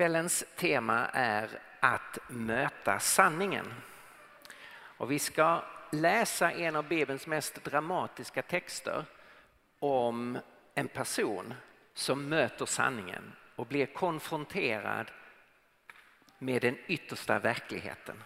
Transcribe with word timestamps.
Kvällens 0.00 0.44
tema 0.56 1.08
är 1.12 1.48
att 1.80 2.18
möta 2.28 2.98
sanningen. 2.98 3.74
Och 4.72 5.10
vi 5.10 5.18
ska 5.18 5.64
läsa 5.92 6.52
en 6.52 6.76
av 6.76 6.88
Bibelns 6.88 7.26
mest 7.26 7.64
dramatiska 7.64 8.42
texter 8.42 9.04
om 9.78 10.38
en 10.74 10.88
person 10.88 11.54
som 11.94 12.28
möter 12.28 12.66
sanningen 12.66 13.32
och 13.56 13.66
blir 13.66 13.86
konfronterad 13.86 15.10
med 16.38 16.62
den 16.62 16.76
yttersta 16.86 17.38
verkligheten. 17.38 18.22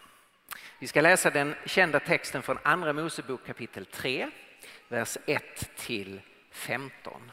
Vi 0.78 0.86
ska 0.86 1.00
läsa 1.00 1.30
den 1.30 1.54
kända 1.66 2.00
texten 2.00 2.42
från 2.42 2.58
Andra 2.62 2.92
Mosebok 2.92 3.46
kapitel 3.46 3.86
3, 3.86 4.30
vers 4.88 5.18
1 5.26 5.42
till 5.76 6.20
15. 6.50 7.30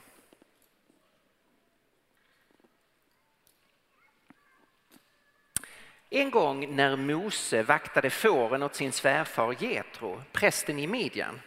En 6.14 6.32
gång 6.32 6.76
när 6.76 6.96
Mose 6.96 7.64
vaktade 7.64 8.10
fåren 8.10 8.64
åt 8.64 8.76
sin 8.76 8.92
svärfar 8.92 9.56
Getro, 9.64 10.24
prästen 10.32 10.80
i 10.80 10.88
Midjan, 10.88 11.42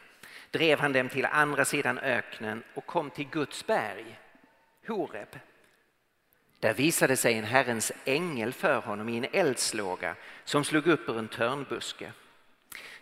drev 0.50 0.78
han 0.78 0.92
dem 0.92 1.08
till 1.08 1.26
andra 1.26 1.64
sidan 1.64 1.98
öknen 1.98 2.62
och 2.74 2.86
kom 2.86 3.10
till 3.10 3.28
Guds 3.28 3.66
berg, 3.66 4.18
Horeb. 4.86 5.38
Där 6.60 6.74
visade 6.74 7.16
sig 7.16 7.34
en 7.34 7.44
Herrens 7.44 7.92
ängel 8.04 8.52
för 8.52 8.80
honom 8.80 9.08
i 9.08 9.16
en 9.16 9.26
eldslåga 9.32 10.16
som 10.44 10.64
slog 10.64 10.86
upp 10.86 11.08
ur 11.08 11.18
en 11.18 11.28
törnbuske. 11.28 12.12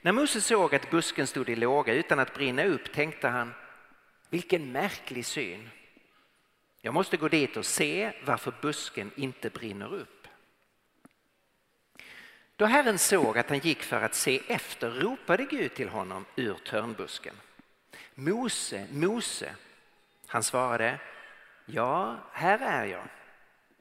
När 0.00 0.12
Mose 0.12 0.40
såg 0.40 0.74
att 0.74 0.90
busken 0.90 1.26
stod 1.26 1.48
i 1.48 1.56
låga 1.56 1.94
utan 1.94 2.18
att 2.18 2.34
brinna 2.34 2.64
upp 2.64 2.92
tänkte 2.92 3.28
han, 3.28 3.54
vilken 4.30 4.72
märklig 4.72 5.26
syn. 5.26 5.70
Jag 6.80 6.94
måste 6.94 7.16
gå 7.16 7.28
dit 7.28 7.56
och 7.56 7.66
se 7.66 8.12
varför 8.24 8.54
busken 8.62 9.10
inte 9.16 9.50
brinner 9.50 9.94
upp. 9.94 10.21
Då 12.62 12.66
Herren 12.66 12.98
såg 12.98 13.38
att 13.38 13.48
han 13.48 13.58
gick 13.58 13.82
för 13.82 14.02
att 14.02 14.14
se 14.14 14.40
efter 14.48 14.90
ropade 14.90 15.44
Gud 15.44 15.74
till 15.74 15.88
honom 15.88 16.24
ur 16.36 16.54
törnbusken. 16.54 17.34
Mose, 18.14 18.86
Mose. 18.92 19.54
Han 20.26 20.42
svarade, 20.42 20.98
ja, 21.66 22.16
här 22.32 22.58
är 22.58 22.84
jag. 22.84 23.04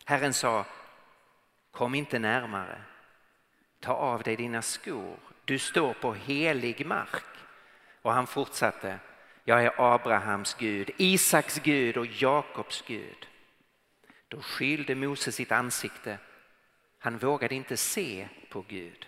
Herren 0.05 0.33
sa, 0.33 0.65
kom 1.71 1.95
inte 1.95 2.19
närmare. 2.19 2.81
Ta 3.79 3.93
av 3.93 4.23
dig 4.23 4.35
dina 4.35 4.61
skor, 4.61 5.17
du 5.45 5.59
står 5.59 5.93
på 5.93 6.13
helig 6.13 6.85
mark. 6.85 7.25
Och 8.01 8.13
han 8.13 8.27
fortsatte, 8.27 8.99
jag 9.43 9.63
är 9.63 9.93
Abrahams 9.93 10.53
Gud, 10.53 10.91
Isaks 10.97 11.59
Gud 11.59 11.97
och 11.97 12.05
Jakobs 12.05 12.83
Gud. 12.87 13.27
Då 14.27 14.41
skylde 14.41 14.95
Mose 14.95 15.31
sitt 15.31 15.51
ansikte 15.51 16.17
han 17.03 17.17
vågade 17.17 17.55
inte 17.55 17.77
se 17.77 18.27
på 18.49 18.65
Gud. 18.67 19.07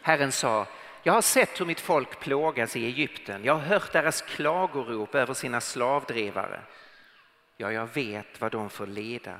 Herren 0.00 0.32
sa, 0.32 0.66
jag 1.02 1.12
har 1.12 1.22
sett 1.22 1.60
hur 1.60 1.66
mitt 1.66 1.80
folk 1.80 2.20
plågas 2.20 2.76
i 2.76 2.86
Egypten. 2.86 3.44
Jag 3.44 3.54
har 3.54 3.60
hört 3.60 3.92
deras 3.92 4.22
klagorop 4.22 5.14
över 5.14 5.34
sina 5.34 5.60
slavdrivare. 5.60 6.60
Ja, 7.56 7.72
jag 7.72 7.94
vet 7.94 8.40
vad 8.40 8.52
de 8.52 8.70
får 8.70 8.86
lida. 8.86 9.38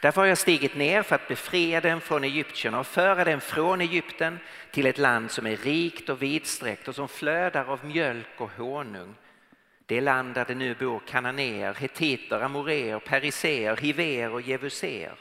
Därför 0.00 0.20
har 0.20 0.28
jag 0.28 0.38
stigit 0.38 0.76
ner 0.76 1.02
för 1.02 1.14
att 1.14 1.28
befria 1.28 1.80
dem 1.80 2.00
från 2.00 2.24
Egyptierna 2.24 2.80
och 2.80 2.86
föra 2.86 3.24
dem 3.24 3.40
från 3.40 3.80
Egypten 3.80 4.38
till 4.72 4.86
ett 4.86 4.98
land 4.98 5.30
som 5.30 5.46
är 5.46 5.56
rikt 5.56 6.08
och 6.08 6.22
vidsträckt 6.22 6.88
och 6.88 6.94
som 6.94 7.08
flödar 7.08 7.64
av 7.64 7.84
mjölk 7.84 8.40
och 8.40 8.50
honung. 8.50 9.14
Det 9.86 10.00
land 10.00 10.34
där 10.34 10.44
det 10.44 10.54
nu 10.54 10.74
bor 10.74 11.02
kananéer, 11.06 11.74
hetiter, 11.74 12.40
amoreer, 12.40 12.98
periseer, 12.98 13.76
hiver 13.76 14.32
och 14.32 14.40
jevuser. 14.40 15.12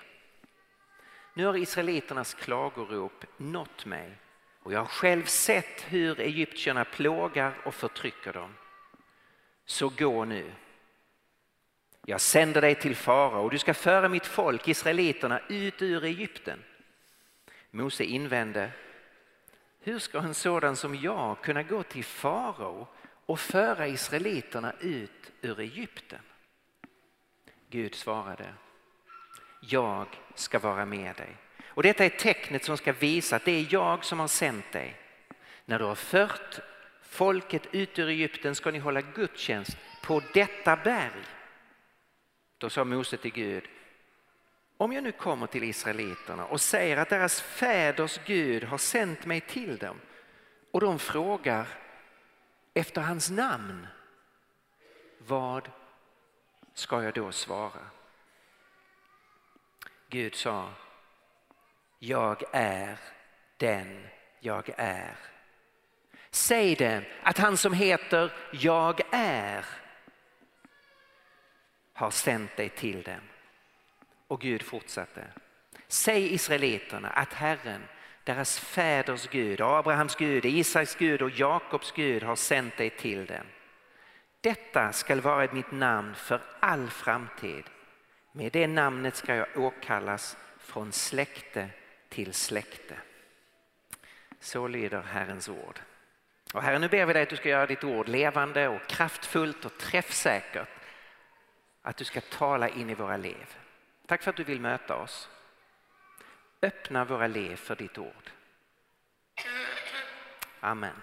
Nu 1.33 1.45
har 1.45 1.57
israeliternas 1.57 2.33
klagorop 2.33 3.25
nått 3.37 3.85
mig 3.85 4.17
och 4.63 4.73
jag 4.73 4.79
har 4.79 4.85
själv 4.85 5.25
sett 5.25 5.81
hur 5.81 6.19
egyptierna 6.19 6.85
plågar 6.85 7.53
och 7.65 7.75
förtrycker 7.75 8.33
dem. 8.33 8.55
Så 9.65 9.89
gå 9.89 10.25
nu. 10.25 10.51
Jag 12.05 12.21
sänder 12.21 12.61
dig 12.61 12.75
till 12.75 12.95
fara 12.95 13.39
och 13.39 13.49
du 13.49 13.57
ska 13.57 13.73
föra 13.73 14.09
mitt 14.09 14.25
folk, 14.25 14.67
israeliterna, 14.67 15.39
ut 15.49 15.81
ur 15.81 16.03
Egypten. 16.03 16.63
Mose 17.71 18.03
invände, 18.03 18.71
hur 19.79 19.99
ska 19.99 20.19
en 20.19 20.33
sådan 20.33 20.75
som 20.75 20.95
jag 20.95 21.41
kunna 21.41 21.63
gå 21.63 21.83
till 21.83 22.03
farao 22.03 22.87
och 23.25 23.39
föra 23.39 23.87
israeliterna 23.87 24.73
ut 24.79 25.31
ur 25.41 25.59
Egypten? 25.59 26.19
Gud 27.69 27.95
svarade, 27.95 28.53
jag 29.69 30.07
ska 30.35 30.59
vara 30.59 30.85
med 30.85 31.15
dig. 31.15 31.35
Och 31.67 31.83
detta 31.83 32.05
är 32.05 32.09
tecknet 32.09 32.63
som 32.63 32.77
ska 32.77 32.93
visa 32.93 33.35
att 33.35 33.45
det 33.45 33.51
är 33.51 33.67
jag 33.69 34.05
som 34.05 34.19
har 34.19 34.27
sänt 34.27 34.71
dig. 34.71 34.95
När 35.65 35.79
du 35.79 35.85
har 35.85 35.95
fört 35.95 36.59
folket 37.01 37.67
ut 37.71 37.99
ur 37.99 38.09
Egypten 38.09 38.55
ska 38.55 38.71
ni 38.71 38.79
hålla 38.79 39.01
gudstjänst 39.01 39.77
på 40.03 40.21
detta 40.33 40.75
berg. 40.75 41.23
Då 42.57 42.69
sa 42.69 42.83
Mose 42.83 43.17
till 43.17 43.33
Gud, 43.33 43.63
om 44.77 44.93
jag 44.93 45.03
nu 45.03 45.11
kommer 45.11 45.47
till 45.47 45.63
israeliterna 45.63 46.45
och 46.45 46.61
säger 46.61 46.97
att 46.97 47.09
deras 47.09 47.41
fäders 47.41 48.19
Gud 48.25 48.63
har 48.63 48.77
sänt 48.77 49.25
mig 49.25 49.41
till 49.41 49.77
dem 49.77 49.99
och 50.71 50.81
de 50.81 50.99
frågar 50.99 51.67
efter 52.73 53.01
hans 53.01 53.29
namn, 53.29 53.87
vad 55.17 55.69
ska 56.73 57.03
jag 57.03 57.13
då 57.13 57.31
svara? 57.31 57.92
Gud 60.13 60.35
sa, 60.35 60.69
jag 61.99 62.43
är 62.51 62.97
den 63.57 64.07
jag 64.39 64.69
är. 64.77 65.15
Säg 66.29 66.75
det 66.75 67.03
att 67.23 67.37
han 67.37 67.57
som 67.57 67.73
heter 67.73 68.33
Jag 68.51 69.01
är 69.11 69.65
har 71.93 72.11
sänt 72.11 72.55
dig 72.57 72.69
till 72.69 73.01
dem. 73.01 73.21
Och 74.27 74.41
Gud 74.41 74.61
fortsatte. 74.61 75.27
Säg 75.87 76.33
israeliterna 76.33 77.09
att 77.09 77.33
Herren, 77.33 77.83
deras 78.23 78.59
fäders 78.59 79.27
Gud, 79.27 79.61
Abrahams 79.61 80.15
Gud, 80.15 80.45
Isaks 80.45 80.95
Gud 80.95 81.21
och 81.21 81.29
Jakobs 81.29 81.91
Gud 81.91 82.23
har 82.23 82.35
sänt 82.35 82.77
dig 82.77 82.89
till 82.89 83.25
dem. 83.25 83.45
Detta 84.41 84.91
skall 84.93 85.21
vara 85.21 85.53
mitt 85.53 85.71
namn 85.71 86.15
för 86.15 86.41
all 86.59 86.89
framtid. 86.89 87.63
Med 88.35 88.51
det 88.51 88.67
namnet 88.67 89.15
ska 89.15 89.35
jag 89.35 89.47
åkallas 89.57 90.37
från 90.57 90.91
släkte 90.91 91.69
till 92.09 92.33
släkte. 92.33 92.95
Så 94.39 94.67
lyder 94.67 95.01
Herrens 95.01 95.49
ord. 95.49 95.79
Och 96.53 96.63
Herre, 96.63 96.79
nu 96.79 96.89
ber 96.89 97.05
vi 97.05 97.13
dig 97.13 97.23
att 97.23 97.29
du 97.29 97.35
ska 97.35 97.49
göra 97.49 97.65
ditt 97.65 97.83
ord 97.83 98.07
levande 98.07 98.67
och 98.67 98.87
kraftfullt 98.87 99.65
och 99.65 99.77
träffsäkert. 99.77 100.69
Att 101.81 101.97
du 101.97 102.03
ska 102.03 102.21
tala 102.21 102.69
in 102.69 102.89
i 102.89 102.93
våra 102.93 103.17
liv. 103.17 103.57
Tack 104.05 104.23
för 104.23 104.29
att 104.29 104.37
du 104.37 104.43
vill 104.43 104.61
möta 104.61 104.95
oss. 104.95 105.29
Öppna 106.61 107.05
våra 107.05 107.27
liv 107.27 107.55
för 107.55 107.75
ditt 107.75 107.97
ord. 107.97 108.31
Amen. 110.59 110.95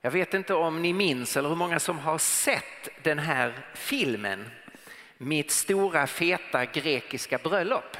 Jag 0.00 0.10
vet 0.10 0.34
inte 0.34 0.54
om 0.54 0.82
ni 0.82 0.92
minns 0.92 1.36
eller 1.36 1.48
hur 1.48 1.56
många 1.56 1.80
som 1.80 1.98
har 1.98 2.18
sett 2.18 2.88
den 3.02 3.18
här 3.18 3.66
filmen 3.74 4.50
Mitt 5.20 5.50
stora 5.50 6.06
feta 6.06 6.64
grekiska 6.64 7.38
bröllop. 7.38 7.96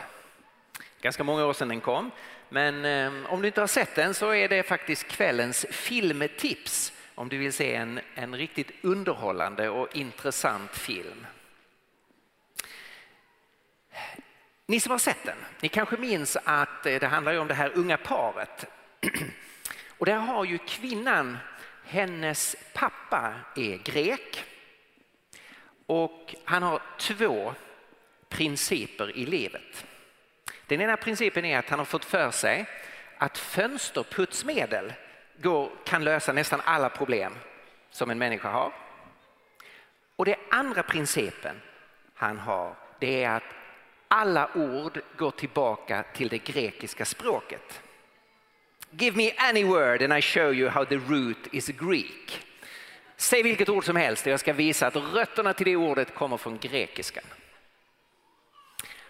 Ganska 1.00 1.24
många 1.24 1.46
år 1.46 1.52
sedan 1.52 1.68
den 1.68 1.80
kom, 1.80 2.10
men 2.48 2.84
eh, 2.84 3.32
om 3.32 3.42
du 3.42 3.46
inte 3.48 3.60
har 3.60 3.66
sett 3.66 3.94
den 3.94 4.14
så 4.14 4.34
är 4.34 4.48
det 4.48 4.62
faktiskt 4.62 5.08
kvällens 5.08 5.66
filmtips 5.70 6.92
om 7.14 7.28
du 7.28 7.38
vill 7.38 7.52
se 7.52 7.74
en, 7.74 8.00
en 8.14 8.36
riktigt 8.36 8.70
underhållande 8.82 9.68
och 9.68 9.96
intressant 9.96 10.76
film. 10.76 11.26
Ni 14.66 14.80
som 14.80 14.90
har 14.90 14.98
sett 14.98 15.24
den, 15.24 15.38
ni 15.60 15.68
kanske 15.68 15.96
minns 15.96 16.36
att 16.44 16.86
eh, 16.86 17.00
det 17.00 17.06
handlar 17.06 17.38
om 17.38 17.48
det 17.48 17.54
här 17.54 17.72
unga 17.74 17.96
paret. 17.96 18.64
Och 19.98 20.06
där 20.06 20.18
har 20.18 20.44
ju 20.44 20.58
kvinnan 20.58 21.38
hennes 21.88 22.56
pappa 22.74 23.34
är 23.56 23.76
grek 23.76 24.44
och 25.86 26.34
han 26.44 26.62
har 26.62 26.82
två 26.98 27.54
principer 28.28 29.16
i 29.16 29.26
livet. 29.26 29.86
Den 30.66 30.80
ena 30.80 30.96
principen 30.96 31.44
är 31.44 31.58
att 31.58 31.68
han 31.68 31.78
har 31.78 31.86
fått 31.86 32.04
för 32.04 32.30
sig 32.30 32.66
att 33.18 33.38
fönsterputsmedel 33.38 34.92
går, 35.36 35.70
kan 35.84 36.04
lösa 36.04 36.32
nästan 36.32 36.60
alla 36.64 36.88
problem 36.88 37.34
som 37.90 38.10
en 38.10 38.18
människa 38.18 38.50
har. 38.50 38.72
Och 40.16 40.24
den 40.24 40.36
andra 40.50 40.82
principen 40.82 41.60
han 42.14 42.38
har 42.38 42.76
det 42.98 43.24
är 43.24 43.30
att 43.30 43.54
alla 44.08 44.50
ord 44.54 45.00
går 45.16 45.30
tillbaka 45.30 46.04
till 46.14 46.28
det 46.28 46.38
grekiska 46.38 47.04
språket. 47.04 47.82
Give 48.90 49.16
me 49.16 49.32
any 49.36 49.64
word 49.64 50.02
and 50.02 50.18
I 50.18 50.22
show 50.22 50.52
you 50.52 50.70
how 50.70 50.84
the 50.84 50.96
root 50.96 51.48
is 51.52 51.68
Greek. 51.68 52.44
Säg 53.16 53.42
vilket 53.42 53.68
ord 53.68 53.84
som 53.84 53.96
helst 53.96 54.26
och 54.26 54.32
jag 54.32 54.40
ska 54.40 54.52
visa 54.52 54.86
att 54.86 54.96
rötterna 54.96 55.54
till 55.54 55.66
det 55.66 55.76
ordet 55.76 56.14
kommer 56.14 56.36
från 56.36 56.58
grekiskan. 56.58 57.24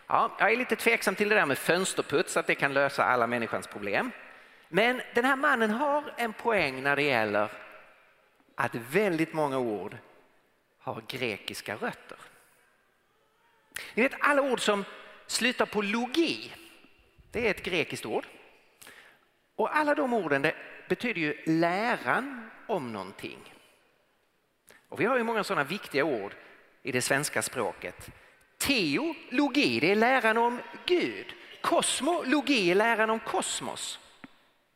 Ja, 0.07 0.37
jag 0.39 0.53
är 0.53 0.57
lite 0.57 0.77
tveksam 0.77 1.15
till 1.15 1.29
det 1.29 1.35
där 1.35 1.47
med 1.47 1.59
fönsterputs, 1.59 2.37
att 2.37 2.47
det 2.47 2.55
kan 2.55 2.75
lösa 2.75 3.05
alla 3.05 3.27
människans 3.27 3.67
problem. 3.67 4.11
Men 4.69 5.03
den 5.15 5.25
här 5.25 5.37
mannen 5.37 5.71
har 5.71 6.15
en 6.17 6.33
poäng 6.33 6.83
när 6.83 6.97
det 6.97 7.03
gäller 7.03 7.49
att 8.55 8.75
väldigt 8.75 9.33
många 9.33 9.59
ord 9.59 9.97
har 10.79 11.03
grekiska 11.09 11.75
rötter. 11.75 12.19
Ni 13.95 14.03
vet 14.03 14.13
alla 14.21 14.43
ord 14.43 14.61
som 14.61 14.85
slutar 15.27 15.67
på 15.67 15.83
logi, 15.83 16.53
det 17.33 17.47
är 17.47 17.51
ett 17.51 17.63
grekiskt 17.63 18.07
ord. 18.07 18.27
Och 19.59 19.77
alla 19.77 19.95
de 19.95 20.13
orden 20.13 20.43
det 20.43 20.55
betyder 20.89 21.21
ju 21.21 21.43
läran 21.47 22.51
om 22.67 22.93
någonting. 22.93 23.55
Och 24.89 25.01
vi 25.01 25.05
har 25.05 25.17
ju 25.17 25.23
många 25.23 25.45
sådana 25.45 25.65
viktiga 25.65 26.05
ord 26.05 26.35
i 26.83 26.93
det 26.93 27.03
svenska 27.03 27.43
språket. 27.43 28.11
Teologi, 28.59 29.81
det 29.81 29.91
är 29.91 29.97
läran 29.97 30.39
om 30.39 30.61
Gud. 30.87 31.27
Kosmologi 31.61 32.71
är 32.71 32.75
läran 32.75 33.11
om 33.11 33.21
kosmos. 33.21 33.99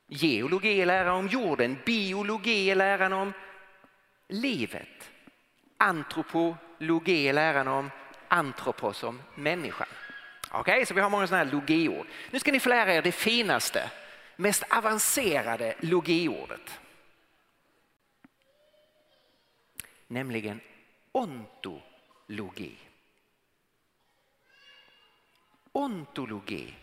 Geologi 0.08 0.80
är 0.80 0.86
läran 0.86 1.16
om 1.16 1.28
jorden. 1.28 1.78
Biologi 1.84 2.70
är 2.70 2.74
läran 2.74 3.12
om 3.12 3.32
livet. 4.28 5.10
Antropologi 5.76 7.28
är 7.28 7.32
läran 7.32 7.68
om 7.68 7.90
antropos, 8.28 9.02
om 9.02 9.22
människan. 9.34 9.88
Okej, 10.50 10.60
okay, 10.60 10.86
så 10.86 10.94
vi 10.94 11.00
har 11.00 11.10
många 11.10 11.26
sådana 11.26 11.44
här 11.44 11.52
logiord. 11.52 12.06
Nu 12.30 12.38
ska 12.38 12.52
ni 12.52 12.60
få 12.60 12.68
lära 12.68 12.94
er 12.94 13.02
det 13.02 13.12
finaste, 13.12 13.90
mest 14.42 14.62
avancerade 14.68 15.74
logiordet. 15.80 16.80
Nämligen 20.06 20.60
ontologi. 21.12 22.76
Ontologi, 25.72 26.74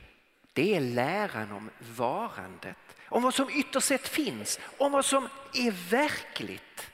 det 0.53 0.75
är 0.75 0.81
läran 0.81 1.51
om 1.51 1.69
varandet, 1.95 2.77
om 3.05 3.23
vad 3.23 3.33
som 3.33 3.49
ytterst 3.49 3.87
sett 3.87 4.07
finns, 4.07 4.59
om 4.77 4.91
vad 4.91 5.05
som 5.05 5.29
är 5.53 5.89
verkligt. 5.89 6.91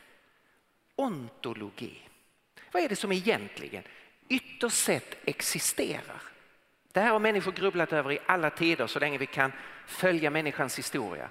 Ontologi. 0.95 2.01
Vad 2.71 2.83
är 2.83 2.89
det 2.89 2.95
som 2.95 3.11
egentligen 3.11 3.83
ytterst 4.29 4.77
sett 4.77 5.15
existerar? 5.25 6.21
Det 6.91 6.99
här 7.01 7.11
har 7.11 7.19
människor 7.19 7.51
grubblat 7.51 7.93
över 7.93 8.11
i 8.11 8.19
alla 8.25 8.49
tider 8.49 8.87
så 8.87 8.99
länge 8.99 9.17
vi 9.17 9.25
kan 9.25 9.51
följa 9.85 10.29
människans 10.29 10.79
historia. 10.79 11.29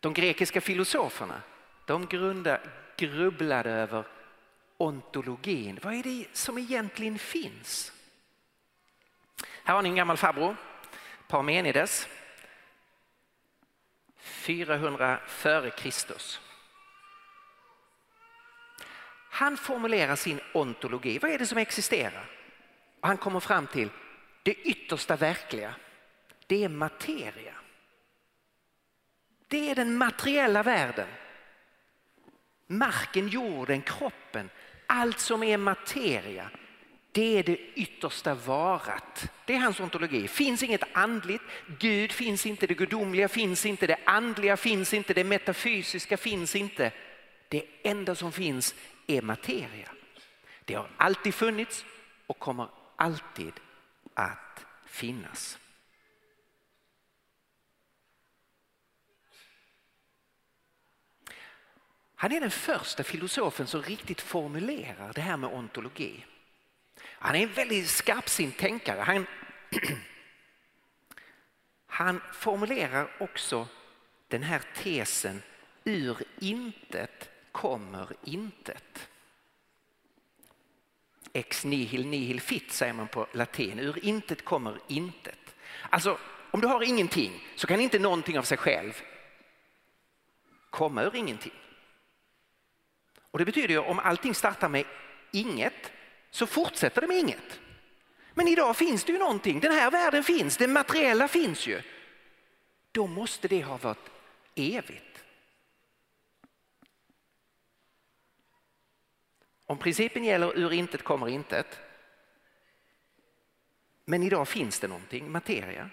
De 0.00 0.14
grekiska 0.14 0.60
filosoferna 0.60 1.42
de 1.84 2.06
grunda, 2.06 2.60
grubblade 2.96 3.70
över 3.70 4.04
ontologin. 4.76 5.78
Vad 5.82 5.94
är 5.94 6.02
det 6.02 6.26
som 6.32 6.58
egentligen 6.58 7.18
finns? 7.18 7.92
Här 9.64 9.74
har 9.74 9.82
ni 9.82 9.88
en 9.88 9.96
gammal 9.96 10.16
farbror, 10.16 10.56
Parmenides. 11.28 12.08
400 14.18 15.20
före 15.26 15.70
Kristus. 15.70 16.40
Han 19.30 19.56
formulerar 19.56 20.16
sin 20.16 20.40
ontologi. 20.52 21.18
Vad 21.18 21.30
är 21.30 21.38
det 21.38 21.46
som 21.46 21.58
existerar? 21.58 22.30
Och 23.00 23.08
han 23.08 23.16
kommer 23.16 23.40
fram 23.40 23.66
till 23.66 23.90
det 24.42 24.54
yttersta 24.54 25.16
verkliga. 25.16 25.74
Det 26.46 26.64
är 26.64 26.68
materia. 26.68 27.54
Det 29.54 29.70
är 29.70 29.74
den 29.74 29.98
materiella 29.98 30.62
världen. 30.62 31.08
Marken, 32.66 33.28
jorden, 33.28 33.82
kroppen, 33.82 34.50
allt 34.86 35.18
som 35.18 35.42
är 35.42 35.56
materia 35.56 36.50
det 37.14 37.38
är 37.38 37.42
det 37.42 37.58
yttersta 37.74 38.34
varat. 38.34 39.32
Det 39.46 39.54
är 39.54 39.58
hans 39.58 39.80
ontologi. 39.80 40.28
finns 40.28 40.62
inget 40.62 40.82
andligt, 40.92 41.42
Gud 41.78 42.12
finns 42.12 42.46
inte, 42.46 42.66
det 42.66 42.74
gudomliga 42.74 43.28
finns 43.28 43.66
inte, 43.66 43.86
det 43.86 43.98
andliga 44.04 44.56
finns 44.56 44.94
inte, 44.94 45.14
det 45.14 45.24
metafysiska 45.24 46.16
finns 46.16 46.56
inte. 46.56 46.92
Det 47.48 47.64
enda 47.82 48.14
som 48.14 48.32
finns 48.32 48.74
är 49.06 49.22
materia. 49.22 49.88
Det 50.64 50.74
har 50.74 50.88
alltid 50.96 51.34
funnits 51.34 51.84
och 52.26 52.38
kommer 52.38 52.68
alltid 52.96 53.52
att 54.14 54.64
finnas. 54.86 55.58
Han 62.24 62.32
är 62.32 62.40
den 62.40 62.50
första 62.50 63.04
filosofen 63.04 63.66
som 63.66 63.82
riktigt 63.82 64.20
formulerar 64.20 65.12
det 65.12 65.20
här 65.20 65.36
med 65.36 65.50
ontologi. 65.50 66.24
Han 67.00 67.34
är 67.34 67.42
en 67.42 67.52
väldigt 67.52 67.88
skarpsint 67.88 68.58
tänkare. 68.58 69.00
Han, 69.00 69.26
han 71.86 72.20
formulerar 72.32 73.10
också 73.20 73.68
den 74.28 74.42
här 74.42 74.62
tesen 74.74 75.42
ur 75.84 76.18
intet 76.40 77.30
kommer 77.52 78.08
intet. 78.24 79.08
Ex 81.32 81.64
nihil 81.64 82.06
nihil 82.06 82.40
fit 82.40 82.72
säger 82.72 82.92
man 82.92 83.08
på 83.08 83.26
latin. 83.32 83.78
Ur 83.78 84.04
intet 84.04 84.44
kommer 84.44 84.78
intet. 84.88 85.54
Alltså 85.90 86.18
om 86.50 86.60
du 86.60 86.66
har 86.66 86.82
ingenting 86.82 87.46
så 87.56 87.66
kan 87.66 87.80
inte 87.80 87.98
någonting 87.98 88.38
av 88.38 88.42
sig 88.42 88.58
själv 88.58 89.02
komma 90.70 91.02
ur 91.02 91.16
ingenting. 91.16 91.52
Och 93.34 93.38
det 93.38 93.44
betyder 93.44 93.68
ju 93.68 93.78
om 93.78 93.98
allting 93.98 94.34
startar 94.34 94.68
med 94.68 94.84
inget 95.32 95.92
så 96.30 96.46
fortsätter 96.46 97.00
det 97.00 97.06
med 97.06 97.18
inget. 97.18 97.60
Men 98.34 98.48
idag 98.48 98.76
finns 98.76 99.04
det 99.04 99.12
ju 99.12 99.18
någonting, 99.18 99.60
den 99.60 99.72
här 99.72 99.90
världen 99.90 100.24
finns, 100.24 100.56
det 100.56 100.68
materiella 100.68 101.28
finns 101.28 101.66
ju. 101.66 101.82
Då 102.92 103.06
måste 103.06 103.48
det 103.48 103.62
ha 103.62 103.76
varit 103.76 104.10
evigt. 104.54 105.24
Om 109.66 109.78
principen 109.78 110.24
gäller 110.24 110.58
ur 110.58 110.72
intet 110.72 111.02
kommer 111.02 111.28
intet, 111.28 111.78
men 114.04 114.22
idag 114.22 114.48
finns 114.48 114.80
det 114.80 114.88
någonting, 114.88 115.32
materia, 115.32 115.90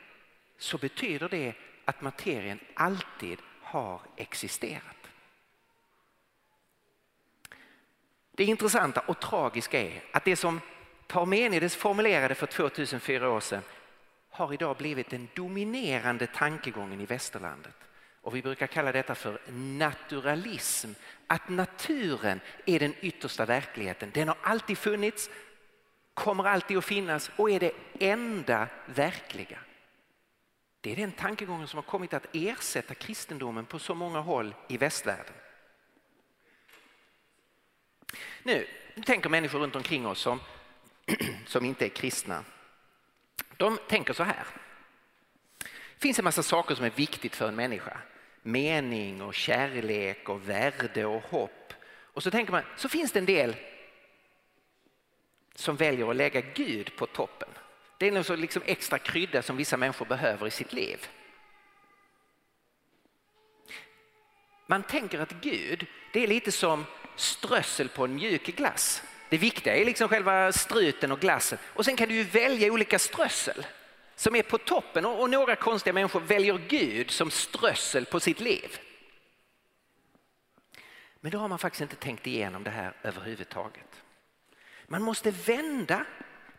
så 0.57 0.77
betyder 0.77 1.29
det 1.29 1.53
att 1.85 2.01
materien 2.01 2.59
alltid 2.73 3.39
har 3.61 4.01
existerat. 4.17 5.00
Det 8.31 8.43
intressanta 8.43 9.00
och 9.00 9.19
tragiska 9.19 9.81
är 9.81 10.03
att 10.11 10.25
det 10.25 10.35
som 10.35 10.61
Parmenides 11.07 11.75
formulerade 11.75 12.35
för 12.35 12.47
2004 12.47 13.29
år 13.29 13.39
sedan 13.39 13.61
har 14.29 14.53
idag 14.53 14.77
blivit 14.77 15.09
den 15.09 15.27
dominerande 15.35 16.27
tankegången 16.27 17.01
i 17.01 17.05
västerlandet. 17.05 17.75
Och 18.21 18.35
vi 18.35 18.41
brukar 18.41 18.67
kalla 18.67 18.91
detta 18.91 19.15
för 19.15 19.41
naturalism. 19.51 20.89
Att 21.27 21.50
naturen 21.50 22.39
är 22.65 22.79
den 22.79 22.93
yttersta 23.01 23.45
verkligheten. 23.45 24.11
Den 24.13 24.27
har 24.27 24.38
alltid 24.41 24.77
funnits, 24.77 25.29
kommer 26.13 26.43
alltid 26.43 26.77
att 26.77 26.85
finnas 26.85 27.31
och 27.35 27.51
är 27.51 27.59
det 27.59 27.71
enda 28.00 28.67
verkliga. 28.85 29.59
Det 30.81 30.91
är 30.91 30.95
den 30.95 31.11
tankegången 31.11 31.67
som 31.67 31.77
har 31.77 31.83
kommit 31.83 32.13
att 32.13 32.27
ersätta 32.33 32.93
kristendomen 32.93 33.65
på 33.65 33.79
så 33.79 33.95
många 33.95 34.19
håll 34.19 34.55
i 34.67 34.77
västvärlden. 34.77 35.33
Nu 38.44 38.68
tänker 39.06 39.30
människor 39.30 39.60
runt 39.60 39.75
omkring 39.75 40.08
oss 40.08 40.20
som, 40.20 40.39
som 41.46 41.65
inte 41.65 41.86
är 41.86 41.89
kristna. 41.89 42.44
De 43.58 43.77
tänker 43.88 44.13
så 44.13 44.24
här. 44.24 44.46
Det 45.94 46.00
finns 46.00 46.20
en 46.20 46.25
massa 46.25 46.44
saker 46.44 46.75
som 46.75 46.86
är 46.86 46.89
viktigt 46.89 47.36
för 47.36 47.48
en 47.48 47.56
människa. 47.56 47.98
Mening 48.41 49.22
och 49.22 49.34
kärlek 49.34 50.30
och 50.30 50.50
värde 50.50 51.06
och 51.06 51.22
hopp. 51.22 51.74
Och 52.13 52.24
så 52.24 52.32
tänker 52.32 52.51
man, 52.51 52.63
så 52.77 52.89
finns 52.89 53.12
det 53.12 53.20
en 53.20 53.25
del 53.25 53.56
som 55.56 55.75
väljer 55.75 56.10
att 56.10 56.15
lägga 56.15 56.41
Gud 56.41 56.96
på 56.96 57.06
toppen. 57.06 57.50
Det 57.98 58.08
är 58.08 58.12
någon 58.12 58.41
liksom 58.41 58.62
extra 58.65 59.00
krydda 59.00 59.41
som 59.41 59.58
vissa 59.58 59.77
människor 59.77 60.06
behöver 60.06 60.48
i 60.48 60.51
sitt 60.51 60.74
liv. 60.74 61.08
Man 64.68 64.84
tänker 64.84 65.20
att 65.20 65.32
Gud, 65.32 65.86
det 66.13 66.24
är 66.24 66.27
lite 66.27 66.51
som 66.51 66.86
strössel 67.21 67.89
på 67.89 68.03
en 68.03 68.15
mjuk 68.15 68.43
glass. 68.43 69.03
Det 69.29 69.37
viktiga 69.37 69.75
är 69.75 69.85
liksom 69.85 70.09
själva 70.09 70.51
struten 70.51 71.11
och 71.11 71.19
glassen 71.19 71.59
och 71.63 71.85
sen 71.85 71.95
kan 71.95 72.09
du 72.09 72.15
ju 72.15 72.23
välja 72.23 72.73
olika 72.73 72.99
strössel 72.99 73.65
som 74.15 74.35
är 74.35 74.43
på 74.43 74.57
toppen 74.57 75.05
och, 75.05 75.29
några 75.29 75.55
konstiga 75.55 75.93
människor 75.93 76.19
väljer 76.19 76.57
Gud 76.67 77.11
som 77.11 77.31
strössel 77.31 78.05
på 78.05 78.19
sitt 78.19 78.39
liv. 78.39 78.79
Men 81.19 81.31
då 81.31 81.37
har 81.37 81.47
man 81.47 81.59
faktiskt 81.59 81.81
inte 81.81 81.95
tänkt 81.95 82.27
igenom 82.27 82.63
det 82.63 82.69
här 82.69 82.93
överhuvudtaget. 83.03 84.01
Man 84.87 85.01
måste 85.01 85.31
vända 85.31 86.05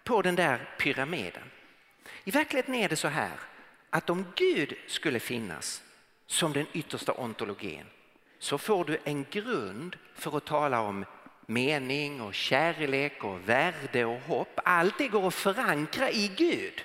på 0.04 0.23
den 0.23 0.37
där 0.37 0.75
pyramiden. 0.78 1.50
I 2.25 2.31
verkligheten 2.31 2.75
är 2.75 2.88
det 2.88 2.97
så 2.97 3.09
här 3.09 3.33
att 3.90 4.11
om 4.11 4.33
Gud 4.37 4.75
skulle 4.88 5.21
finnas 5.21 5.83
som 6.26 6.52
den 6.52 6.66
yttersta 6.73 7.12
ontologin 7.12 7.87
så 8.43 8.59
får 8.59 8.85
du 8.85 8.99
en 9.05 9.27
grund 9.31 9.97
för 10.15 10.37
att 10.37 10.45
tala 10.45 10.81
om 10.81 11.05
mening 11.47 12.21
och 12.21 12.35
kärlek 12.35 13.25
och 13.25 13.49
värde 13.49 14.05
och 14.05 14.21
hopp. 14.21 14.61
Allt 14.65 14.99
det 14.99 15.09
går 15.09 15.29
att 15.29 15.35
förankra 15.35 16.11
i 16.11 16.33
Gud. 16.37 16.85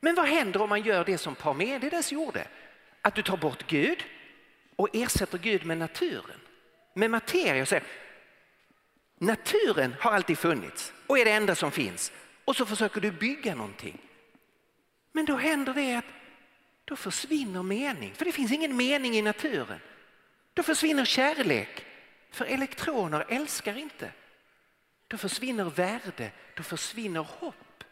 Men 0.00 0.14
vad 0.14 0.26
händer 0.26 0.62
om 0.62 0.68
man 0.68 0.82
gör 0.82 1.04
det 1.04 1.18
som 1.18 1.34
Parmenides 1.34 2.12
gjorde? 2.12 2.46
Att 3.02 3.14
du 3.14 3.22
tar 3.22 3.36
bort 3.36 3.66
Gud 3.66 4.04
och 4.76 4.88
ersätter 4.92 5.38
Gud 5.38 5.66
med 5.66 5.78
naturen, 5.78 6.40
med 6.94 7.10
materia 7.10 7.62
och 7.62 7.68
säger 7.68 7.84
naturen 9.18 9.94
har 10.00 10.12
alltid 10.12 10.38
funnits 10.38 10.92
och 11.06 11.18
är 11.18 11.24
det 11.24 11.30
enda 11.32 11.54
som 11.54 11.70
finns 11.70 12.12
och 12.44 12.56
så 12.56 12.66
försöker 12.66 13.00
du 13.00 13.10
bygga 13.10 13.54
någonting. 13.54 13.98
Men 15.12 15.24
då 15.24 15.36
händer 15.36 15.74
det 15.74 15.94
att 15.94 16.17
då 16.88 16.96
försvinner 16.96 17.62
mening, 17.62 18.14
för 18.14 18.24
det 18.24 18.32
finns 18.32 18.52
ingen 18.52 18.76
mening 18.76 19.14
i 19.14 19.22
naturen. 19.22 19.80
Då 20.54 20.62
försvinner 20.62 21.04
kärlek, 21.04 21.86
för 22.30 22.44
elektroner 22.44 23.26
älskar 23.28 23.76
inte. 23.76 24.12
Då 25.08 25.16
försvinner 25.18 25.64
värde, 25.64 26.30
då 26.56 26.62
försvinner 26.62 27.20
hopp. 27.20 27.84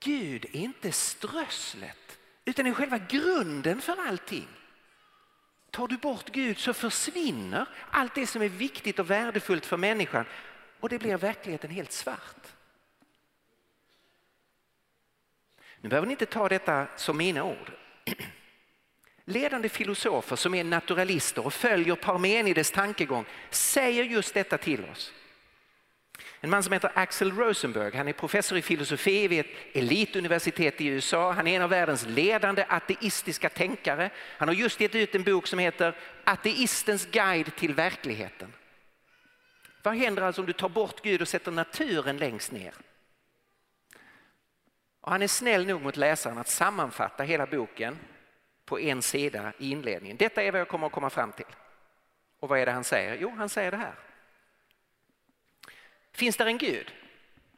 Gud 0.00 0.44
är 0.44 0.56
inte 0.56 0.92
strösslet, 0.92 2.18
utan 2.44 2.66
är 2.66 2.72
själva 2.72 2.98
grunden 2.98 3.80
för 3.80 4.06
allting. 4.06 4.48
Tar 5.70 5.88
du 5.88 5.96
bort 5.96 6.30
Gud 6.30 6.58
så 6.58 6.74
försvinner 6.74 7.66
allt 7.90 8.14
det 8.14 8.26
som 8.26 8.42
är 8.42 8.48
viktigt 8.48 8.98
och 8.98 9.10
värdefullt 9.10 9.66
för 9.66 9.76
människan 9.76 10.24
och 10.80 10.88
det 10.88 10.98
blir 10.98 11.16
verkligheten 11.16 11.70
helt 11.70 11.92
svart. 11.92 12.43
Nu 15.84 15.90
behöver 15.90 16.06
ni 16.06 16.12
inte 16.12 16.26
ta 16.26 16.48
detta 16.48 16.86
som 16.96 17.16
mina 17.16 17.44
ord. 17.44 17.72
Ledande 19.24 19.68
filosofer 19.68 20.36
som 20.36 20.54
är 20.54 20.64
naturalister 20.64 21.46
och 21.46 21.54
följer 21.54 21.94
Parmenides 21.94 22.70
tankegång 22.70 23.24
säger 23.50 24.04
just 24.04 24.34
detta 24.34 24.58
till 24.58 24.84
oss. 24.84 25.12
En 26.40 26.50
man 26.50 26.62
som 26.62 26.72
heter 26.72 26.90
Axel 26.94 27.32
Rosenberg, 27.32 27.96
han 27.96 28.08
är 28.08 28.12
professor 28.12 28.58
i 28.58 28.62
filosofi 28.62 29.28
vid 29.28 29.40
ett 29.40 29.46
elituniversitet 29.72 30.80
i 30.80 30.86
USA. 30.86 31.32
Han 31.32 31.46
är 31.46 31.56
en 31.56 31.62
av 31.62 31.70
världens 31.70 32.06
ledande 32.06 32.66
ateistiska 32.68 33.48
tänkare. 33.48 34.10
Han 34.38 34.48
har 34.48 34.54
just 34.54 34.80
gett 34.80 34.94
ut 34.94 35.14
en 35.14 35.22
bok 35.22 35.46
som 35.46 35.58
heter 35.58 35.96
Ateistens 36.24 37.06
guide 37.06 37.56
till 37.56 37.74
verkligheten. 37.74 38.52
Vad 39.82 39.96
händer 39.96 40.22
alltså 40.22 40.42
om 40.42 40.46
du 40.46 40.52
tar 40.52 40.68
bort 40.68 41.02
Gud 41.02 41.22
och 41.22 41.28
sätter 41.28 41.50
naturen 41.50 42.16
längst 42.16 42.52
ner? 42.52 42.74
Och 45.04 45.12
han 45.12 45.22
är 45.22 45.28
snäll 45.28 45.66
nog 45.66 45.82
mot 45.82 45.96
läsaren 45.96 46.38
att 46.38 46.48
sammanfatta 46.48 47.22
hela 47.22 47.46
boken 47.46 47.98
på 48.64 48.80
en 48.80 49.02
sida 49.02 49.52
i 49.58 49.70
inledningen. 49.70 50.16
Detta 50.16 50.42
är 50.42 50.52
vad 50.52 50.60
jag 50.60 50.68
kommer 50.68 50.86
att 50.86 50.92
komma 50.92 51.10
fram 51.10 51.32
till. 51.32 51.46
Och 52.40 52.48
vad 52.48 52.58
är 52.58 52.66
det 52.66 52.72
han 52.72 52.84
säger? 52.84 53.16
Jo, 53.20 53.30
han 53.30 53.48
säger 53.48 53.70
det 53.70 53.76
här. 53.76 53.94
Finns 56.12 56.36
där 56.36 56.46
en 56.46 56.58
Gud? 56.58 56.94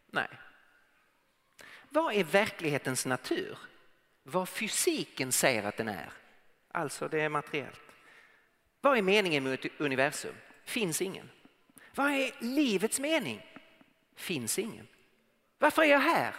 Nej. 0.07 0.29
Vad 1.89 2.15
är 2.15 2.25
verklighetens 2.25 3.07
natur? 3.07 3.59
Vad 4.23 4.49
fysiken 4.49 5.33
säger 5.33 5.63
att 5.63 5.77
den 5.77 5.89
är? 5.89 6.13
Alltså 6.73 7.09
det 7.09 7.21
är 7.21 7.29
materiellt. 7.29 7.81
Vad 8.81 8.99
är 8.99 9.03
meningen 9.03 9.45
med 9.45 9.67
universum? 9.79 10.35
Finns 10.65 11.03
ingen. 11.03 11.31
Vad 11.95 12.11
är 12.11 12.35
livets 12.39 13.01
mening? 13.01 13.47
Finns 14.17 14.59
ingen. 14.59 14.87
Varför 15.59 15.83
är 15.83 15.87
jag 15.87 16.01
här? 16.01 16.35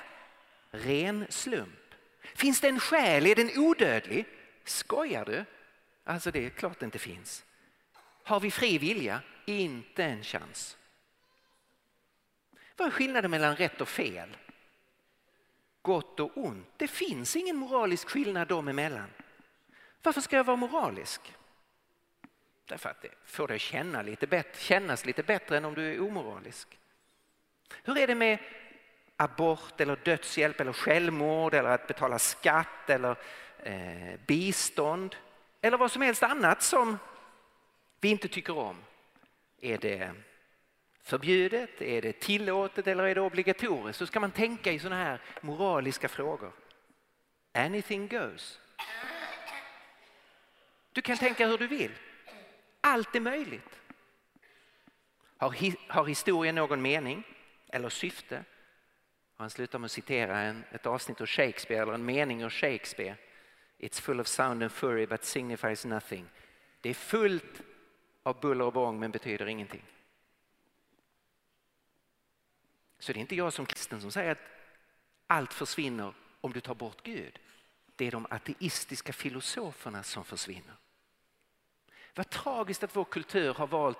Ren 0.71 1.25
slump. 1.29 1.93
Finns 2.35 2.61
det 2.61 2.67
en 2.67 2.79
själ? 2.79 3.25
Är 3.25 3.35
den 3.35 3.51
odödlig? 3.55 4.25
Skojar 4.63 5.25
du? 5.25 5.45
Alltså 6.03 6.31
det 6.31 6.45
är 6.45 6.49
klart 6.49 6.79
det 6.79 6.85
inte 6.85 6.99
finns. 6.99 7.45
Har 8.23 8.39
vi 8.39 8.51
fri 8.51 8.77
vilja? 8.77 9.21
Inte 9.45 10.03
en 10.03 10.23
chans. 10.23 10.77
Vad 12.75 12.87
är 12.87 12.91
skillnaden 12.91 13.31
mellan 13.31 13.55
rätt 13.55 13.81
och 13.81 13.87
fel? 13.87 14.37
Gott 15.81 16.19
och 16.19 16.37
ont? 16.37 16.67
Det 16.77 16.87
finns 16.87 17.35
ingen 17.35 17.57
moralisk 17.57 18.09
skillnad 18.09 18.47
dem 18.47 18.67
emellan. 18.67 19.09
Varför 20.03 20.21
ska 20.21 20.35
jag 20.35 20.43
vara 20.43 20.57
moralisk? 20.57 21.33
Därför 22.65 22.89
att 22.89 23.01
det 23.01 23.11
får 23.25 23.47
dig 23.47 23.59
känna 23.59 24.01
lite 24.01 24.27
bättre, 24.27 24.61
kännas 24.61 25.05
lite 25.05 25.23
bättre 25.23 25.57
än 25.57 25.65
om 25.65 25.73
du 25.73 25.93
är 25.93 25.99
omoralisk. 25.99 26.79
Hur 27.83 27.97
är 27.97 28.07
det 28.07 28.15
med 28.15 28.39
abort 29.17 29.81
eller 29.81 29.95
dödshjälp 29.95 30.61
eller 30.61 30.73
självmord 30.73 31.53
eller 31.53 31.69
att 31.69 31.87
betala 31.87 32.19
skatt 32.19 32.89
eller 32.89 33.15
eh, 33.63 34.19
bistånd 34.27 35.15
eller 35.61 35.77
vad 35.77 35.91
som 35.91 36.01
helst 36.01 36.23
annat 36.23 36.61
som 36.61 36.97
vi 37.99 38.09
inte 38.09 38.27
tycker 38.27 38.57
om. 38.57 38.75
Är 39.61 39.77
det 39.77 40.11
förbjudet, 41.03 41.81
är 41.81 42.01
det 42.01 42.19
tillåtet 42.19 42.87
eller 42.87 43.03
är 43.03 43.15
det 43.15 43.21
obligatoriskt? 43.21 43.99
Så 43.99 44.05
ska 44.05 44.19
man 44.19 44.31
tänka 44.31 44.71
i 44.71 44.79
sådana 44.79 45.03
här 45.03 45.21
moraliska 45.41 46.09
frågor. 46.09 46.51
Anything 47.53 48.07
goes. 48.07 48.59
Du 50.91 51.01
kan 51.01 51.17
tänka 51.17 51.47
hur 51.47 51.57
du 51.57 51.67
vill. 51.67 51.91
Allt 52.81 53.15
är 53.15 53.19
möjligt. 53.19 53.81
Har, 55.37 55.55
har 55.93 56.05
historien 56.05 56.55
någon 56.55 56.81
mening 56.81 57.23
eller 57.69 57.89
syfte? 57.89 58.43
Han 59.37 59.49
slutar 59.49 59.79
med 59.79 59.85
att 59.85 59.91
citera 59.91 60.39
en, 60.39 60.63
ett 60.71 60.85
avsnitt 60.85 61.21
av 61.21 61.27
Shakespeare 61.27 61.81
eller 61.81 61.93
en 61.93 62.05
mening 62.05 62.45
av 62.45 62.49
Shakespeare. 62.49 63.15
It's 63.77 64.01
full 64.01 64.19
of 64.19 64.27
sound 64.27 64.63
and 64.63 64.71
fury 64.71 65.05
but 65.05 65.23
signifies 65.23 65.85
nothing. 65.85 66.25
Det 66.81 66.89
är 66.89 66.93
fullt 66.93 67.61
av 68.23 68.39
buller 68.39 68.65
och 68.65 68.73
bång 68.73 68.99
men 68.99 69.11
betyder 69.11 69.45
ingenting. 69.45 69.83
Så 72.99 73.13
det 73.13 73.19
är 73.19 73.21
inte 73.21 73.35
jag 73.35 73.53
som 73.53 73.65
kristen 73.65 74.01
som 74.01 74.11
säger 74.11 74.31
att 74.31 74.37
allt 75.27 75.53
försvinner 75.53 76.13
om 76.41 76.53
du 76.53 76.59
tar 76.59 76.75
bort 76.75 77.03
Gud. 77.03 77.39
Det 77.95 78.07
är 78.07 78.11
de 78.11 78.27
ateistiska 78.29 79.13
filosoferna 79.13 80.03
som 80.03 80.25
försvinner. 80.25 80.75
Vad 82.15 82.29
tragiskt 82.29 82.83
att 82.83 82.95
vår 82.95 83.05
kultur 83.05 83.53
har 83.53 83.67
valt 83.67 83.97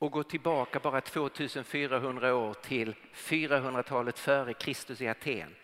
och 0.00 0.12
gå 0.12 0.22
tillbaka 0.22 0.80
bara 0.80 1.00
2400 1.00 2.34
år 2.34 2.54
till 2.54 2.94
400-talet 3.14 4.18
före 4.18 4.54
Kristus 4.54 5.00
i 5.00 5.08
Aten. 5.08 5.54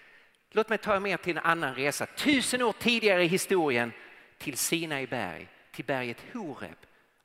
Låt 0.50 0.68
mig 0.68 0.78
ta 0.78 0.96
er 0.96 1.00
med 1.00 1.22
till 1.22 1.36
en 1.36 1.44
annan 1.44 1.74
resa, 1.74 2.06
tusen 2.06 2.62
år 2.62 2.72
tidigare 2.72 3.24
i 3.24 3.26
historien 3.26 3.92
till 4.38 4.56
Sinai 4.56 5.06
berg, 5.06 5.48
till 5.72 5.84
berget 5.84 6.24
Horeb. 6.32 6.76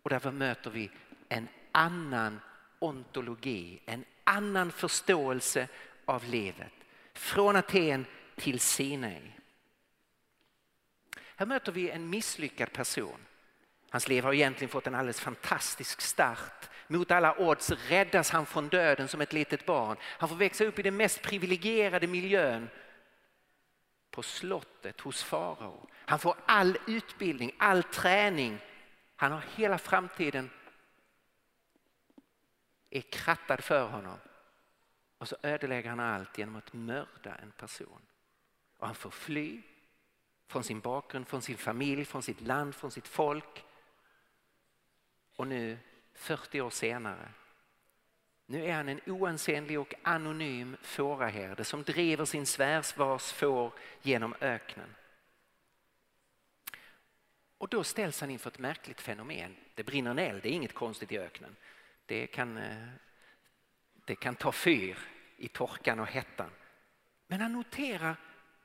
Och 0.03 0.09
där 0.09 0.31
möter 0.31 0.69
vi 0.71 0.89
en 1.29 1.47
annan 1.71 2.39
ontologi, 2.79 3.81
en 3.85 4.05
annan 4.23 4.71
förståelse 4.71 5.67
av 6.05 6.25
livet. 6.25 6.73
Från 7.13 7.55
Aten 7.55 8.05
till 8.35 8.59
Sinai. 8.59 9.21
Här 11.35 11.45
möter 11.45 11.71
vi 11.71 11.89
en 11.89 12.09
misslyckad 12.09 12.73
person. 12.73 13.19
Hans 13.91 14.07
liv 14.07 14.23
har 14.23 14.33
egentligen 14.33 14.69
fått 14.69 14.87
en 14.87 14.95
alldeles 14.95 15.21
fantastisk 15.21 16.01
start. 16.01 16.69
Mot 16.87 17.11
alla 17.11 17.39
odds 17.39 17.71
räddas 17.71 18.29
han 18.29 18.45
från 18.45 18.67
döden 18.69 19.07
som 19.07 19.21
ett 19.21 19.33
litet 19.33 19.65
barn. 19.65 19.97
Han 20.03 20.29
får 20.29 20.35
växa 20.35 20.65
upp 20.65 20.79
i 20.79 20.81
den 20.81 20.97
mest 20.97 21.21
privilegierade 21.21 22.07
miljön 22.07 22.69
på 24.11 24.23
slottet 24.23 25.01
hos 25.01 25.23
farao. 25.23 25.89
Han 25.93 26.19
får 26.19 26.35
all 26.45 26.77
utbildning, 26.87 27.51
all 27.57 27.83
träning. 27.83 28.57
Han 29.15 29.31
har 29.31 29.43
hela 29.55 29.77
framtiden 29.77 30.49
är 32.89 33.01
krattad 33.01 33.63
för 33.63 33.87
honom. 33.87 34.17
Och 35.17 35.27
så 35.27 35.35
ödelägger 35.43 35.89
han 35.89 35.99
allt 35.99 36.37
genom 36.37 36.55
att 36.55 36.73
mörda 36.73 37.35
en 37.35 37.51
person. 37.51 38.01
Och 38.77 38.87
han 38.87 38.95
får 38.95 39.11
fly 39.11 39.61
från 40.47 40.63
sin 40.63 40.79
bakgrund, 40.79 41.27
från 41.27 41.41
sin 41.41 41.57
familj, 41.57 42.05
från 42.05 42.23
sitt 42.23 42.41
land, 42.41 42.75
från 42.75 42.91
sitt 42.91 43.07
folk. 43.07 43.65
Och 45.35 45.47
nu 45.47 45.77
40 46.13 46.61
år 46.61 46.69
senare 46.69 47.29
nu 48.51 48.65
är 48.65 48.73
han 48.73 48.89
en 48.89 49.01
oansenlig 49.05 49.79
och 49.79 49.93
anonym 50.03 50.77
fåraherde 50.81 51.63
som 51.63 51.83
driver 51.83 52.25
sin 52.25 52.45
svärsvars 52.45 53.31
får 53.31 53.73
genom 54.01 54.35
öknen. 54.41 54.95
Och 57.57 57.67
då 57.67 57.83
ställs 57.83 58.21
han 58.21 58.29
inför 58.29 58.49
ett 58.49 58.59
märkligt 58.59 59.01
fenomen. 59.01 59.55
Det 59.75 59.83
brinner 59.83 60.11
en 60.11 60.19
eld, 60.19 60.43
det 60.43 60.49
är 60.49 60.53
inget 60.53 60.73
konstigt 60.73 61.11
i 61.11 61.19
öknen. 61.19 61.55
Det 62.05 62.27
kan, 62.27 62.57
eh, 62.57 62.87
det 64.05 64.15
kan 64.15 64.35
ta 64.35 64.51
fyr 64.51 64.97
i 65.37 65.47
torkan 65.47 65.99
och 65.99 66.07
hettan. 66.07 66.49
Men 67.27 67.41
han 67.41 67.53
noterar 67.53 68.15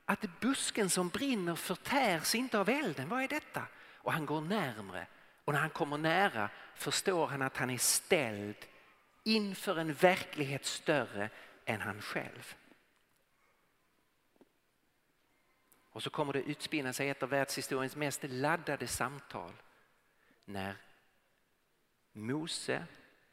att 0.04 0.40
busken 0.40 0.90
som 0.90 1.08
brinner 1.08 1.54
förtärs 1.54 2.34
inte 2.34 2.58
av 2.58 2.68
elden. 2.68 3.08
Vad 3.08 3.22
är 3.22 3.28
detta? 3.28 3.66
Och 3.76 4.12
han 4.12 4.26
går 4.26 4.40
närmre 4.40 5.06
och 5.46 5.52
när 5.52 5.60
han 5.60 5.70
kommer 5.70 5.98
nära 5.98 6.50
förstår 6.74 7.26
han 7.26 7.42
att 7.42 7.56
han 7.56 7.70
är 7.70 7.78
ställd 7.78 8.56
inför 9.24 9.78
en 9.78 9.92
verklighet 9.92 10.64
större 10.64 11.30
än 11.64 11.80
han 11.80 12.02
själv. 12.02 12.54
Och 15.90 16.02
så 16.02 16.10
kommer 16.10 16.32
det 16.32 16.42
utspinna 16.42 16.92
sig 16.92 17.08
ett 17.08 17.22
av 17.22 17.28
världshistoriens 17.28 17.96
mest 17.96 18.20
laddade 18.22 18.86
samtal 18.86 19.52
när 20.44 20.76
Mose 22.12 22.86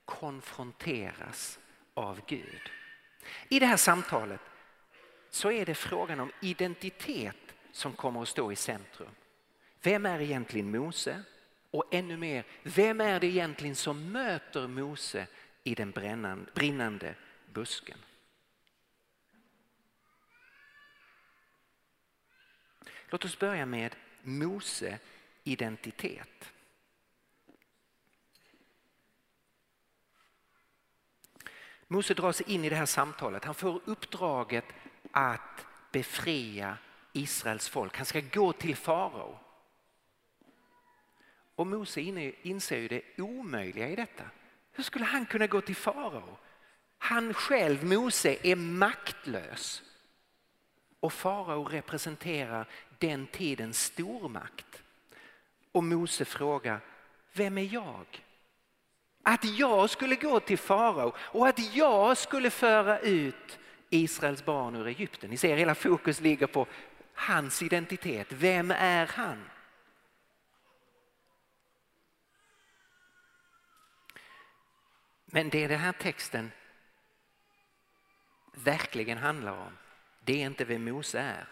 konfronteras 0.05 1.59
av 1.93 2.21
Gud. 2.27 2.71
I 3.49 3.59
det 3.59 3.65
här 3.65 3.77
samtalet 3.77 4.41
så 5.29 5.51
är 5.51 5.65
det 5.65 5.75
frågan 5.75 6.19
om 6.19 6.31
identitet 6.41 7.55
som 7.71 7.93
kommer 7.93 8.21
att 8.21 8.27
stå 8.27 8.51
i 8.51 8.55
centrum. 8.55 9.15
Vem 9.81 10.05
är 10.05 10.21
egentligen 10.21 10.71
Mose? 10.71 11.23
Och 11.73 11.93
ännu 11.93 12.17
mer, 12.17 12.45
vem 12.63 13.01
är 13.01 13.19
det 13.19 13.27
egentligen 13.27 13.75
som 13.75 14.11
möter 14.11 14.67
Mose 14.67 15.27
i 15.63 15.75
den 15.75 15.91
brinnande 16.53 17.15
busken? 17.53 17.97
Låt 23.09 23.25
oss 23.25 23.39
börja 23.39 23.65
med 23.65 23.95
Mose 24.21 24.99
identitet. 25.43 26.51
Mose 31.87 32.13
drar 32.13 32.31
sig 32.31 32.51
in 32.51 32.65
i 32.65 32.69
det 32.69 32.75
här 32.75 32.85
samtalet. 32.85 33.45
Han 33.45 33.55
får 33.55 33.81
uppdraget 33.85 34.65
att 35.11 35.65
befria 35.91 36.77
Israels 37.13 37.69
folk. 37.69 37.97
Han 37.97 38.05
ska 38.05 38.21
gå 38.21 38.53
till 38.53 38.75
farao. 38.75 39.39
Och 41.55 41.67
Mose 41.67 42.01
inser 42.41 42.77
ju 42.77 42.87
det 42.87 43.01
omöjliga 43.17 43.89
i 43.89 43.95
detta. 43.95 44.23
Hur 44.71 44.83
skulle 44.83 45.05
han 45.05 45.25
kunna 45.25 45.47
gå 45.47 45.61
till 45.61 45.75
farao? 45.75 46.37
Han 46.97 47.33
själv, 47.33 47.85
Mose, 47.85 48.37
är 48.43 48.55
maktlös. 48.55 49.83
Och 50.99 51.13
farao 51.13 51.63
representerar 51.63 52.67
den 52.99 53.27
tidens 53.27 53.83
stormakt. 53.83 54.83
Och 55.71 55.83
Mose 55.83 56.25
frågar, 56.25 56.79
vem 57.33 57.57
är 57.57 57.73
jag? 57.73 58.05
Att 59.23 59.43
jag 59.43 59.89
skulle 59.89 60.15
gå 60.15 60.39
till 60.39 60.57
farao 60.57 61.13
och 61.17 61.47
att 61.47 61.75
jag 61.75 62.17
skulle 62.17 62.49
föra 62.49 62.99
ut 62.99 63.59
Israels 63.89 64.45
barn 64.45 64.75
ur 64.75 64.87
Egypten. 64.87 65.29
Ni 65.29 65.37
ser 65.37 65.57
hela 65.57 65.75
fokus 65.75 66.21
ligger 66.21 66.47
på 66.47 66.67
hans 67.13 67.61
identitet. 67.61 68.27
Vem 68.29 68.71
är 68.71 69.07
han? 69.07 69.43
Men 75.35 75.49
det 75.49 75.67
den 75.67 75.79
här 75.79 75.91
texten 75.91 76.51
verkligen 78.53 79.17
handlar 79.17 79.51
om 79.51 79.77
det 80.19 80.41
är 80.41 80.45
inte 80.45 80.65
vem 80.65 80.83
Mose 80.83 81.19
är. 81.19 81.47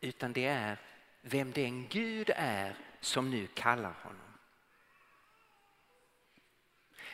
Utan 0.00 0.32
det 0.32 0.44
är 0.44 0.78
vem 1.20 1.52
den 1.52 1.88
Gud 1.88 2.30
är 2.36 2.76
som 3.00 3.30
nu 3.30 3.46
kallar 3.46 3.92
honom. 4.02 4.38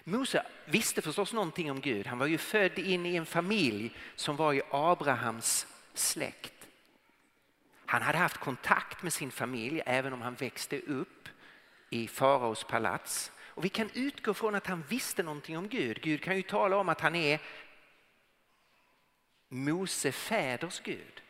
Mose 0.05 0.47
visste 0.64 1.02
förstås 1.02 1.33
någonting 1.33 1.71
om 1.71 1.81
Gud. 1.81 2.07
Han 2.07 2.19
var 2.19 2.26
ju 2.26 2.38
född 2.38 2.79
in 2.79 3.07
i 3.07 3.17
en 3.17 3.26
familj 3.26 3.97
som 4.14 4.37
var 4.37 4.52
i 4.52 4.62
Abrahams 4.71 5.67
släkt. 5.95 6.69
Han 7.87 8.02
hade 8.02 8.19
haft 8.19 8.37
kontakt 8.37 9.02
med 9.02 9.12
sin 9.12 9.31
familj 9.31 9.83
även 9.87 10.12
om 10.12 10.23
han 10.23 10.35
växte 10.35 10.81
upp 10.81 11.29
i 11.90 12.09
faraos 12.09 12.64
palats. 12.64 13.33
Och 13.61 13.64
vi 13.64 13.69
kan 13.69 13.90
utgå 13.95 14.35
från 14.35 14.55
att 14.55 14.67
han 14.67 14.85
visste 14.88 15.23
någonting 15.23 15.59
om 15.59 15.69
Gud. 15.69 16.02
Gud 16.02 16.23
kan 16.23 16.37
ju 16.37 16.43
tala 16.43 16.76
om 16.76 16.88
att 16.88 17.00
han 17.00 17.14
är 17.14 17.40
Mose 19.49 20.12
fäders 20.12 20.81
Gud. 20.81 21.23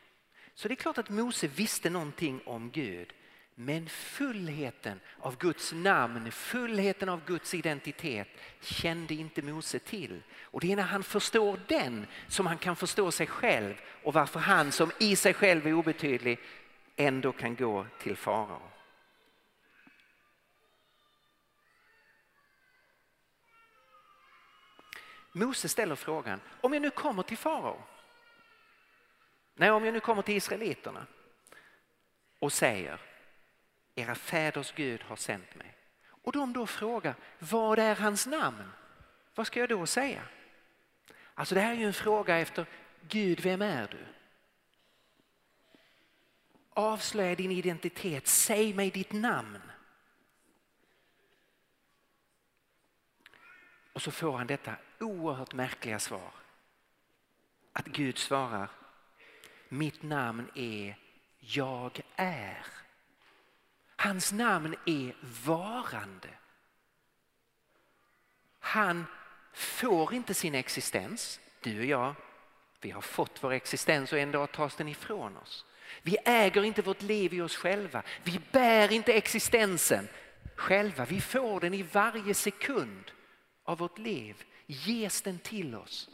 Så 0.55 0.69
det 0.69 0.75
är 0.75 0.77
klart 0.77 0.99
att 0.99 1.09
Mose 1.09 1.47
visste 1.47 1.91
någonting 1.91 2.41
om 2.45 2.71
Gud. 2.71 3.13
Men 3.55 3.89
fullheten 3.89 5.01
av 5.19 5.37
Guds 5.39 5.73
namn, 5.73 6.33
fullheten 6.33 7.09
av 7.09 7.25
Guds 7.27 7.55
identitet 7.55 8.29
kände 8.61 9.15
inte 9.15 9.43
Mose 9.43 9.79
till. 9.79 10.23
Och 10.43 10.61
det 10.61 10.73
är 10.73 10.77
när 10.77 10.83
han 10.83 11.03
förstår 11.03 11.61
den 11.69 12.07
som 12.29 12.47
han 12.47 12.59
kan 12.59 12.77
förstå 12.77 13.11
sig 13.11 13.27
själv 13.27 13.75
och 14.03 14.15
varför 14.15 14.41
han 14.41 14.73
som 14.73 14.91
i 14.99 15.17
sig 15.17 15.35
själv 15.35 15.67
är 15.67 15.73
obetydlig 15.73 16.39
ändå 16.97 17.33
kan 17.33 17.57
gå 17.57 17.87
till 18.03 18.17
farao. 18.17 18.70
Mose 25.33 25.69
ställer 25.69 25.97
frågan, 25.97 26.41
om 26.61 26.73
jag 26.73 26.83
nu 26.83 26.91
kommer 26.91 27.23
till 27.23 27.39
farao, 27.39 27.83
nej 29.55 29.71
om 29.71 29.85
jag 29.85 29.95
nu 29.95 30.01
kommer 30.01 30.23
till 30.23 30.37
israeliterna 30.37 31.07
och 32.39 32.53
säger 32.53 33.01
era 33.95 34.15
fäders 34.15 34.73
Gud 34.73 35.03
har 35.03 35.17
sänt 35.17 35.55
mig. 35.55 35.75
Och 36.23 36.33
de 36.33 36.53
då 36.53 36.67
frågar, 36.67 37.15
vad 37.39 37.79
är 37.79 37.95
hans 37.95 38.27
namn? 38.27 38.71
Vad 39.35 39.47
ska 39.47 39.61
jag 39.61 39.69
då 39.69 39.87
säga? 39.87 40.23
Alltså 41.35 41.55
det 41.55 41.61
här 41.61 41.73
är 41.73 41.77
ju 41.77 41.87
en 41.87 41.93
fråga 41.93 42.39
efter 42.39 42.67
Gud, 43.09 43.41
vem 43.41 43.63
är 43.63 43.89
du? 43.89 44.07
Avslöja 46.71 47.35
din 47.35 47.51
identitet, 47.51 48.27
säg 48.29 48.75
mig 48.75 48.91
ditt 48.91 49.13
namn. 49.13 49.70
Och 53.93 54.03
så 54.03 54.11
får 54.11 54.39
han 54.39 54.47
detta 54.47 54.75
oerhört 55.01 55.55
märkliga 55.55 55.99
svar. 55.99 56.31
Att 57.73 57.87
Gud 57.87 58.19
svarar, 58.19 58.71
mitt 59.69 60.03
namn 60.03 60.51
är 60.55 60.97
Jag 61.39 62.01
är. 62.17 62.67
Hans 63.97 64.33
namn 64.33 64.75
är 64.87 65.15
varande. 65.45 66.29
Han 68.61 69.07
får 69.53 70.15
inte 70.15 70.35
sin 70.35 70.55
existens, 70.55 71.41
du 71.61 71.79
och 71.79 71.85
jag. 71.85 72.15
Vi 72.81 72.91
har 72.91 73.01
fått 73.01 73.45
vår 73.45 73.53
existens 73.53 74.13
och 74.13 74.19
en 74.19 74.33
dag 74.33 74.53
tas 74.53 74.77
den 74.77 74.89
ifrån 74.89 75.37
oss. 75.37 75.65
Vi 76.03 76.17
äger 76.25 76.65
inte 76.65 76.83
vårt 76.83 77.03
liv 77.03 77.35
i 77.35 77.41
oss 77.41 77.57
själva. 77.57 78.03
Vi 78.23 78.41
bär 78.53 78.93
inte 78.93 79.13
existensen 79.13 80.09
själva. 80.57 81.05
Vi 81.05 81.21
får 81.21 81.61
den 81.61 81.75
i 81.75 81.83
varje 81.83 82.35
sekund 82.35 83.13
av 83.65 83.79
vårt 83.79 83.99
liv. 83.99 84.45
Ges 84.67 85.23
den 85.23 85.39
till 85.39 85.75
oss. 85.75 86.11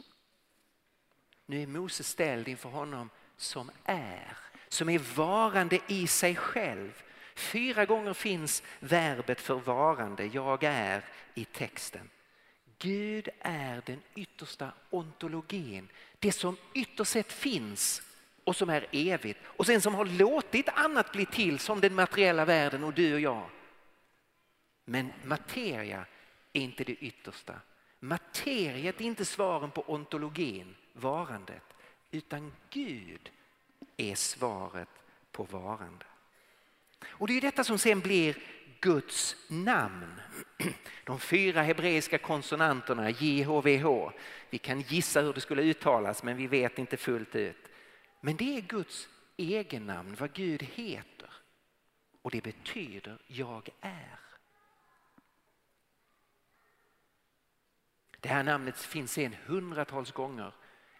Nu 1.45 1.61
är 1.61 1.67
Mose 1.67 2.03
ställd 2.03 2.47
inför 2.47 2.69
honom 2.69 3.09
som 3.37 3.71
är, 3.83 4.37
som 4.67 4.89
är 4.89 4.99
varande 4.99 5.79
i 5.87 6.07
sig 6.07 6.35
själv 6.35 7.03
Fyra 7.37 7.85
gånger 7.85 8.13
finns 8.13 8.63
verbet 8.79 9.41
för 9.41 9.55
varande, 9.55 10.25
jag 10.25 10.63
är, 10.63 11.05
i 11.33 11.45
texten. 11.45 12.09
Gud 12.79 13.29
är 13.39 13.81
den 13.85 14.01
yttersta 14.15 14.71
ontologin, 14.89 15.87
det 16.19 16.31
som 16.31 16.57
ytterst 16.73 17.11
sett 17.11 17.31
finns 17.31 18.01
och 18.43 18.55
som 18.55 18.69
är 18.69 18.87
evigt 18.91 19.39
och 19.45 19.65
sen 19.65 19.81
som 19.81 19.95
har 19.95 20.05
låtit 20.05 20.69
annat 20.69 21.11
bli 21.11 21.25
till 21.25 21.59
som 21.59 21.81
den 21.81 21.95
materiella 21.95 22.45
världen 22.45 22.83
och 22.83 22.93
du 22.93 23.13
och 23.13 23.19
jag. 23.19 23.49
Men 24.85 25.13
materia 25.23 26.05
är 26.57 26.61
inte 26.61 26.83
det 26.83 26.93
yttersta. 26.93 27.53
Materiet 27.99 29.01
är 29.01 29.05
inte 29.05 29.25
svaren 29.25 29.71
på 29.71 29.83
ontologin, 29.87 30.75
varandet, 30.93 31.63
utan 32.11 32.53
Gud 32.69 33.31
är 33.97 34.15
svaret 34.15 34.89
på 35.31 35.43
varande. 35.43 36.05
Och 37.05 37.27
det 37.27 37.37
är 37.37 37.41
detta 37.41 37.63
som 37.63 37.79
sen 37.79 37.99
blir 37.99 38.37
Guds 38.79 39.35
namn. 39.47 40.21
De 41.03 41.19
fyra 41.19 41.61
hebreiska 41.61 42.17
konsonanterna 42.17 43.09
JHVH. 43.09 44.11
Vi 44.49 44.57
kan 44.57 44.81
gissa 44.81 45.21
hur 45.21 45.33
det 45.33 45.41
skulle 45.41 45.61
uttalas 45.61 46.23
men 46.23 46.37
vi 46.37 46.47
vet 46.47 46.79
inte 46.79 46.97
fullt 46.97 47.35
ut. 47.35 47.67
Men 48.21 48.35
det 48.35 48.57
är 48.57 48.61
Guds 48.61 49.09
egennamn, 49.37 50.15
vad 50.19 50.33
Gud 50.33 50.63
heter. 50.63 51.29
Och 52.21 52.31
det 52.31 52.43
betyder 52.43 53.17
jag 53.27 53.69
är. 53.81 54.26
Det 58.27 58.33
här 58.33 58.43
namnet 58.43 58.79
finns 58.79 59.17
en 59.17 59.35
hundratals 59.45 60.11
gånger 60.11 60.51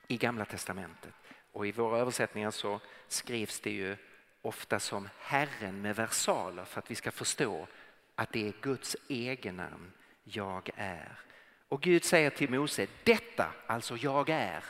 i 0.08 0.18
Gamla 0.18 0.46
testamentet. 0.46 1.13
Och 1.52 1.68
i 1.68 1.72
våra 1.72 2.00
översättningar 2.00 2.52
så 2.52 2.80
skrivs 3.08 3.60
det 3.60 3.72
ju 3.72 3.98
ofta 4.42 4.80
som 4.80 5.10
Herren 5.20 5.82
med 5.82 5.96
versaler 5.96 6.66
för 6.66 6.80
att 6.80 6.92
vi 6.92 6.96
ska 6.96 7.12
förstå 7.12 7.68
att 8.16 8.32
det 8.32 8.48
är 8.48 8.54
Guds 8.62 8.96
egen 9.08 9.58
namn 9.58 9.92
jag 10.24 10.70
är. 10.76 11.20
Och 11.68 11.82
Gud 11.82 12.04
säger 12.04 12.30
till 12.30 12.50
Mose, 12.50 12.88
detta, 13.04 13.52
alltså 13.66 13.98
jag 13.98 14.30
är, 14.30 14.63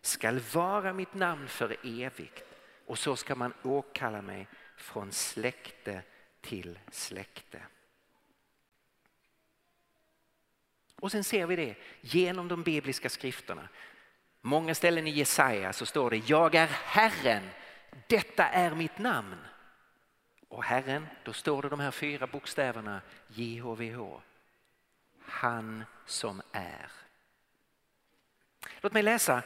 skall 0.00 0.40
vara 0.40 0.92
mitt 0.92 1.14
namn 1.14 1.48
för 1.48 1.76
evigt 1.82 2.44
och 2.86 2.98
så 2.98 3.16
ska 3.16 3.34
man 3.34 3.54
åkalla 3.62 4.22
mig 4.22 4.48
från 4.76 5.12
släkte 5.12 6.02
till 6.40 6.78
släkte. 6.90 7.62
Och 11.04 11.12
sen 11.12 11.24
ser 11.24 11.46
vi 11.46 11.56
det 11.56 11.74
genom 12.00 12.48
de 12.48 12.62
bibliska 12.62 13.08
skrifterna. 13.08 13.68
Många 14.40 14.74
ställen 14.74 15.06
i 15.06 15.10
Jesaja 15.10 15.72
så 15.72 15.86
står 15.86 16.10
det, 16.10 16.16
jag 16.16 16.54
är 16.54 16.66
Herren 16.66 17.42
detta 18.06 18.48
är 18.48 18.74
mitt 18.74 18.98
namn. 18.98 19.36
Och 20.48 20.64
Herren, 20.64 21.06
då 21.24 21.32
står 21.32 21.62
det 21.62 21.68
de 21.68 21.80
här 21.80 21.90
fyra 21.90 22.26
bokstäverna 22.26 23.00
JHVH. 23.28 24.20
Han 25.20 25.84
som 26.06 26.42
är. 26.52 26.90
Låt 28.80 28.92
mig 28.92 29.02
läsa 29.02 29.42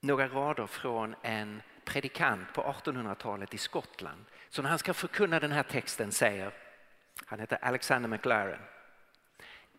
några 0.00 0.28
rader 0.28 0.66
från 0.66 1.14
en 1.22 1.62
predikant 1.84 2.52
på 2.52 2.62
1800-talet 2.62 3.54
i 3.54 3.58
Skottland. 3.58 4.24
Så 4.48 4.62
när 4.62 4.70
han 4.70 4.78
ska 4.78 4.94
förkunna 4.94 5.40
den 5.40 5.52
här 5.52 5.62
texten 5.62 6.12
säger, 6.12 6.52
han 7.26 7.40
heter 7.40 7.58
Alexander 7.62 8.08
McLaren. 8.08 8.60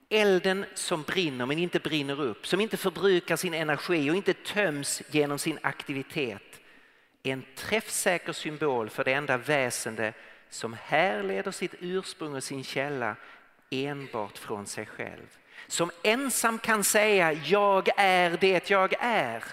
Elden 0.09 0.65
som 0.73 1.03
brinner 1.03 1.45
men 1.45 1.57
inte 1.57 1.79
brinner 1.79 2.21
upp, 2.21 2.47
som 2.47 2.61
inte 2.61 2.77
förbrukar 2.77 3.35
sin 3.35 3.53
energi 3.53 4.11
och 4.11 4.15
inte 4.15 4.33
töms 4.33 5.01
genom 5.11 5.39
sin 5.39 5.59
aktivitet 5.61 6.41
är 7.23 7.33
en 7.33 7.45
träffsäker 7.55 8.33
symbol 8.33 8.89
för 8.89 9.03
det 9.03 9.13
enda 9.13 9.37
väsende 9.37 10.13
som 10.49 10.73
härleder 10.73 11.51
sitt 11.51 11.75
ursprung 11.79 12.35
och 12.35 12.43
sin 12.43 12.63
källa 12.63 13.15
enbart 13.69 14.37
från 14.37 14.65
sig 14.65 14.85
själv. 14.85 15.37
Som 15.67 15.91
ensam 16.03 16.59
kan 16.59 16.83
säga 16.83 17.33
jag 17.33 17.89
är 17.97 18.37
det 18.41 18.69
jag 18.69 18.93
är. 18.99 19.43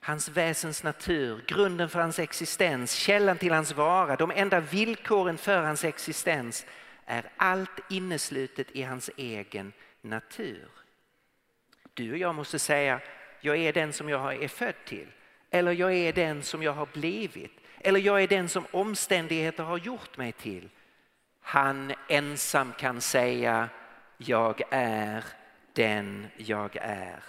Hans 0.00 0.28
väsens 0.28 0.82
natur, 0.82 1.44
grunden 1.46 1.88
för 1.88 2.00
hans 2.00 2.18
existens, 2.18 2.92
källan 2.92 3.38
till 3.38 3.52
hans 3.52 3.72
vara, 3.72 4.16
de 4.16 4.30
enda 4.30 4.60
villkoren 4.60 5.38
för 5.38 5.62
hans 5.62 5.84
existens 5.84 6.66
är 7.08 7.30
allt 7.36 7.80
inneslutet 7.90 8.70
i 8.70 8.82
hans 8.82 9.10
egen 9.16 9.72
natur. 10.00 10.68
Du 11.94 12.12
och 12.12 12.18
jag 12.18 12.34
måste 12.34 12.58
säga, 12.58 13.00
jag 13.40 13.56
är 13.56 13.72
den 13.72 13.92
som 13.92 14.08
jag 14.08 14.42
är 14.42 14.48
född 14.48 14.84
till. 14.84 15.06
Eller 15.50 15.72
jag 15.72 15.94
är 15.94 16.12
den 16.12 16.42
som 16.42 16.62
jag 16.62 16.72
har 16.72 16.88
blivit. 16.92 17.52
Eller 17.80 18.00
jag 18.00 18.22
är 18.22 18.28
den 18.28 18.48
som 18.48 18.64
omständigheter 18.70 19.64
har 19.64 19.78
gjort 19.78 20.16
mig 20.16 20.32
till. 20.32 20.68
Han 21.40 21.92
ensam 22.08 22.72
kan 22.72 23.00
säga, 23.00 23.68
jag 24.16 24.62
är 24.70 25.24
den 25.72 26.26
jag 26.36 26.76
är. 26.76 27.22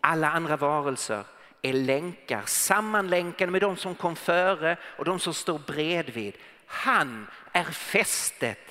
Alla 0.00 0.30
andra 0.30 0.56
varelser 0.56 1.24
är 1.62 1.72
länkar, 1.72 2.42
sammanlänkade 2.46 3.52
med 3.52 3.60
de 3.60 3.76
som 3.76 3.94
kom 3.94 4.16
före 4.16 4.76
och 4.82 5.04
de 5.04 5.18
som 5.18 5.34
står 5.34 5.58
bredvid. 5.58 6.34
Han 6.66 7.26
är 7.52 7.64
fästet, 7.64 8.67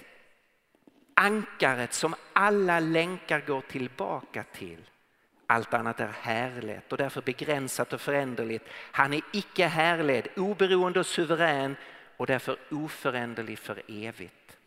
ankaret 1.18 1.94
som 1.94 2.16
alla 2.34 2.80
länkar 2.80 3.44
går 3.48 3.62
tillbaka 3.62 4.44
till. 4.44 4.90
Allt 5.48 5.74
annat 5.74 6.00
är 6.00 6.14
härligt 6.22 6.92
och 6.92 6.98
därför 6.98 7.22
begränsat 7.22 7.94
och 7.94 8.02
föränderligt. 8.02 8.66
Han 8.72 9.14
är 9.14 9.22
icke 9.34 9.66
härledd, 9.68 10.28
oberoende 10.36 11.00
och 11.00 11.06
suverän 11.06 11.76
och 12.18 12.28
därför 12.28 12.58
oföränderlig 12.72 13.60
för 13.60 13.82
evigt. 13.88 14.58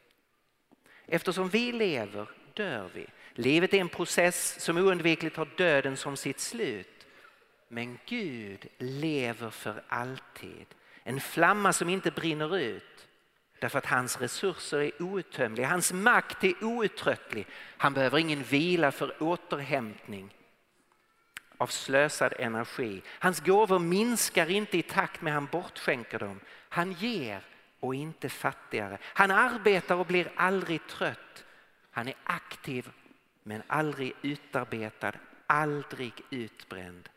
Eftersom 1.06 1.48
vi 1.48 1.72
lever 1.72 2.28
dör 2.54 2.90
vi. 2.94 3.06
Livet 3.34 3.74
är 3.74 3.78
en 3.78 3.88
process 3.88 4.60
som 4.60 4.76
oundvikligt 4.76 5.36
har 5.36 5.48
döden 5.56 5.96
som 5.96 6.16
sitt 6.16 6.40
slut. 6.40 7.06
Men 7.68 7.98
Gud 8.06 8.66
lever 8.78 9.50
för 9.50 9.82
alltid. 9.88 10.66
En 11.02 11.20
flamma 11.20 11.72
som 11.72 11.88
inte 11.88 12.10
brinner 12.10 12.56
ut. 12.56 12.89
Därför 13.60 13.78
att 13.78 13.86
hans 13.86 14.20
resurser 14.20 14.78
är 14.78 15.02
outtömliga, 15.02 15.68
hans 15.68 15.92
makt 15.92 16.44
är 16.44 16.64
outtröttlig. 16.64 17.46
Han 17.76 17.94
behöver 17.94 18.18
ingen 18.18 18.42
vila 18.42 18.92
för 18.92 19.22
återhämtning 19.22 20.34
av 21.56 21.66
slösad 21.66 22.32
energi. 22.38 23.02
Hans 23.08 23.40
gåvor 23.40 23.78
minskar 23.78 24.50
inte 24.50 24.78
i 24.78 24.82
takt 24.82 25.22
med 25.22 25.32
han 25.32 25.46
bortskänker 25.46 26.18
dem. 26.18 26.40
Han 26.68 26.92
ger 26.92 27.42
och 27.80 27.94
inte 27.94 28.28
fattigare. 28.28 28.98
Han 29.02 29.30
arbetar 29.30 29.94
och 29.94 30.06
blir 30.06 30.32
aldrig 30.36 30.86
trött. 30.86 31.44
Han 31.90 32.08
är 32.08 32.14
aktiv 32.24 32.90
men 33.42 33.62
aldrig 33.66 34.12
utarbetad, 34.22 35.12
aldrig 35.46 36.12
utbränd. 36.30 37.08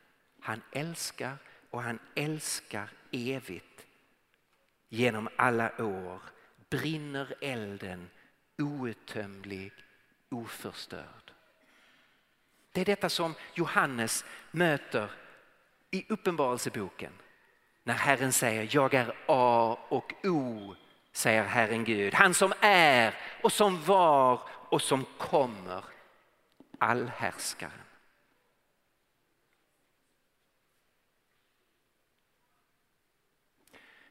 Han 0.41 0.61
älskar 0.71 1.37
och 1.69 1.83
han 1.83 1.99
älskar 2.15 2.89
evigt. 3.11 3.72
Genom 4.93 5.29
alla 5.35 5.83
år 5.83 6.21
brinner 6.69 7.33
elden 7.41 8.09
outtömlig, 8.57 9.71
oförstörd. 10.29 11.31
Det 12.71 12.81
är 12.81 12.85
detta 12.85 13.09
som 13.09 13.35
Johannes 13.53 14.25
möter 14.51 15.11
i 15.91 16.05
Uppenbarelseboken. 16.09 17.11
När 17.83 17.93
Herren 17.93 18.31
säger 18.33 18.69
jag 18.71 18.93
är 18.93 19.13
A 19.27 19.77
och 19.89 20.13
O, 20.23 20.75
säger 21.11 21.43
Herren 21.43 21.83
Gud. 21.83 22.13
Han 22.13 22.33
som 22.33 22.53
är 22.59 23.13
och 23.43 23.51
som 23.51 23.83
var 23.83 24.41
och 24.49 24.81
som 24.81 25.05
kommer. 25.17 25.83
Allhärskaren. 26.77 27.71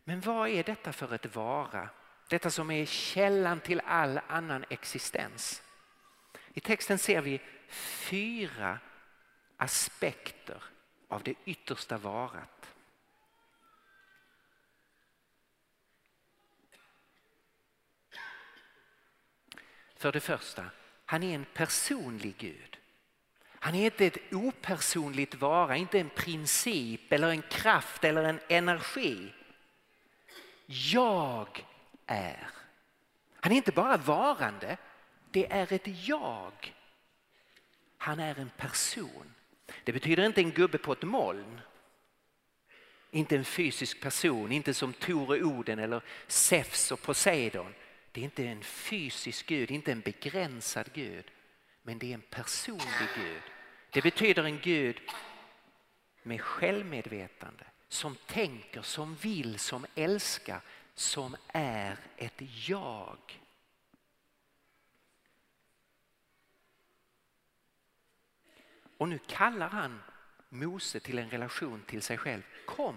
Men 0.04 0.20
vad 0.20 0.48
är 0.48 0.64
detta 0.64 0.92
för 0.92 1.14
ett 1.14 1.36
vara? 1.36 1.88
Detta 2.28 2.50
som 2.50 2.70
är 2.70 2.86
källan 2.86 3.60
till 3.60 3.80
all 3.86 4.20
annan 4.26 4.64
existens. 4.70 5.62
I 6.54 6.60
texten 6.60 6.98
ser 6.98 7.20
vi 7.20 7.40
fyra 7.68 8.78
aspekter 9.56 10.62
av 11.08 11.22
det 11.22 11.34
yttersta 11.44 11.98
varat. 11.98 12.74
För 19.96 20.12
det 20.12 20.20
första, 20.20 20.64
han 21.04 21.22
är 21.22 21.34
en 21.34 21.46
personlig 21.54 22.36
Gud. 22.38 22.78
Han 23.44 23.74
är 23.74 23.84
inte 23.84 24.06
ett 24.06 24.32
opersonligt 24.32 25.34
vara, 25.34 25.76
inte 25.76 25.98
en 26.00 26.10
princip 26.10 27.12
eller 27.12 27.28
en 27.28 27.42
kraft 27.42 28.04
eller 28.04 28.24
en 28.24 28.40
energi. 28.48 29.32
Jag 30.72 31.64
är. 32.06 32.48
Han 33.40 33.52
är 33.52 33.56
inte 33.56 33.72
bara 33.72 33.96
varande, 33.96 34.76
det 35.30 35.52
är 35.52 35.72
ett 35.72 36.06
jag. 36.08 36.74
Han 37.98 38.20
är 38.20 38.38
en 38.38 38.50
person. 38.56 39.34
Det 39.84 39.92
betyder 39.92 40.26
inte 40.26 40.40
en 40.40 40.50
gubbe 40.50 40.78
på 40.78 40.92
ett 40.92 41.02
moln. 41.02 41.60
Inte 43.10 43.36
en 43.36 43.44
fysisk 43.44 44.00
person, 44.00 44.52
inte 44.52 44.74
som 44.74 44.92
Tor 44.92 45.28
och 45.28 45.46
Oden 45.46 45.78
eller 45.78 46.02
Zeus 46.26 46.92
och 46.92 47.02
Poseidon. 47.02 47.74
Det 48.12 48.20
är 48.20 48.24
inte 48.24 48.44
en 48.44 48.62
fysisk 48.62 49.46
Gud, 49.46 49.70
inte 49.70 49.92
en 49.92 50.00
begränsad 50.00 50.92
Gud. 50.92 51.24
Men 51.82 51.98
det 51.98 52.10
är 52.10 52.14
en 52.14 52.22
personlig 52.30 53.08
Gud. 53.16 53.42
Det 53.90 54.02
betyder 54.02 54.44
en 54.44 54.58
Gud 54.58 55.00
med 56.22 56.40
självmedvetande. 56.40 57.64
Som 57.92 58.16
tänker, 58.26 58.82
som 58.82 59.14
vill, 59.14 59.58
som 59.58 59.86
älskar, 59.94 60.60
som 60.94 61.36
är 61.48 61.96
ett 62.16 62.68
jag. 62.68 63.40
Och 68.96 69.08
nu 69.08 69.18
kallar 69.26 69.68
han 69.68 70.02
Mose 70.48 71.00
till 71.00 71.18
en 71.18 71.30
relation 71.30 71.82
till 71.86 72.02
sig 72.02 72.18
själv. 72.18 72.42
Kom! 72.66 72.96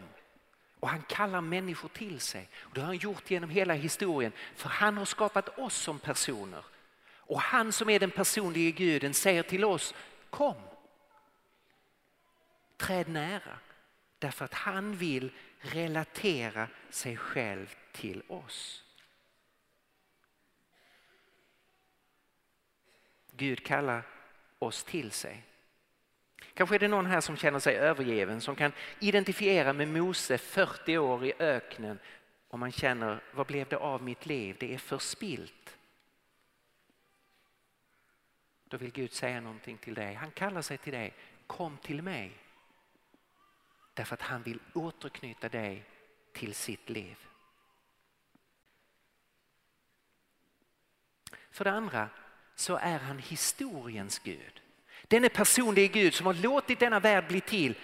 Och 0.79 0.89
han 0.89 1.01
kallar 1.01 1.41
människor 1.41 1.89
till 1.89 2.19
sig. 2.19 2.49
Och 2.55 2.73
det 2.73 2.81
har 2.81 2.88
han 2.88 2.97
gjort 2.97 3.31
genom 3.31 3.49
hela 3.49 3.73
historien. 3.73 4.31
För 4.55 4.69
han 4.69 4.97
har 4.97 5.05
skapat 5.05 5.60
oss 5.60 5.75
som 5.75 5.99
personer. 5.99 6.65
Och 7.17 7.41
han 7.41 7.71
som 7.71 7.89
är 7.89 7.99
den 7.99 8.12
personliga 8.12 8.71
guden 8.71 9.13
säger 9.13 9.43
till 9.43 9.65
oss, 9.65 9.93
kom! 10.29 10.62
Träd 12.77 13.08
nära. 13.08 13.60
Därför 14.19 14.45
att 14.45 14.54
han 14.54 14.95
vill 14.95 15.32
relatera 15.60 16.67
sig 16.89 17.17
själv 17.17 17.75
till 17.91 18.23
oss. 18.28 18.84
Gud 23.32 23.65
kallar 23.65 24.04
oss 24.60 24.84
till 24.84 25.12
sig. 25.12 25.43
Kanske 26.54 26.75
är 26.75 26.80
det 26.80 26.88
någon 26.88 27.06
här 27.06 27.21
som 27.21 27.38
känner 27.38 27.60
sig 27.60 27.75
övergiven 27.75 28.41
som 28.41 28.56
kan 28.56 28.71
identifiera 28.99 29.73
med 29.73 29.88
Mose 29.88 30.38
40 30.38 30.97
år 30.97 31.25
i 31.25 31.34
öknen 31.39 31.99
och 32.47 32.60
man 32.60 32.71
känner 32.71 33.23
vad 33.34 33.47
blev 33.47 33.67
det 33.67 33.78
av 33.78 34.04
mitt 34.04 34.25
liv? 34.25 34.56
Det 34.60 34.73
är 34.73 34.78
förspilt. 34.78 35.78
Då 38.65 38.78
vill 38.78 38.91
Gud 38.91 39.13
säga 39.13 39.41
någonting 39.41 39.78
till 39.78 39.93
dig. 39.93 40.13
Han 40.13 40.32
kallar 40.32 40.62
sig 40.62 40.78
till 40.78 40.93
dig. 40.93 41.13
Kom 41.47 41.78
till 41.78 42.01
mig. 42.01 42.32
Därför 43.95 44.13
att 44.13 44.21
han 44.21 44.43
vill 44.43 44.60
återknyta 44.73 45.49
dig 45.49 45.84
till 46.34 46.55
sitt 46.55 46.89
liv. 46.89 47.17
För 51.51 51.63
det 51.63 51.71
andra 51.71 52.10
så 52.55 52.75
är 52.75 52.99
han 52.99 53.19
historiens 53.19 54.19
Gud. 54.19 54.62
Denne 55.08 55.29
personlige 55.29 55.88
Gud 55.88 56.13
som 56.13 56.25
har 56.25 56.34
låtit 56.34 56.79
denna 56.79 56.99
värld 56.99 57.27
bli 57.27 57.41
till. 57.41 57.77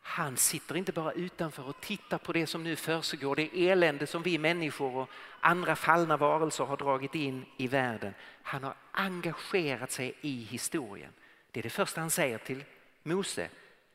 Han 0.00 0.36
sitter 0.36 0.76
inte 0.76 0.92
bara 0.92 1.12
utanför 1.12 1.68
och 1.68 1.80
tittar 1.80 2.18
på 2.18 2.32
det 2.32 2.46
som 2.46 2.64
nu 2.64 2.76
försiggår, 2.76 3.36
det 3.36 3.70
elände 3.70 4.06
som 4.06 4.22
vi 4.22 4.38
människor 4.38 4.96
och 4.96 5.10
andra 5.40 5.76
fallna 5.76 6.16
varelser 6.16 6.64
har 6.64 6.76
dragit 6.76 7.14
in 7.14 7.44
i 7.56 7.68
världen. 7.68 8.14
Han 8.42 8.64
har 8.64 8.74
engagerat 8.92 9.90
sig 9.90 10.14
i 10.20 10.42
historien. 10.44 11.12
Det 11.50 11.60
är 11.60 11.62
det 11.62 11.70
första 11.70 12.00
han 12.00 12.10
säger 12.10 12.38
till 12.38 12.64
Mose. 13.02 13.48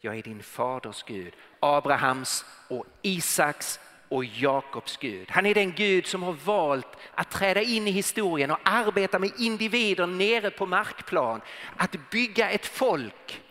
Jag 0.05 0.17
är 0.17 0.23
din 0.23 0.43
faders 0.43 1.03
Gud, 1.03 1.33
Abrahams 1.59 2.45
och 2.67 2.85
Isaks 3.01 3.79
och 4.09 4.25
Jakobs 4.25 4.97
Gud. 4.97 5.31
Han 5.31 5.45
är 5.45 5.53
den 5.53 5.71
Gud 5.71 6.05
som 6.05 6.23
har 6.23 6.33
valt 6.33 6.87
att 7.13 7.31
träda 7.31 7.61
in 7.61 7.87
i 7.87 7.91
historien 7.91 8.51
och 8.51 8.59
arbeta 8.63 9.19
med 9.19 9.31
individer 9.39 10.07
nere 10.07 10.49
på 10.49 10.65
markplan. 10.65 11.41
Att 11.77 12.09
bygga 12.11 12.49
ett 12.49 12.65
folk. 12.65 13.41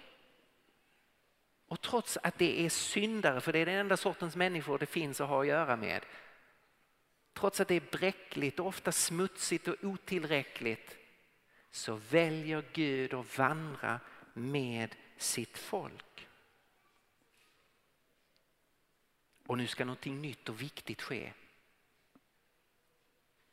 Och 1.69 1.81
trots 1.81 2.19
att 2.23 2.39
det 2.39 2.61
är 2.61 2.69
syndare, 2.69 3.41
för 3.41 3.53
det 3.53 3.59
är 3.59 3.67
den 3.67 3.79
enda 3.79 3.97
sortens 3.97 4.37
människor 4.37 4.79
det 4.79 4.87
finns 4.87 5.21
att 5.21 5.29
ha 5.29 5.41
att 5.41 5.47
göra 5.47 5.77
med. 5.77 6.05
Trots 7.35 7.61
att 7.61 7.69
det 7.69 7.75
är 7.75 7.99
bräckligt 7.99 8.61
och 8.61 8.67
ofta 8.67 8.93
smutsigt 8.93 9.69
och 9.69 9.77
otillräckligt 9.83 10.97
så 11.71 11.95
väljer 12.11 12.65
Gud 12.73 13.15
att 13.15 13.39
vandra 13.39 14.01
med 14.35 14.95
sitt 15.17 15.59
folk. 15.59 16.12
Och 19.47 19.59
nu 19.59 19.67
ska 19.67 19.85
någonting 19.85 20.23
nytt 20.23 20.49
och 20.49 20.63
viktigt 20.63 21.03
ske. 21.03 21.33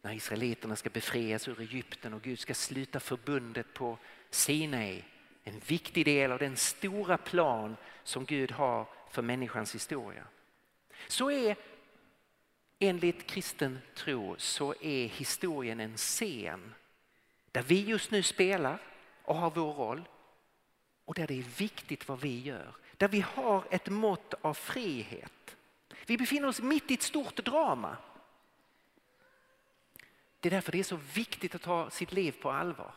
När 0.01 0.13
israeliterna 0.13 0.75
ska 0.75 0.89
befrias 0.89 1.47
ur 1.47 1.61
Egypten 1.61 2.13
och 2.13 2.21
Gud 2.21 2.39
ska 2.39 2.53
sluta 2.53 2.99
förbundet 2.99 3.73
på 3.73 3.97
Sinai. 4.29 5.03
En 5.43 5.59
viktig 5.59 6.05
del 6.05 6.31
av 6.31 6.39
den 6.39 6.57
stora 6.57 7.17
plan 7.17 7.75
som 8.03 8.25
Gud 8.25 8.51
har 8.51 8.87
för 9.11 9.21
människans 9.21 9.75
historia. 9.75 10.23
Så 11.07 11.31
är 11.31 11.55
enligt 12.79 13.27
kristen 13.27 13.79
tro 13.95 14.35
så 14.37 14.75
är 14.81 15.07
historien 15.07 15.79
en 15.79 15.97
scen 15.97 16.73
där 17.51 17.63
vi 17.63 17.85
just 17.85 18.11
nu 18.11 18.23
spelar 18.23 18.81
och 19.23 19.35
har 19.35 19.51
vår 19.51 19.73
roll 19.73 20.03
och 21.05 21.13
där 21.13 21.27
det 21.27 21.39
är 21.39 21.57
viktigt 21.57 22.07
vad 22.07 22.19
vi 22.19 22.41
gör. 22.41 22.75
Där 22.97 23.07
vi 23.07 23.19
har 23.19 23.63
ett 23.71 23.89
mått 23.89 24.33
av 24.41 24.53
frihet. 24.53 25.31
Vi 26.09 26.17
befinner 26.17 26.47
oss 26.47 26.61
mitt 26.61 26.91
i 26.91 26.93
ett 26.93 27.01
stort 27.01 27.35
drama. 27.35 27.97
Det 30.39 30.49
är 30.49 30.51
därför 30.51 30.71
det 30.71 30.79
är 30.79 30.83
så 30.83 30.95
viktigt 30.95 31.55
att 31.55 31.61
ta 31.61 31.89
sitt 31.89 32.11
liv 32.11 32.31
på 32.41 32.51
allvar. 32.51 32.95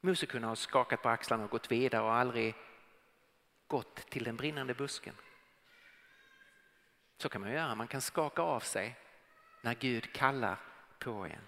Mose 0.00 0.26
kunde 0.26 0.48
ha 0.48 0.56
skakat 0.56 1.02
på 1.02 1.08
axlarna 1.08 1.44
och 1.44 1.50
gått 1.50 1.72
vidare 1.72 2.02
och 2.02 2.12
aldrig 2.12 2.54
gått 3.66 3.96
till 4.10 4.24
den 4.24 4.36
brinnande 4.36 4.74
busken. 4.74 5.14
Så 7.16 7.28
kan 7.28 7.40
man 7.40 7.52
göra, 7.52 7.74
man 7.74 7.88
kan 7.88 8.00
skaka 8.00 8.42
av 8.42 8.60
sig 8.60 8.96
när 9.60 9.74
Gud 9.74 10.12
kallar 10.12 10.58
på 10.98 11.10
en. 11.10 11.46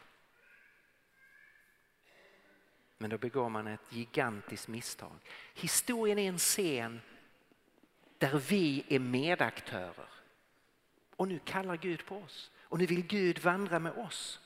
Men 2.99 3.11
då 3.11 3.19
begår 3.19 3.49
man 3.49 3.67
ett 3.67 3.93
gigantiskt 3.93 4.69
misstag. 4.69 5.17
Historien 5.55 6.19
är 6.19 6.29
en 6.29 6.39
scen 6.39 7.01
där 8.23 8.43
vi 8.49 8.85
är 8.89 8.99
medaktörer. 8.99 10.09
Och 11.17 11.29
nu 11.29 11.39
kallar 11.45 11.77
Gud 11.77 12.07
på 12.07 12.17
oss. 12.17 12.51
Och 12.63 12.79
nu 12.79 12.87
vill 12.87 13.07
Gud 13.07 13.39
vandra 13.39 13.79
med 13.79 13.93
oss. 13.93 14.41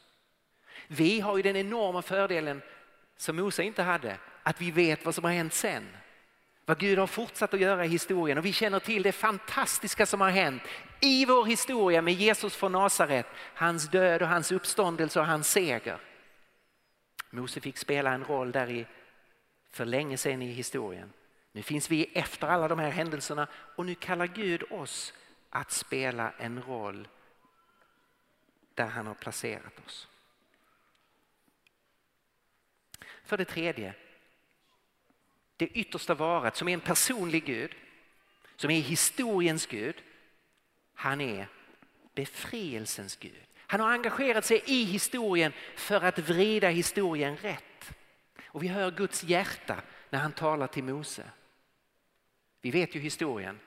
Vi 0.87 1.21
har 1.21 1.37
ju 1.37 1.43
den 1.43 1.57
enorma 1.57 2.03
fördelen 2.03 2.63
som 3.17 3.37
Mose 3.37 3.63
inte 3.63 3.83
hade, 3.83 4.19
att 4.43 4.61
vi 4.61 4.71
vet 4.71 5.05
vad 5.05 5.15
som 5.15 5.25
har 5.25 5.33
hänt 5.33 5.55
sen. 5.55 5.89
Vad 6.65 6.79
Gud 6.79 6.99
har 6.99 7.07
fortsatt 7.07 7.55
att 7.55 7.61
göra 7.61 7.85
i 7.85 7.89
historien 7.89 8.39
och 8.39 8.45
vi 8.45 8.53
känner 8.53 8.79
till 8.79 9.03
det 9.03 9.13
fantastiska 9.13 10.07
som 10.07 10.21
har 10.21 10.31
hänt 10.31 10.63
i 11.01 11.25
vår 11.25 11.45
historia 11.45 12.03
med 12.03 12.15
Jesus 12.15 12.57
från 12.57 12.73
Nasaret, 12.73 13.27
hans 13.55 13.89
död 13.89 14.23
och 14.23 14.29
hans 14.29 14.53
uppståndelse 14.53 15.21
och 15.21 15.27
hans 15.27 15.51
seger. 15.51 15.99
Mose 17.31 17.61
fick 17.61 17.79
spela 17.79 18.13
en 18.13 18.25
roll 18.25 18.53
där 18.53 18.71
i 18.71 18.87
för 19.71 19.85
länge 19.85 20.17
sedan 20.17 20.43
i 20.43 20.53
historien. 20.53 21.13
Nu 21.57 21.63
finns 21.63 21.91
vi 21.91 22.05
efter 22.05 22.47
alla 22.47 22.69
de 22.69 22.79
här 22.79 22.91
händelserna 22.91 23.49
och 23.53 23.87
nu 23.87 23.95
kallar 23.95 24.27
Gud 24.27 24.63
oss 24.71 25.15
att 25.51 25.71
spela 25.71 26.33
en 26.39 26.63
roll 26.63 27.09
där 28.75 28.87
han 28.87 29.07
har 29.07 29.15
placerat 29.15 29.87
oss. 29.87 30.09
För 33.25 33.37
det 33.37 33.45
tredje, 33.45 33.95
det 35.57 35.67
yttersta 35.67 36.15
varet 36.15 36.57
som 36.57 36.69
är 36.69 36.75
en 36.75 36.81
personlig 36.81 37.45
Gud, 37.45 37.75
som 38.57 38.71
är 38.71 38.81
historiens 38.81 39.67
Gud, 39.67 40.03
han 40.95 41.21
är 41.21 41.49
befrielsens 42.15 43.17
Gud. 43.17 43.43
Han 43.57 43.81
har 43.81 43.91
engagerat 43.93 44.45
sig 44.45 44.63
i 44.67 44.85
historien 44.85 45.53
för 45.77 46.01
att 46.01 46.19
vrida 46.19 46.69
historien 46.69 47.37
rätt. 47.37 47.97
Och 48.47 48.63
vi 48.63 48.69
hör 48.69 48.91
Guds 48.91 49.25
hjärta 49.25 49.83
när 50.11 50.19
han 50.19 50.33
talar 50.33 50.67
till 50.67 50.85
Mose. 50.85 51.31
Vi 52.67 52.71
vet 52.71 52.95
ju 52.95 53.01
historien. 53.01 53.61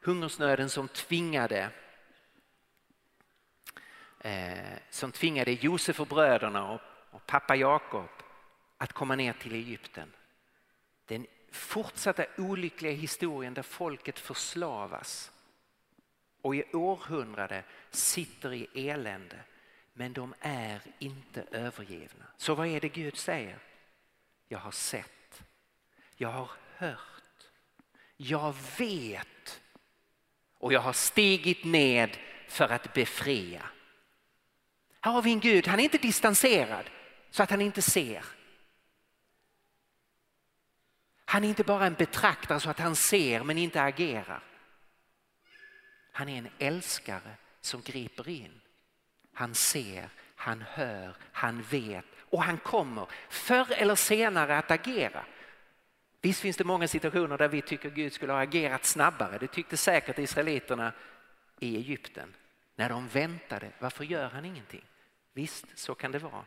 Hungersnöden 0.00 0.70
som 0.70 0.88
tvingade 0.88 1.70
eh, 4.20 4.78
som 4.90 5.12
tvingade 5.12 5.52
Josef 5.52 6.00
och 6.00 6.06
bröderna 6.06 6.72
och, 6.72 6.80
och 7.10 7.26
pappa 7.26 7.56
Jakob 7.56 8.08
att 8.76 8.92
komma 8.92 9.16
ner 9.16 9.32
till 9.32 9.54
Egypten. 9.54 10.12
Den 11.04 11.26
fortsatta 11.52 12.24
olyckliga 12.38 12.92
historien 12.92 13.54
där 13.54 13.62
folket 13.62 14.18
förslavas 14.18 15.32
och 16.42 16.56
i 16.56 16.64
århundrade 16.72 17.64
sitter 17.90 18.52
i 18.52 18.88
elände. 18.88 19.40
Men 19.92 20.12
de 20.12 20.34
är 20.40 20.80
inte 20.98 21.44
övergivna. 21.50 22.24
Så 22.36 22.54
vad 22.54 22.66
är 22.66 22.80
det 22.80 22.88
Gud 22.88 23.16
säger? 23.16 23.58
Jag 24.48 24.58
har 24.58 24.70
sett, 24.70 25.42
jag 26.16 26.28
har 26.28 26.50
hört, 26.76 27.16
jag 28.16 28.54
vet 28.78 29.60
och 30.58 30.72
jag 30.72 30.80
har 30.80 30.92
stigit 30.92 31.64
ned 31.64 32.18
för 32.48 32.68
att 32.68 32.94
befria. 32.94 33.62
Här 35.00 35.12
har 35.12 35.22
vi 35.22 35.32
en 35.32 35.40
Gud, 35.40 35.66
han 35.66 35.80
är 35.80 35.84
inte 35.84 35.98
distanserad 35.98 36.90
så 37.30 37.42
att 37.42 37.50
han 37.50 37.60
inte 37.60 37.82
ser. 37.82 38.24
Han 41.24 41.44
är 41.44 41.48
inte 41.48 41.64
bara 41.64 41.86
en 41.86 41.94
betraktare 41.94 42.60
så 42.60 42.70
att 42.70 42.78
han 42.78 42.96
ser 42.96 43.42
men 43.42 43.58
inte 43.58 43.82
agerar. 43.82 44.42
Han 46.12 46.28
är 46.28 46.38
en 46.38 46.48
älskare 46.58 47.36
som 47.60 47.82
griper 47.82 48.28
in. 48.28 48.60
Han 49.32 49.54
ser, 49.54 50.08
han 50.34 50.62
hör, 50.62 51.16
han 51.32 51.62
vet 51.62 52.04
och 52.18 52.42
han 52.42 52.58
kommer 52.58 53.06
förr 53.28 53.72
eller 53.72 53.94
senare 53.94 54.58
att 54.58 54.70
agera. 54.70 55.24
Visst 56.26 56.40
finns 56.40 56.56
det 56.56 56.64
många 56.64 56.88
situationer 56.88 57.38
där 57.38 57.48
vi 57.48 57.62
tycker 57.62 57.90
Gud 57.90 58.12
skulle 58.12 58.32
ha 58.32 58.40
agerat 58.40 58.84
snabbare. 58.84 59.38
Det 59.38 59.46
tyckte 59.46 59.76
säkert 59.76 60.18
israeliterna 60.18 60.92
i 61.60 61.76
Egypten. 61.76 62.34
När 62.76 62.88
de 62.88 63.08
väntade, 63.08 63.72
varför 63.78 64.04
gör 64.04 64.28
han 64.28 64.44
ingenting? 64.44 64.84
Visst, 65.32 65.66
så 65.74 65.94
kan 65.94 66.12
det 66.12 66.18
vara. 66.18 66.44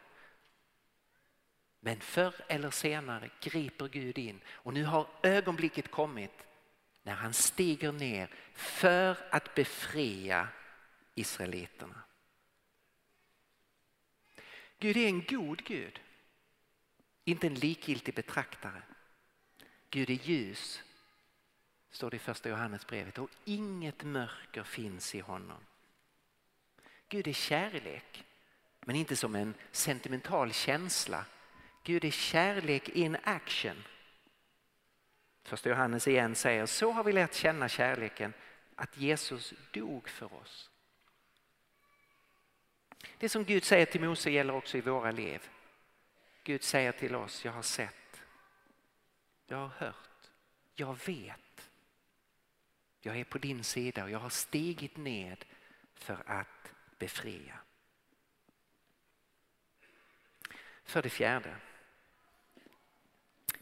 Men 1.79 1.99
förr 1.99 2.33
eller 2.47 2.71
senare 2.71 3.29
griper 3.41 3.87
Gud 3.87 4.17
in 4.17 4.41
och 4.47 4.73
nu 4.73 4.83
har 4.83 5.07
ögonblicket 5.23 5.91
kommit 5.91 6.47
när 7.03 7.13
han 7.13 7.33
stiger 7.33 7.91
ner 7.91 8.29
för 8.53 9.17
att 9.31 9.55
befria 9.55 10.47
israeliterna. 11.15 12.01
Gud 14.79 14.97
är 14.97 15.07
en 15.07 15.23
god 15.25 15.63
Gud, 15.63 15.99
inte 17.25 17.47
en 17.47 17.55
likgiltig 17.55 18.15
betraktare. 18.15 18.81
Gud 19.89 20.09
är 20.09 20.13
ljus, 20.13 20.83
står 21.91 22.09
det 22.09 22.15
i 22.15 22.19
första 22.19 22.49
Johannesbrevet 22.49 23.17
och 23.17 23.29
inget 23.45 24.03
mörker 24.03 24.63
finns 24.63 25.15
i 25.15 25.19
honom. 25.19 25.57
Gud 27.09 27.27
är 27.27 27.33
kärlek, 27.33 28.25
men 28.79 28.95
inte 28.95 29.15
som 29.15 29.35
en 29.35 29.53
sentimental 29.71 30.53
känsla. 30.53 31.25
Gud 31.83 32.05
är 32.05 32.11
kärlek 32.11 32.89
in 32.89 33.17
action. 33.23 33.83
Första 35.43 35.69
Johannes 35.69 36.07
igen 36.07 36.35
säger 36.35 36.65
så 36.65 36.91
har 36.91 37.03
vi 37.03 37.13
lärt 37.13 37.33
känna 37.33 37.69
kärleken 37.69 38.33
att 38.75 38.97
Jesus 38.97 39.53
dog 39.71 40.09
för 40.09 40.33
oss. 40.33 40.69
Det 43.17 43.29
som 43.29 43.43
Gud 43.45 43.63
säger 43.63 43.85
till 43.85 44.01
Mose 44.01 44.31
gäller 44.31 44.53
också 44.53 44.77
i 44.77 44.81
våra 44.81 45.11
liv. 45.11 45.49
Gud 46.43 46.63
säger 46.63 46.91
till 46.91 47.15
oss, 47.15 47.45
jag 47.45 47.51
har 47.51 47.61
sett, 47.61 47.98
jag 49.49 49.57
har 49.57 49.71
hört, 49.77 50.29
jag 50.75 50.97
vet. 51.05 51.69
Jag 53.01 53.19
är 53.19 53.23
på 53.23 53.37
din 53.37 53.63
sida 53.63 54.03
och 54.03 54.09
jag 54.09 54.19
har 54.19 54.29
stigit 54.29 54.97
ned 54.97 55.45
för 55.95 56.23
att 56.25 56.73
befria. 56.97 57.59
För 60.83 61.01
det 61.01 61.09
fjärde, 61.09 61.55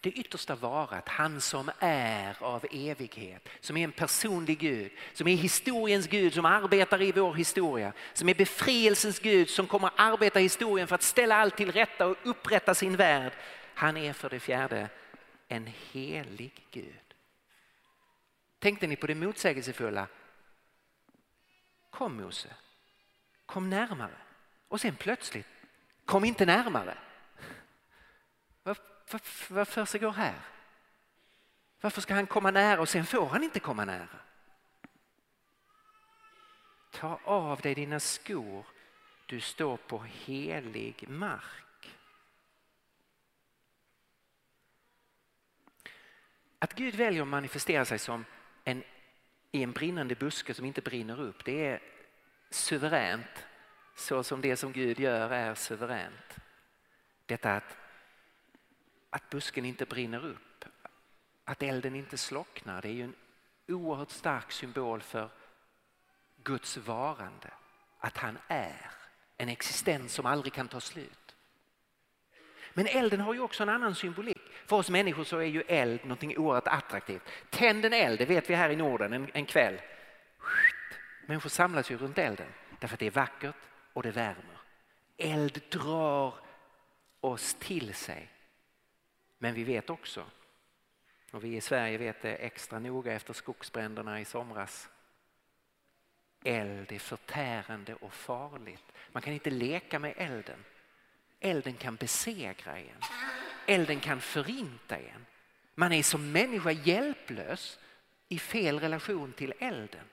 det 0.01 0.11
yttersta 0.11 0.55
varat, 0.55 1.09
han 1.09 1.41
som 1.41 1.71
är 1.79 2.43
av 2.43 2.65
evighet, 2.71 3.49
som 3.59 3.77
är 3.77 3.83
en 3.83 3.91
personlig 3.91 4.59
Gud, 4.59 4.91
som 5.13 5.27
är 5.27 5.35
historiens 5.35 6.07
Gud, 6.07 6.33
som 6.33 6.45
arbetar 6.45 7.01
i 7.01 7.11
vår 7.11 7.33
historia, 7.33 7.93
som 8.13 8.29
är 8.29 8.35
befrielsens 8.35 9.19
Gud, 9.19 9.49
som 9.49 9.67
kommer 9.67 9.91
arbeta 9.95 10.39
i 10.39 10.43
historien 10.43 10.87
för 10.87 10.95
att 10.95 11.03
ställa 11.03 11.35
allt 11.35 11.57
till 11.57 11.71
rätta 11.71 12.07
och 12.07 12.17
upprätta 12.23 12.75
sin 12.75 12.95
värld. 12.95 13.33
Han 13.73 13.97
är 13.97 14.13
för 14.13 14.29
det 14.29 14.39
fjärde 14.39 14.89
en 15.47 15.67
helig 15.67 16.67
Gud. 16.71 17.13
Tänkte 18.59 18.87
ni 18.87 18.95
på 18.95 19.07
det 19.07 19.15
motsägelsefulla? 19.15 20.07
Kom 21.89 22.17
Mose, 22.17 22.55
kom 23.45 23.69
närmare. 23.69 24.17
Och 24.67 24.81
sen 24.81 24.95
plötsligt, 24.95 25.47
kom 26.05 26.25
inte 26.25 26.45
närmare. 26.45 26.97
Vad, 28.63 28.77
vad, 29.11 29.21
vad 29.49 29.67
försiggår 29.67 30.11
här? 30.11 30.41
Varför 31.81 32.01
ska 32.01 32.13
han 32.13 32.27
komma 32.27 32.51
nära 32.51 32.81
och 32.81 32.89
sen 32.89 33.05
får 33.05 33.27
han 33.27 33.43
inte 33.43 33.59
komma 33.59 33.85
nära? 33.85 34.19
Ta 36.91 37.19
av 37.23 37.59
dig 37.61 37.75
dina 37.75 37.99
skor, 37.99 38.65
du 39.25 39.39
står 39.39 39.77
på 39.77 40.03
helig 40.03 41.09
mark. 41.09 41.66
Att 46.59 46.73
Gud 46.73 46.95
väljer 46.95 47.21
att 47.21 47.27
manifestera 47.27 47.85
sig 47.85 47.99
som 47.99 48.25
en, 48.63 48.83
i 49.51 49.63
en 49.63 49.71
brinnande 49.71 50.15
buske 50.15 50.53
som 50.53 50.65
inte 50.65 50.81
brinner 50.81 51.21
upp, 51.21 51.45
det 51.45 51.65
är 51.65 51.81
suveränt 52.49 53.45
så 53.95 54.23
som 54.23 54.41
det 54.41 54.57
som 54.57 54.71
Gud 54.71 54.99
gör 54.99 55.29
är 55.29 55.55
suveränt. 55.55 56.37
Detta 57.25 57.55
att, 57.55 57.77
att 59.09 59.29
busken 59.29 59.65
inte 59.65 59.85
brinner 59.85 60.25
upp, 60.25 60.65
att 61.43 61.63
elden 61.63 61.95
inte 61.95 62.17
slocknar, 62.17 62.81
det 62.81 62.87
är 62.87 62.93
ju 62.93 63.03
en 63.03 63.15
oerhört 63.67 64.11
stark 64.11 64.51
symbol 64.51 65.01
för 65.01 65.29
Guds 66.43 66.77
varande. 66.77 67.53
Att 67.99 68.17
han 68.17 68.37
är 68.47 68.91
en 69.37 69.49
existens 69.49 70.13
som 70.13 70.25
aldrig 70.25 70.53
kan 70.53 70.67
ta 70.67 70.79
slut. 70.79 71.26
Men 72.77 72.87
elden 72.87 73.19
har 73.19 73.33
ju 73.33 73.39
också 73.39 73.63
en 73.63 73.69
annan 73.69 73.95
symbolik. 73.95 74.41
För 74.65 74.75
oss 74.75 74.89
människor 74.89 75.23
så 75.23 75.37
är 75.37 75.45
ju 75.45 75.61
eld 75.61 75.99
någonting 76.03 76.37
oerhört 76.37 76.67
attraktivt. 76.67 77.21
Tänd 77.49 77.85
en 77.85 77.93
eld, 77.93 78.19
det 78.19 78.25
vet 78.25 78.49
vi 78.49 78.55
här 78.55 78.69
i 78.69 78.75
Norden 78.75 79.13
en, 79.13 79.27
en 79.33 79.45
kväll. 79.45 79.81
Människor 81.25 81.49
samlas 81.49 81.91
ju 81.91 81.97
runt 81.97 82.17
elden 82.17 82.47
därför 82.79 82.95
att 82.95 82.99
det 82.99 83.05
är 83.05 83.11
vackert, 83.11 83.55
och 83.93 84.03
det 84.03 84.11
värmer. 84.11 84.59
Eld 85.17 85.61
drar 85.69 86.33
oss 87.19 87.53
till 87.53 87.93
sig. 87.93 88.29
Men 89.37 89.53
vi 89.53 89.63
vet 89.63 89.89
också, 89.89 90.25
och 91.31 91.43
vi 91.43 91.55
i 91.55 91.61
Sverige 91.61 91.97
vet 91.97 92.21
det 92.21 92.35
extra 92.35 92.79
noga 92.79 93.13
efter 93.13 93.33
skogsbränderna 93.33 94.21
i 94.21 94.25
somras. 94.25 94.89
Eld 96.43 96.91
är 96.91 96.99
förtärande 96.99 97.95
och 97.95 98.13
farligt. 98.13 98.85
Man 99.11 99.21
kan 99.21 99.33
inte 99.33 99.49
leka 99.49 99.99
med 99.99 100.13
elden. 100.17 100.63
Elden 101.39 101.73
kan 101.73 101.95
besegra 101.95 102.77
en. 102.77 103.01
Elden 103.65 103.99
kan 103.99 104.21
förinta 104.21 104.97
en. 104.97 105.25
Man 105.75 105.91
är 105.91 106.03
som 106.03 106.31
människa 106.31 106.71
hjälplös 106.71 107.79
i 108.29 108.39
fel 108.39 108.79
relation 108.79 109.33
till 109.33 109.53
elden. 109.59 110.05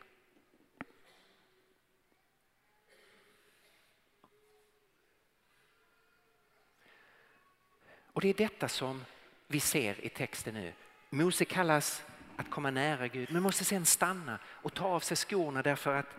Och 8.14 8.20
det 8.20 8.28
är 8.28 8.34
detta 8.34 8.68
som 8.68 9.04
vi 9.46 9.60
ser 9.60 10.04
i 10.04 10.08
texten 10.08 10.54
nu. 10.54 10.72
Mose 11.10 11.44
kallas 11.44 12.04
att 12.36 12.50
komma 12.50 12.70
nära 12.70 13.08
Gud 13.08 13.32
men 13.32 13.42
måste 13.42 13.64
sen 13.64 13.86
stanna 13.86 14.38
och 14.46 14.74
ta 14.74 14.84
av 14.84 15.00
sig 15.00 15.16
skorna 15.16 15.62
därför 15.62 15.94
att 15.94 16.16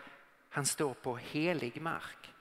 han 0.48 0.66
står 0.66 0.94
på 0.94 1.16
helig 1.16 1.82
mark. 1.82 2.32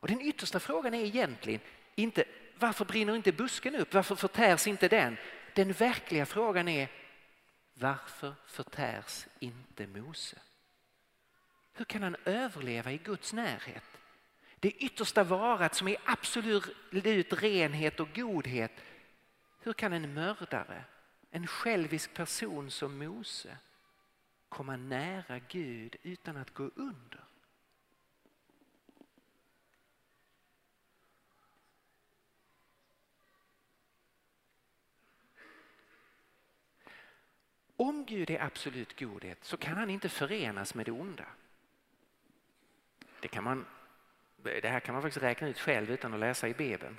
Och 0.00 0.08
den 0.08 0.20
yttersta 0.20 0.60
frågan 0.60 0.94
är 0.94 1.04
egentligen 1.04 1.60
inte 1.94 2.24
varför 2.58 2.84
brinner 2.84 3.16
inte 3.16 3.32
busken 3.32 3.74
upp, 3.74 3.94
varför 3.94 4.14
förtärs 4.16 4.66
inte 4.66 4.88
den? 4.88 5.16
Den 5.54 5.72
verkliga 5.72 6.26
frågan 6.26 6.68
är 6.68 6.88
varför 7.74 8.34
förtärs 8.46 9.26
inte 9.38 9.86
Mose? 9.86 10.38
Hur 11.72 11.84
kan 11.84 12.02
han 12.02 12.16
överleva 12.24 12.92
i 12.92 12.98
Guds 12.98 13.32
närhet? 13.32 13.84
Det 14.60 14.70
yttersta 14.70 15.24
varat 15.24 15.74
som 15.74 15.88
är 15.88 15.96
absolut 16.04 17.32
renhet 17.42 18.00
och 18.00 18.14
godhet 18.14 18.72
hur 19.64 19.72
kan 19.72 19.92
en 19.92 20.14
mördare, 20.14 20.84
en 21.30 21.46
självisk 21.46 22.14
person 22.14 22.70
som 22.70 22.98
Mose 22.98 23.58
komma 24.48 24.76
nära 24.76 25.38
Gud 25.38 25.96
utan 26.02 26.36
att 26.36 26.54
gå 26.54 26.70
under? 26.76 27.23
Om 37.76 38.04
Gud 38.04 38.30
är 38.30 38.42
absolut 38.42 39.00
godhet 39.00 39.44
så 39.44 39.56
kan 39.56 39.76
han 39.76 39.90
inte 39.90 40.08
förenas 40.08 40.74
med 40.74 40.86
det 40.86 40.92
onda. 40.92 41.26
Det, 43.20 43.28
kan 43.28 43.44
man, 43.44 43.66
det 44.42 44.68
här 44.68 44.80
kan 44.80 44.94
man 44.94 45.02
faktiskt 45.02 45.22
räkna 45.22 45.48
ut 45.48 45.58
själv 45.58 45.90
utan 45.90 46.14
att 46.14 46.20
läsa 46.20 46.48
i 46.48 46.54
Bibeln. 46.54 46.98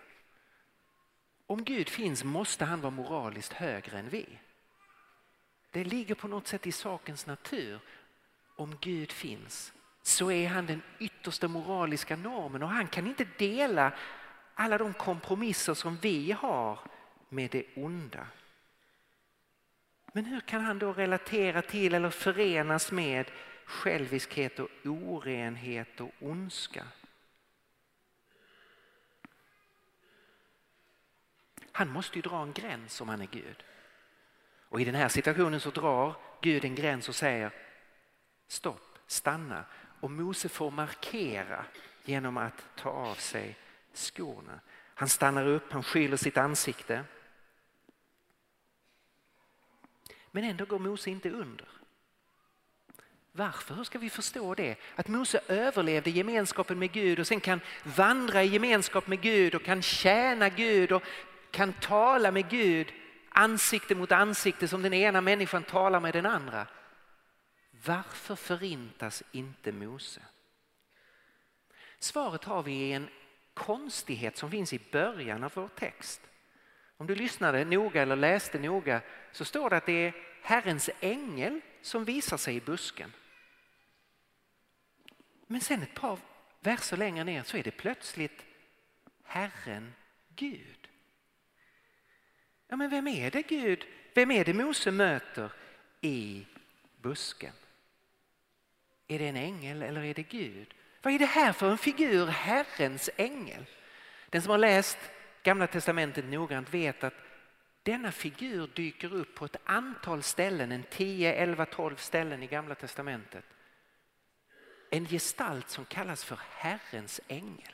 Om 1.48 1.64
Gud 1.64 1.90
finns 1.90 2.24
måste 2.24 2.66
han 2.66 2.82
vara 2.82 2.92
moraliskt 2.92 3.54
högre 3.54 4.00
än 4.00 4.10
vi. 4.10 4.40
Det 5.72 5.84
ligger 5.84 6.16
på 6.16 6.28
något 6.28 6.48
sätt 6.48 6.68
i 6.68 6.72
sakens 6.72 7.26
natur. 7.26 7.80
Om 8.56 8.78
Gud 8.82 9.12
finns 9.12 9.74
så 10.02 10.32
är 10.32 10.48
han 10.48 10.66
den 10.66 10.82
yttersta 11.00 11.48
moraliska 11.48 12.16
normen 12.16 12.64
och 12.64 12.70
han 12.70 12.88
kan 12.88 13.08
inte 13.08 13.28
dela 13.38 13.94
alla 14.54 14.78
de 14.78 14.94
kompromisser 14.94 15.74
som 15.74 15.98
vi 15.98 16.32
har 16.32 16.80
med 17.30 17.52
det 17.52 17.66
onda. 17.76 18.28
Men 20.16 20.26
hur 20.26 20.40
kan 20.40 20.62
han 20.62 20.80
då 20.80 20.94
relatera 20.94 21.62
till 21.62 21.94
eller 21.94 22.10
förenas 22.10 22.92
med 22.92 23.32
själviskhet 23.66 24.60
och 24.60 24.70
orenhet 24.84 26.02
och 26.02 26.12
ondska? 26.20 26.88
Han 31.72 31.90
måste 31.90 32.16
ju 32.16 32.22
dra 32.22 32.42
en 32.42 32.54
gräns 32.54 33.02
om 33.02 33.10
han 33.10 33.22
är 33.22 33.28
Gud. 33.32 33.64
Och 34.70 34.82
i 34.82 34.86
den 34.86 34.96
här 34.96 35.10
situationen 35.10 35.60
så 35.60 35.70
drar 35.70 36.16
Gud 36.42 36.66
en 36.66 36.76
gräns 36.76 37.10
och 37.10 37.16
säger 37.16 37.52
stopp, 38.48 38.98
stanna. 39.08 39.66
Och 40.00 40.12
Mose 40.12 40.50
får 40.50 40.72
markera 40.72 41.66
genom 42.06 42.38
att 42.38 42.66
ta 42.76 42.90
av 42.90 43.16
sig 43.16 43.58
skorna. 43.94 44.60
Han 44.94 45.10
stannar 45.10 45.48
upp, 45.48 45.72
han 45.72 45.84
skyller 45.84 46.18
sitt 46.18 46.38
ansikte. 46.38 47.04
Men 50.36 50.44
ändå 50.44 50.66
går 50.66 50.80
Mose 50.80 51.10
inte 51.10 51.30
under. 51.30 51.68
Varför? 53.32 53.76
Hur 53.76 53.84
ska 53.84 54.00
vi 54.00 54.10
förstå 54.10 54.56
det? 54.56 54.76
Att 54.96 55.08
Mose 55.08 55.40
överlevde 55.48 56.10
gemenskapen 56.10 56.80
med 56.80 56.92
Gud 56.92 57.20
och 57.20 57.28
sen 57.28 57.40
kan 57.40 57.62
vandra 57.84 58.44
i 58.44 58.48
gemenskap 58.48 59.08
med 59.08 59.22
Gud 59.22 59.56
och 59.56 59.64
kan 59.64 59.82
tjäna 59.82 60.50
Gud 60.50 60.92
och 60.92 61.04
kan 61.52 61.74
tala 61.74 62.32
med 62.32 62.50
Gud 62.50 62.94
ansikte 63.30 63.96
mot 63.96 64.12
ansikte 64.12 64.68
som 64.68 64.82
den 64.82 64.94
ena 64.94 65.22
människan 65.22 65.64
talar 65.64 66.00
med 66.00 66.14
den 66.14 66.26
andra. 66.26 66.68
Varför 67.86 68.36
förintas 68.36 69.24
inte 69.32 69.72
Mose? 69.72 70.22
Svaret 72.00 72.44
har 72.44 72.64
vi 72.64 72.74
i 72.74 72.94
en 72.94 73.10
konstighet 73.54 74.38
som 74.38 74.52
finns 74.52 74.74
i 74.74 74.82
början 74.92 75.44
av 75.44 75.52
vår 75.56 75.68
text. 75.68 76.22
Om 76.98 77.08
du 77.08 77.16
lyssnade 77.16 77.66
noga 77.66 78.02
eller 78.02 78.16
läste 78.16 78.60
noga 78.60 79.02
så 79.32 79.46
står 79.46 79.70
det 79.70 79.78
att 79.78 79.86
det 79.86 80.08
är 80.08 80.14
Herrens 80.42 80.90
ängel 81.00 81.62
som 81.82 82.06
visar 82.06 82.38
sig 82.38 82.56
i 82.56 82.62
busken. 82.62 83.14
Men 85.48 85.62
sen 85.62 85.82
ett 85.82 85.94
par 85.94 86.20
verser 86.60 86.98
längre 86.98 87.24
ner 87.24 87.44
så 87.44 87.58
är 87.58 87.64
det 87.64 87.72
plötsligt 87.72 88.46
Herren 89.24 89.94
Gud. 90.36 90.88
Ja, 92.68 92.76
men 92.76 92.90
vem 92.90 93.08
är 93.08 93.32
det 93.32 93.42
Gud, 93.42 93.86
vem 94.14 94.32
är 94.32 94.46
det 94.46 94.54
Mose 94.54 94.92
möter 94.92 95.52
i 96.02 96.46
busken? 97.02 97.54
Är 99.08 99.20
det 99.20 99.28
en 99.28 99.36
ängel 99.36 99.82
eller 99.82 100.04
är 100.04 100.14
det 100.14 100.24
Gud? 100.24 100.74
Vad 101.02 101.14
är 101.14 101.20
det 101.20 101.26
här 101.26 101.54
för 101.54 101.72
en 101.72 101.78
figur, 101.78 102.26
Herrens 102.26 103.10
ängel? 103.18 103.66
Den 104.30 104.42
som 104.42 104.52
har 104.52 104.58
läst 104.58 104.98
Gamla 105.46 105.68
testamentet 105.68 106.26
noggrant 106.26 106.74
vet 106.74 107.04
att 107.04 107.14
denna 107.84 108.12
figur 108.12 108.70
dyker 108.76 109.14
upp 109.14 109.36
på 109.36 109.46
ett 109.46 109.58
antal 109.66 110.24
ställen, 110.24 110.72
en 110.72 110.84
10, 110.84 111.34
11, 111.34 111.66
12 111.66 111.96
ställen 111.96 112.44
i 112.44 112.48
Gamla 112.48 112.76
testamentet. 112.76 113.44
En 114.90 115.08
gestalt 115.08 115.70
som 115.70 115.86
kallas 115.86 116.24
för 116.24 116.40
Herrens 116.50 117.22
ängel. 117.28 117.74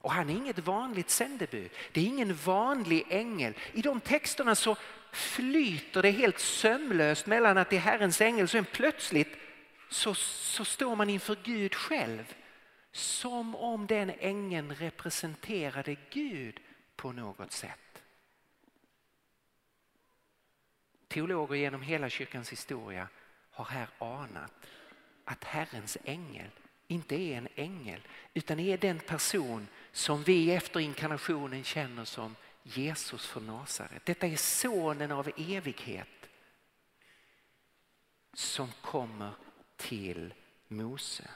Och 0.00 0.12
han 0.12 0.30
är 0.30 0.34
inget 0.34 0.58
vanligt 0.58 1.10
sändebud. 1.10 1.70
Det 1.92 2.00
är 2.00 2.04
ingen 2.04 2.34
vanlig 2.34 3.06
ängel. 3.08 3.54
I 3.72 3.82
de 3.82 4.00
texterna 4.00 4.54
så 4.54 4.76
flyter 5.12 6.02
det 6.02 6.10
helt 6.10 6.38
sömlöst 6.38 7.26
mellan 7.26 7.58
att 7.58 7.70
det 7.70 7.76
är 7.76 7.80
Herrens 7.80 8.20
ängel 8.20 8.42
och 8.42 8.50
sen 8.50 8.66
plötsligt 8.72 9.36
så, 9.88 10.14
så 10.14 10.64
står 10.64 10.96
man 10.96 11.10
inför 11.10 11.36
Gud 11.42 11.74
själv. 11.74 12.34
Som 12.92 13.56
om 13.56 13.86
den 13.86 14.12
ängeln 14.18 14.74
representerade 14.74 15.96
Gud 16.10 16.60
på 17.00 17.12
något 17.12 17.52
sätt. 17.52 18.02
Teologer 21.08 21.56
genom 21.56 21.82
hela 21.82 22.10
kyrkans 22.10 22.52
historia 22.52 23.08
har 23.50 23.64
här 23.64 23.88
anat 23.98 24.52
att 25.24 25.44
Herrens 25.44 25.98
ängel 26.04 26.50
inte 26.86 27.14
är 27.14 27.38
en 27.38 27.48
ängel 27.54 28.00
utan 28.34 28.60
är 28.60 28.78
den 28.78 28.98
person 28.98 29.68
som 29.92 30.22
vi 30.22 30.50
efter 30.50 30.80
inkarnationen 30.80 31.64
känner 31.64 32.04
som 32.04 32.36
Jesus 32.62 33.26
från 33.26 33.46
Nasaret. 33.46 34.04
Detta 34.04 34.26
är 34.26 34.36
sonen 34.36 35.12
av 35.12 35.30
evighet 35.36 36.28
som 38.32 38.72
kommer 38.82 39.32
till 39.76 40.34
Mose. 40.68 41.30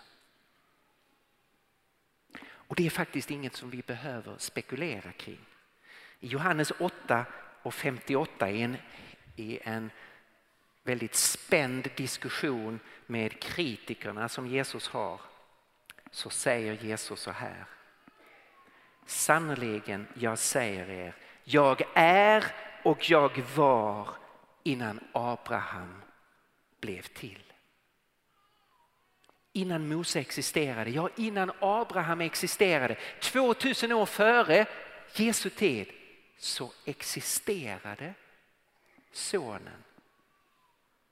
Och 2.45 2.77
det 2.77 2.87
är 2.87 2.91
faktiskt 2.91 3.31
inget 3.31 3.57
som 3.57 3.71
vi 3.71 3.83
behöver 3.83 4.39
spekulera 4.39 5.13
kring. 5.13 5.54
I 6.25 6.27
Johannes 6.27 6.73
8 6.79 7.25
och 7.63 7.75
58 7.75 8.49
är 8.49 8.65
en, 8.65 8.77
är 9.37 9.69
en 9.69 9.91
väldigt 10.83 11.15
spänd 11.15 11.89
diskussion 11.97 12.81
med 13.07 13.41
kritikerna 13.41 14.29
som 14.29 14.47
Jesus 14.47 14.89
har 14.89 15.21
så 16.11 16.31
säger 16.31 16.73
Jesus 16.73 17.21
så 17.21 17.31
här. 17.31 17.65
Sannerligen, 19.07 20.07
jag 20.15 20.39
säger 20.39 20.91
er, 20.91 21.15
jag 21.45 21.83
är 21.95 22.45
och 22.83 23.11
jag 23.11 23.43
var 23.55 24.09
innan 24.63 25.01
Abraham 25.13 26.03
blev 26.81 27.03
till. 27.03 27.53
Innan 29.53 29.89
Mose 29.89 30.21
existerade, 30.21 30.91
ja 30.91 31.09
innan 31.17 31.53
Abraham 31.61 32.21
existerade, 32.21 32.97
2000 33.21 33.93
år 33.93 34.07
före 34.07 34.67
Jesu 35.15 35.51
tid, 35.51 35.93
så 36.37 36.73
existerade 36.85 38.15
sonen. 39.13 39.85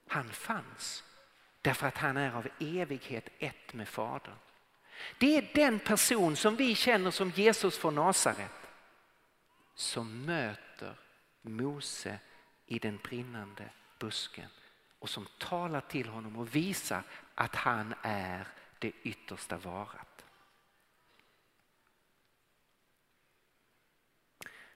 Han 0.06 0.30
fanns 0.30 1.04
därför 1.62 1.86
att 1.86 1.98
han 1.98 2.16
är 2.16 2.32
av 2.32 2.48
evighet 2.60 3.28
ett 3.38 3.74
med 3.74 3.88
Fadern. 3.88 4.34
Det 5.18 5.36
är 5.36 5.50
den 5.54 5.78
person 5.78 6.36
som 6.36 6.56
vi 6.56 6.74
känner 6.74 7.10
som 7.10 7.30
Jesus 7.30 7.78
från 7.78 7.94
Nasaret 7.94 8.50
som 9.74 10.24
möter 10.24 10.96
Mose 11.42 12.18
i 12.66 12.78
den 12.78 12.96
brinnande 12.96 13.70
busken 13.98 14.48
och 14.98 15.10
som 15.10 15.26
talar 15.38 15.80
till 15.80 16.08
honom 16.08 16.36
och 16.36 16.54
visar 16.54 17.02
att 17.34 17.54
han 17.54 17.94
är 18.02 18.46
det 18.78 18.92
yttersta 19.02 19.56
varat. 19.56 20.11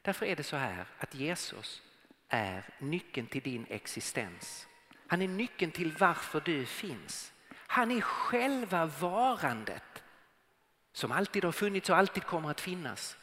Därför 0.06 0.26
är 0.26 0.36
det 0.36 0.42
så 0.42 0.56
här 0.56 0.86
att 0.98 1.14
Jesus 1.14 1.82
är 2.28 2.64
nyckeln 2.78 3.26
till 3.26 3.42
din 3.42 3.66
existens. 3.68 4.66
Han 5.06 5.22
är 5.22 5.28
nyckeln 5.28 5.72
till 5.72 5.92
varför 5.92 6.40
du 6.40 6.66
finns. 6.66 7.32
Han 7.52 7.90
är 7.90 8.00
själva 8.00 8.86
varandet 8.86 10.02
som 10.92 11.12
alltid 11.12 11.44
har 11.44 11.52
funnits 11.52 11.90
och 11.90 11.96
alltid 11.96 12.24
kommer 12.24 12.50
att 12.50 12.60
finnas. 12.60 13.16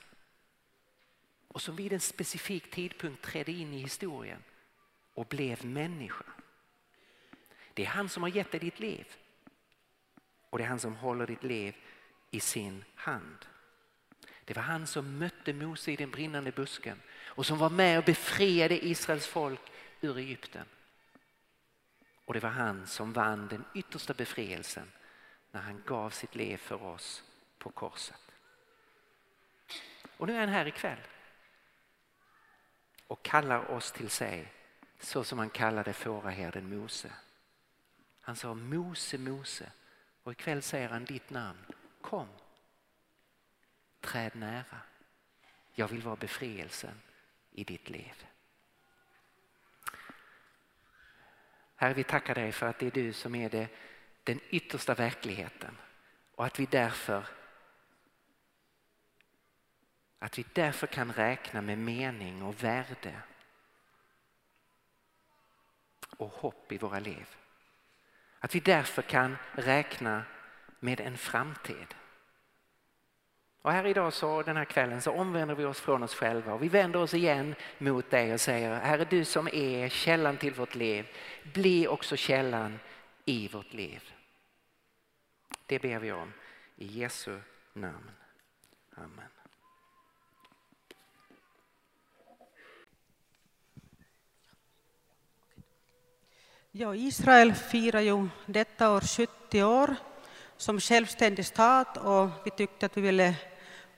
Och 1.48 1.62
som 1.62 1.76
vid 1.76 1.94
en 1.94 2.00
specifik 2.00 2.72
tidpunkt 2.72 3.22
trädde 3.22 3.52
in 3.52 3.74
i 3.74 3.78
historien 3.78 4.44
och 5.14 5.26
blev 5.26 5.66
människa. 5.66 6.26
Det 7.74 7.84
är 7.84 7.88
han 7.88 8.10
som 8.10 8.24
har 8.24 8.30
gett 8.30 8.52
dig 8.52 8.60
ditt 8.60 8.80
liv. 8.80 9.16
Och 10.50 10.58
det 10.58 10.64
är 10.64 10.68
han 10.68 10.80
som 10.80 10.96
håller 10.96 11.28
ditt 11.28 11.44
liv 11.44 11.76
i 12.32 12.40
sin 12.40 12.84
hand. 12.96 13.46
Det 14.46 14.56
var 14.56 14.64
han 14.64 14.88
som 14.88 15.18
mötte 15.18 15.54
Mose 15.54 15.91
i 15.91 15.96
den 15.96 16.12
brinnande 16.12 16.52
busken 16.52 17.02
och 17.26 17.46
som 17.46 17.58
var 17.58 17.70
med 17.70 17.98
och 17.98 18.06
befriade 18.06 18.86
Israels 18.86 19.28
folk 19.28 19.72
ur 20.02 20.18
Egypten. 20.18 20.66
Och 22.26 22.34
det 22.34 22.39
var 22.39 22.50
han 22.50 22.88
som 22.88 23.14
vann 23.14 23.48
den 23.48 23.66
yttersta 23.76 24.14
befrielsen 24.14 24.91
när 25.52 25.62
han 25.62 25.84
gav 25.86 26.10
sitt 26.10 26.36
liv 26.36 26.58
för 26.58 26.84
oss 26.84 27.24
på 27.58 27.70
korset. 27.70 28.32
Och 30.18 30.28
nu 30.28 30.36
är 30.36 30.39
han 30.39 30.50
här 30.50 30.66
ikväll 30.66 31.00
och 33.08 33.24
kallar 33.24 33.72
oss 33.72 33.91
till 33.91 34.10
sig 34.10 34.54
så 35.00 35.24
som 35.24 35.39
han 35.39 35.50
kallade 35.50 35.94
fåraherden 35.94 36.78
Mose. 36.78 37.12
Han 38.22 38.36
sa 38.36 38.54
Mose, 38.54 39.18
Mose 39.18 39.72
och 40.24 40.32
ikväll 40.32 40.62
säger 40.62 40.89
han 40.89 41.06
ditt 41.06 41.30
namn. 41.30 41.66
Kom, 42.02 42.28
träd 44.04 44.36
nära. 44.36 44.80
Jag 45.74 45.88
vill 45.88 46.01
vara 46.01 46.16
befrielsen 46.16 47.01
i 47.51 47.64
ditt 47.64 47.89
liv. 47.89 48.26
Herre, 51.76 51.93
vi 51.93 52.04
tackar 52.04 52.36
dig 52.36 52.51
för 52.51 52.66
att 52.66 52.80
det 52.80 52.88
är 52.88 52.91
du 52.91 53.14
som 53.14 53.36
är 53.36 53.49
det, 53.49 53.68
den 54.24 54.39
yttersta 54.49 54.93
verkligheten 54.93 55.78
och 56.36 56.45
att 56.45 56.60
vi 56.60 56.66
därför 56.66 57.28
att 60.20 60.38
vi 60.38 60.45
därför 60.54 60.88
kan 60.88 61.14
räkna 61.14 61.62
med 61.62 61.78
mening 61.78 62.43
och 62.43 62.64
värde 62.64 63.22
och 66.18 66.30
hopp 66.30 66.72
i 66.72 66.78
våra 66.78 66.99
liv. 66.99 67.36
Att 68.39 68.56
vi 68.56 68.60
därför 68.60 69.01
kan 69.01 69.38
räkna 69.51 70.24
med 70.80 70.99
en 70.99 71.18
framtid. 71.18 71.95
Och 73.64 73.72
här 73.72 73.86
idag 73.86 74.14
så 74.14 74.41
den 74.43 74.57
här 74.57 74.66
kvällen 74.66 75.01
så 75.01 75.11
omvänder 75.11 75.55
vi 75.55 75.66
oss 75.66 75.80
från 75.80 76.03
oss 76.03 76.16
själva 76.16 76.53
och 76.53 76.64
vi 76.64 76.68
vänder 76.68 76.99
oss 76.99 77.14
igen 77.14 77.55
mot 77.78 78.09
dig 78.09 78.34
och 78.34 78.41
säger 78.41 78.80
Herre 78.80 79.05
du 79.09 79.26
som 79.26 79.47
är 79.47 79.89
källan 79.89 80.38
till 80.38 80.53
vårt 80.53 80.76
liv, 80.76 81.07
bli 81.53 81.88
också 81.88 82.16
källan 82.16 82.80
i 83.26 83.47
vårt 83.47 83.74
liv. 83.74 84.11
Det 85.66 85.80
ber 85.80 85.99
vi 85.99 86.11
om 86.11 86.34
i 86.76 86.88
Jesu 86.88 87.39
namn. 87.74 88.11
Amen. 88.95 89.30
Ja, 96.72 96.95
Israel 96.95 97.53
firar 97.53 98.01
ju 98.01 98.28
detta 98.45 98.91
år 98.91 99.01
70 99.01 99.64
år 99.64 99.95
som 100.57 100.80
självständig 100.80 101.45
stat 101.45 101.97
och 101.97 102.30
vi 102.45 102.51
tyckte 102.51 102.86
att 102.86 102.97
vi 102.97 103.01
ville 103.01 103.36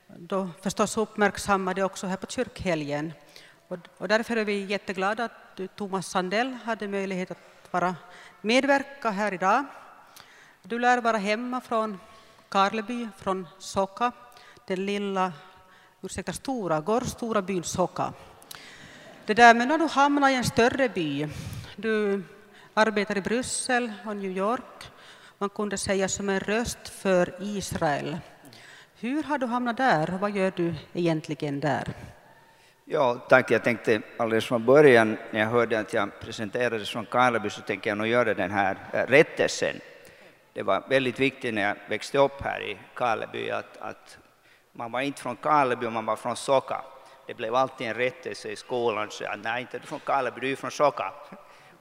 då 0.08 0.50
förstås 0.62 0.98
uppmärksammade 0.98 1.84
också 1.84 2.08
här 2.08 2.18
på 2.18 2.28
kyrkhelgen. 2.28 3.14
Och, 3.68 3.78
och 3.98 4.08
därför 4.08 4.38
är 4.38 4.46
vi 4.46 4.66
jätteglada 4.66 5.26
att 5.26 5.76
Thomas 5.76 6.08
Sandell 6.08 6.54
hade 6.54 6.88
möjlighet 6.88 7.32
att 7.32 7.38
vara 7.72 7.96
medverka 8.42 9.10
här 9.10 9.34
idag. 9.34 9.66
Du 10.64 10.80
lär 10.80 11.02
vara 11.02 11.18
hemma 11.18 11.62
från 11.62 12.00
Karleby, 12.50 13.08
från 13.18 13.48
Soka, 13.60 14.12
den 14.68 14.86
lilla, 14.86 15.34
ursäkta, 16.02 16.34
stora, 16.34 16.82
gårdstora 16.82 17.42
byn 17.42 17.64
Soka. 17.64 18.14
Det 19.26 19.34
där, 19.34 19.54
men 19.54 19.68
när 19.68 19.78
du 19.78 19.88
hamnar 19.88 20.30
i 20.30 20.36
en 20.36 20.44
större 20.44 20.90
by, 20.90 21.28
du 21.76 22.24
arbetar 22.74 23.18
i 23.18 23.22
Bryssel 23.22 23.94
och 24.06 24.16
New 24.16 24.38
York. 24.38 24.92
Man 25.38 25.50
kunde 25.50 25.78
säga 25.78 26.10
som 26.10 26.30
en 26.30 26.40
röst 26.40 26.90
för 26.90 27.36
Israel. 27.42 28.18
Hur 29.06 29.24
har 29.24 29.38
du 29.38 29.46
hamnat 29.46 29.78
där 29.78 30.14
och 30.14 30.20
vad 30.20 30.32
gör 30.32 30.54
du 30.56 30.74
egentligen 30.94 31.60
där? 31.60 31.94
Ja, 32.86 33.16
tack. 33.30 33.52
Jag 33.52 33.64
tänkte 33.64 34.02
alldeles 34.18 34.46
från 34.46 34.66
början 34.66 35.18
när 35.32 35.40
jag 35.40 35.48
hörde 35.48 35.80
att 35.80 35.94
jag 35.94 36.20
presenterades 36.20 36.90
från 36.90 37.06
Karleby 37.06 37.50
så 37.50 37.62
tänkte 37.62 37.90
jag 37.90 37.98
nog 37.98 38.08
göra 38.08 38.34
den 38.34 38.52
här 38.52 38.78
eh, 38.94 39.06
rättelsen. 39.08 39.76
Det 40.54 40.64
var 40.64 40.84
väldigt 40.90 41.20
viktigt 41.20 41.54
när 41.54 41.62
jag 41.62 41.76
växte 41.90 42.18
upp 42.18 42.42
här 42.42 42.62
i 42.64 42.78
Karleby 42.94 43.50
att, 43.50 43.78
att 43.78 44.18
man 44.72 44.92
var 44.92 45.02
inte 45.02 45.22
från 45.22 45.36
Karleby, 45.36 45.90
man 45.90 46.06
var 46.06 46.16
från 46.16 46.36
Soka. 46.36 46.82
Det 47.28 47.34
blev 47.34 47.56
alltid 47.56 47.88
en 47.88 47.94
rättelse 47.94 48.50
i 48.50 48.56
skolan, 48.56 49.08
så 49.10 49.26
att 49.26 49.40
nej, 49.44 49.62
inte 49.62 49.80
du 49.80 49.88
från 49.88 50.00
Karleby, 50.00 50.40
du 50.42 50.52
är 50.52 50.56
från 50.56 50.72
Soka. 50.72 51.14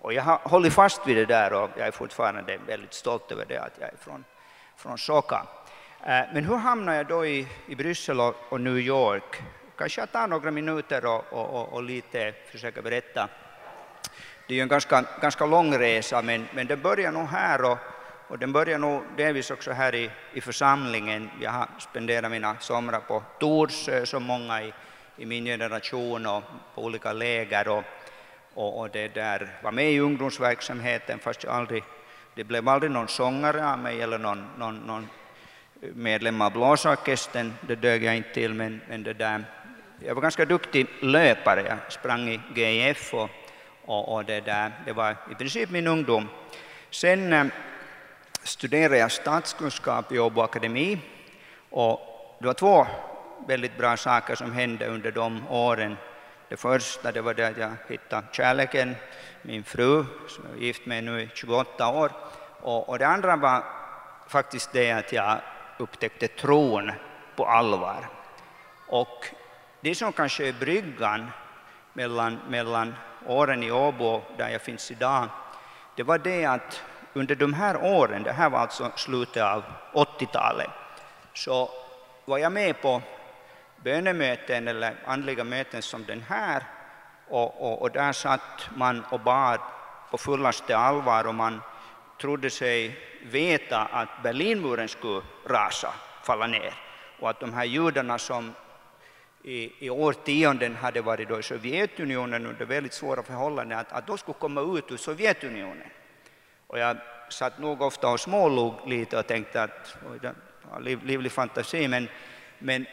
Och 0.00 0.12
jag 0.12 0.22
har 0.22 0.40
hållit 0.42 0.72
fast 0.72 1.06
vid 1.06 1.16
det 1.16 1.26
där 1.26 1.52
och 1.52 1.70
jag 1.76 1.86
är 1.86 1.92
fortfarande 1.92 2.58
väldigt 2.66 2.94
stolt 2.94 3.32
över 3.32 3.44
det, 3.48 3.58
att 3.58 3.76
jag 3.80 3.88
är 3.88 3.96
från, 3.96 4.24
från 4.76 4.98
Soka. 4.98 5.46
Eh, 6.06 6.24
men 6.32 6.44
hur 6.44 6.56
hamnade 6.56 6.96
jag 6.96 7.06
då 7.06 7.26
i, 7.26 7.48
i 7.66 7.74
Bryssel 7.74 8.20
och, 8.20 8.34
och 8.48 8.60
New 8.60 8.78
York? 8.78 9.42
Kanske 9.76 10.00
jag 10.00 10.12
tar 10.12 10.28
några 10.28 10.50
minuter 10.50 11.06
och, 11.06 11.32
och, 11.32 11.72
och, 11.72 11.82
lite 11.82 12.34
försöker 12.52 12.82
berätta. 12.82 13.28
Det 14.46 14.54
är 14.54 14.56
ju 14.56 14.62
en 14.62 14.68
ganska, 14.68 15.04
ganska 15.20 15.46
lång 15.46 15.78
resa, 15.78 16.22
men, 16.22 16.46
men 16.54 16.66
den 16.66 16.82
börjar 16.82 17.12
nog 17.12 17.26
här 17.26 17.64
och, 17.64 17.78
och 18.28 18.38
den 18.38 18.52
börjar 18.52 18.78
nog 18.78 19.02
delvis 19.16 19.50
också 19.50 19.72
här 19.72 19.94
i, 19.94 20.10
i 20.32 20.40
församlingen. 20.40 21.30
Jag 21.40 21.50
har 21.50 21.68
spenderat 21.78 22.30
mina 22.30 22.56
somrar 22.60 23.00
på 23.00 23.22
Torsö 23.40 24.06
som 24.06 24.22
många 24.22 24.62
i, 24.62 24.72
i 25.16 25.26
min 25.26 25.44
generation 25.44 26.26
och 26.26 26.42
på 26.74 26.84
olika 26.84 27.12
läger 27.12 27.68
och, 27.68 27.84
och, 28.54 28.80
och 28.80 28.90
det 28.90 29.14
där 29.14 29.58
var 29.62 29.72
med 29.72 29.92
i 29.92 30.00
ungdomsverksamheten 30.00 31.18
fast 31.18 31.44
jag 31.44 31.52
aldrig, 31.52 31.84
det 32.34 32.44
blev 32.44 32.68
aldrig 32.68 32.92
någon 32.92 33.08
sångare 33.08 33.72
av 33.72 33.78
mig 33.78 34.02
eller 34.02 34.18
någon, 34.18 34.46
någon, 34.58 34.76
någon 34.76 35.08
medlem 35.94 36.40
av 36.40 36.52
blåsorkestern, 36.52 37.52
det 37.60 37.74
dög 37.74 38.04
jag 38.04 38.16
inte 38.16 38.34
till, 38.34 38.54
men, 38.54 38.80
men 38.88 39.02
det 39.02 39.12
där, 39.12 39.44
jag 39.98 40.14
var 40.14 40.22
ganska 40.22 40.44
duktig 40.44 40.86
löpare, 41.00 41.64
jag 41.68 41.92
sprang 41.92 42.28
i 42.28 42.40
GIF 42.54 43.14
och, 43.14 43.30
och, 43.84 44.14
och 44.14 44.24
det, 44.24 44.40
där, 44.40 44.72
det 44.86 44.92
var 44.92 45.16
i 45.30 45.34
princip 45.34 45.70
min 45.70 45.86
ungdom. 45.86 46.28
Sen 46.90 47.32
eh, 47.32 47.46
studerade 48.42 48.98
jag 48.98 49.12
statskunskap 49.12 50.12
i 50.12 50.18
Åbo 50.18 50.40
akademi 50.40 50.98
och 51.70 52.00
det 52.40 52.46
var 52.46 52.54
två 52.54 52.86
väldigt 53.46 53.78
bra 53.78 53.96
saker 53.96 54.34
som 54.34 54.52
hände 54.52 54.86
under 54.86 55.12
de 55.12 55.48
åren. 55.48 55.96
Det 56.48 56.56
första 56.56 57.12
det 57.12 57.20
var 57.20 57.34
det 57.34 57.48
att 57.48 57.58
jag 57.58 57.72
hittade 57.88 58.26
kärleken, 58.32 58.96
min 59.42 59.64
fru, 59.64 60.04
som 60.28 60.44
jag 60.50 60.58
är 60.58 60.66
gift 60.66 60.86
med 60.86 61.04
nu 61.04 61.22
i 61.22 61.28
28 61.34 61.88
år. 61.88 62.12
Och, 62.60 62.88
och 62.88 62.98
det 62.98 63.06
andra 63.06 63.36
var 63.36 63.64
faktiskt 64.28 64.72
det 64.72 64.90
att 64.90 65.12
jag 65.12 65.38
upptäckte 65.78 66.28
tron 66.28 66.92
på 67.36 67.46
allvar. 67.46 68.08
Och 68.88 69.26
det 69.80 69.94
som 69.94 70.12
kanske 70.12 70.48
är 70.48 70.52
bryggan 70.52 71.30
mellan, 71.92 72.38
mellan 72.48 72.94
åren 73.26 73.62
i 73.62 73.70
Åbo, 73.70 74.22
där 74.36 74.48
jag 74.48 74.62
finns 74.62 74.90
idag, 74.90 75.28
det 75.96 76.02
var 76.02 76.18
det 76.18 76.44
att 76.44 76.82
under 77.12 77.34
de 77.34 77.54
här 77.54 77.84
åren, 77.84 78.22
det 78.22 78.32
här 78.32 78.50
var 78.50 78.58
alltså 78.58 78.92
slutet 78.96 79.42
av 79.42 79.64
80-talet, 79.92 80.70
så 81.34 81.70
var 82.24 82.38
jag 82.38 82.52
med 82.52 82.82
på 82.82 83.02
bönemöten 83.76 84.68
eller 84.68 84.94
andliga 85.06 85.44
möten 85.44 85.82
som 85.82 86.04
den 86.04 86.24
här 86.28 86.62
och, 87.28 87.62
och, 87.62 87.82
och 87.82 87.90
där 87.90 88.12
satt 88.12 88.70
man 88.76 89.04
och 89.10 89.20
bad 89.20 89.60
på 90.10 90.18
fullaste 90.18 90.76
allvar 90.76 91.26
och 91.26 91.34
man 91.34 91.60
trodde 92.20 92.50
sig 92.50 92.98
veta 93.22 93.78
att 93.78 94.08
Berlinmuren 94.22 94.88
skulle 94.88 95.22
rasa, 95.46 95.94
falla 96.22 96.46
ner 96.46 96.74
och 97.18 97.30
att 97.30 97.40
de 97.40 97.54
här 97.54 97.64
judarna 97.64 98.18
som 98.18 98.54
i, 99.42 99.86
i 99.86 99.90
årtionden 99.90 100.76
hade 100.76 101.00
varit 101.00 101.28
då 101.28 101.38
i 101.38 101.42
Sovjetunionen 101.42 102.46
under 102.46 102.64
väldigt 102.64 102.92
svåra 102.92 103.22
förhållanden, 103.22 103.78
att, 103.78 103.92
att 103.92 104.06
de 104.06 104.18
skulle 104.18 104.38
komma 104.38 104.78
ut 104.78 104.92
ur 104.92 104.96
Sovjetunionen. 104.96 105.88
Och 106.66 106.78
jag 106.78 106.96
satt 107.28 107.58
nog 107.58 107.82
ofta 107.82 108.08
och 108.08 108.20
smålog 108.20 108.74
lite 108.86 109.18
och 109.18 109.26
tänkte 109.26 109.62
att 109.62 109.96
det 110.20 110.34
var 110.70 110.80
liv, 110.80 111.04
livlig 111.04 111.32
fantasi, 111.32 111.88
men, 111.88 112.08
men 112.58 112.86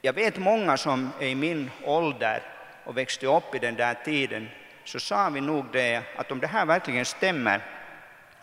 jag 0.00 0.12
vet 0.12 0.38
många 0.38 0.76
som 0.76 1.10
är 1.20 1.26
i 1.26 1.34
min 1.34 1.70
ålder 1.84 2.42
och 2.84 2.96
växte 2.96 3.26
upp 3.26 3.54
i 3.54 3.58
den 3.58 3.74
där 3.74 3.94
tiden, 4.04 4.48
så 4.84 5.00
sa 5.00 5.30
vi 5.30 5.40
nog 5.40 5.64
det 5.72 6.02
att 6.16 6.32
om 6.32 6.40
det 6.40 6.46
här 6.46 6.66
verkligen 6.66 7.04
stämmer 7.04 7.62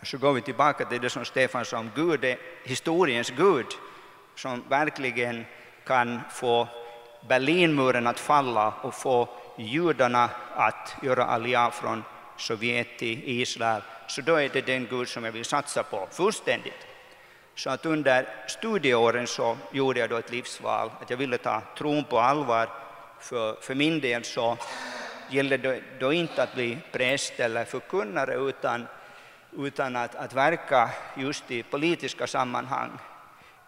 så 0.02 0.18
går 0.18 0.32
vi 0.32 0.40
tillbaka 0.40 0.84
till 0.84 1.00
det 1.00 1.10
som 1.10 1.24
Stefan 1.24 1.64
sa 1.64 1.78
om 1.78 1.90
Gud 1.94 2.24
är 2.24 2.36
historiens 2.64 3.30
Gud 3.30 3.66
som 4.34 4.64
verkligen 4.68 5.44
kan 5.86 6.20
få 6.30 6.68
Berlinmuren 7.28 8.06
att 8.06 8.20
falla 8.20 8.74
och 8.82 8.94
få 8.94 9.28
judarna 9.58 10.30
att 10.54 10.96
göra 11.02 11.24
alia 11.24 11.70
från 11.70 12.04
Sovjet 12.36 12.98
till 12.98 13.22
Israel, 13.24 13.82
så 14.06 14.20
då 14.20 14.34
är 14.34 14.48
det 14.48 14.66
den 14.66 14.86
Gud 14.90 15.08
som 15.08 15.24
jag 15.24 15.32
vill 15.32 15.44
satsa 15.44 15.82
på 15.82 16.08
fullständigt. 16.10 16.86
Så 17.54 17.70
att 17.70 17.86
under 17.86 18.28
studieåren 18.48 19.26
så 19.26 19.56
gjorde 19.72 20.00
jag 20.00 20.10
då 20.10 20.16
ett 20.16 20.30
livsval, 20.30 20.90
att 21.00 21.10
jag 21.10 21.16
ville 21.16 21.38
ta 21.38 21.62
tron 21.78 22.04
på 22.04 22.18
allvar. 22.18 22.68
För, 23.20 23.54
för 23.60 23.74
min 23.74 24.00
del 24.00 24.24
så 24.24 24.56
gällde 25.30 25.56
det 25.56 25.82
då 25.98 26.12
inte 26.12 26.42
att 26.42 26.54
bli 26.54 26.78
präst 26.92 27.40
eller 27.40 27.64
förkunnare, 27.64 28.34
utan, 28.34 28.86
utan 29.58 29.96
att, 29.96 30.14
att 30.14 30.32
verka 30.32 30.90
just 31.16 31.50
i 31.50 31.62
politiska 31.62 32.26
sammanhang. 32.26 32.90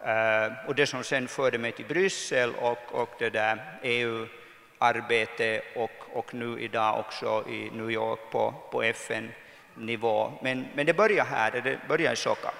Eh, 0.04 0.52
och 0.68 0.74
det 0.74 0.86
som 0.86 1.04
sen 1.04 1.28
förde 1.28 1.58
mig 1.58 1.72
till 1.72 1.86
Bryssel 1.86 2.54
och, 2.54 2.78
och 2.90 3.10
det 3.18 3.30
där 3.30 3.78
EU-arbete 3.82 5.62
och, 5.76 5.90
och 6.12 6.34
nu 6.34 6.60
idag 6.60 6.98
också 6.98 7.44
i 7.48 7.70
New 7.72 7.90
York 7.90 8.20
på, 8.30 8.54
på 8.70 8.82
FN-nivå. 8.82 10.32
Men, 10.42 10.66
men 10.74 10.86
det 10.86 10.94
börjar 10.94 11.24
här, 11.24 11.50
det 11.50 11.78
börjar 11.88 12.12
i 12.12 12.16
Soka. 12.16 12.50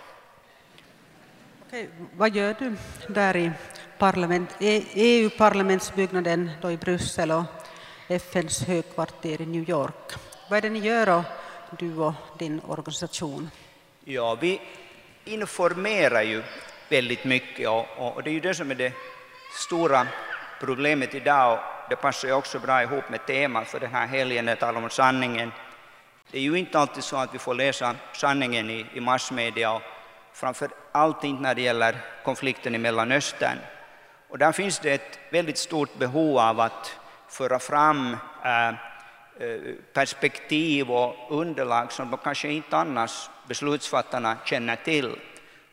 Okej, 1.67 1.89
vad 2.17 2.37
gör 2.37 2.55
du 2.59 2.77
där 3.09 3.37
i 3.37 3.51
parlament, 3.99 4.57
e 4.61 4.85
EU-parlamentsbyggnaden 4.95 6.51
då 6.61 6.71
i 6.71 6.77
Bryssel 6.77 7.31
och 7.31 7.45
FNs 8.09 8.67
högkvarter 8.67 9.41
i 9.41 9.47
New 9.47 9.71
York? 9.71 10.13
Vad 10.51 10.57
är 10.57 10.63
det 10.63 10.71
ni 10.71 10.79
gör, 10.79 11.09
och 11.09 11.25
du 11.79 11.97
och 11.97 12.13
din 12.39 12.61
organisation? 12.69 13.51
Ja, 14.05 14.35
vi 14.35 14.61
informerar 15.25 16.23
ju 16.23 16.43
väldigt 16.89 17.25
mycket 17.25 17.69
och, 17.69 18.23
det 18.23 18.31
är 18.31 18.35
ju 18.35 18.41
det 18.41 18.55
som 18.55 18.71
är 18.71 18.75
det 18.75 18.93
stora 19.67 20.07
problemet 20.61 21.15
idag 21.15 21.53
och 21.53 21.59
det 21.91 21.97
passar 21.97 22.29
ju 22.29 22.35
också 22.35 22.59
bra 22.59 22.83
ihop 22.83 23.11
med 23.11 23.27
temat 23.27 23.69
för 23.69 23.81
den 23.81 23.91
här 23.91 24.07
helgen, 24.07 24.47
det 24.47 24.57
talar 24.57 24.83
om 24.83 24.91
sanningen. 24.91 25.53
Det 26.31 26.39
är 26.39 26.43
ju 26.43 26.59
inte 26.59 26.79
alltid 26.79 27.05
så 27.05 27.17
att 27.17 27.35
vi 27.35 27.39
får 27.39 27.55
läsa 27.55 27.95
sanningen 28.13 28.71
i, 28.71 28.87
i 28.95 29.01
massmedia 29.01 29.73
och 29.73 29.83
framför 30.33 30.69
allt 30.93 31.25
inte 31.25 31.43
när 31.43 31.55
det 31.55 31.63
gäller 31.63 31.97
konflikten 32.25 32.75
i 32.75 32.79
Mellanöstern. 32.79 33.59
Och 34.29 34.39
där 34.39 34.53
finns 34.53 34.79
det 34.79 34.93
ett 34.93 35.19
väldigt 35.31 35.59
stort 35.59 35.99
behov 35.99 36.39
av 36.39 36.61
att 36.61 36.97
föra 37.29 37.59
fram 37.59 38.17
eh, 38.45 38.92
Eh, 39.43 39.75
perspektiv 39.93 40.91
och 40.91 41.15
underlag 41.31 41.93
som 41.93 42.11
de 42.11 42.17
kanske 42.17 42.49
inte 42.49 42.77
annars 42.77 43.31
beslutsfattarna 43.49 44.37
känner 44.45 44.77
till. 44.77 45.17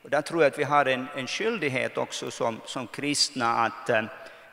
Och 0.03 0.09
där 0.09 0.21
tror 0.21 0.41
jag 0.41 0.51
att 0.51 0.59
vi 0.59 0.63
har 0.63 0.85
en, 0.85 1.07
en 1.15 1.27
skyldighet 1.27 1.97
också 1.97 2.31
som, 2.31 2.61
som 2.65 2.87
kristna 2.87 3.53
att, 3.53 3.89
eh, 3.89 4.03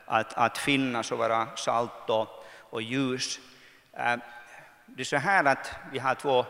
att, 0.05 0.33
att 0.33 0.57
finnas 0.57 1.11
och 1.11 1.17
vara 1.17 1.47
salt 1.55 2.09
och, 2.09 2.27
och 2.69 2.81
ljus. 2.81 3.39
Eh, 3.93 4.15
det 4.85 5.01
är 5.01 5.05
så 5.05 5.17
här 5.17 5.45
att 5.45 5.71
vi 5.91 5.99
har 5.99 6.15
två 6.15 6.45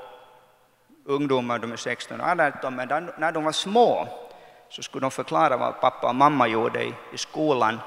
ungdomar, 1.06 1.60
de 1.60 1.72
är 1.72 1.78
16 1.78 2.22
och 2.22 2.28
18, 2.28 2.76
men 2.76 3.12
när 3.18 3.32
de 3.32 3.44
var 3.44 3.52
små 3.52 4.08
så 4.70 4.84
skulle 4.84 5.02
de 5.02 5.12
förklara 5.12 5.58
vad 5.58 5.82
pappa 5.82 6.08
och 6.08 6.16
mamma 6.16 6.48
gjorde 6.48 6.84
i, 6.84 6.94
i 7.14 7.18
skolan. 7.18 7.80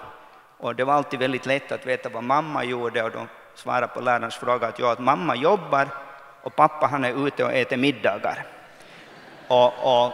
Och 0.58 0.76
det 0.76 0.84
var 0.84 0.94
alltid 0.94 1.20
väldigt 1.20 1.46
lätt 1.46 1.72
att 1.72 1.86
veta 1.86 2.08
vad 2.08 2.24
mamma 2.24 2.64
gjorde 2.64 3.02
och 3.02 3.10
de 3.10 3.28
svarade 3.60 3.88
på 3.88 4.00
lärarens 4.00 4.36
fråga 4.36 4.66
att, 4.66 4.78
ja, 4.78 4.92
att 4.92 4.98
mamma 4.98 5.36
jobbar 5.36 5.88
och 6.42 6.56
pappa 6.56 6.86
han 6.86 7.04
är 7.04 7.26
ute 7.26 7.44
och 7.44 7.52
äter 7.52 7.76
middagar. 7.76 8.46
Och, 9.48 9.72
och, 9.82 10.12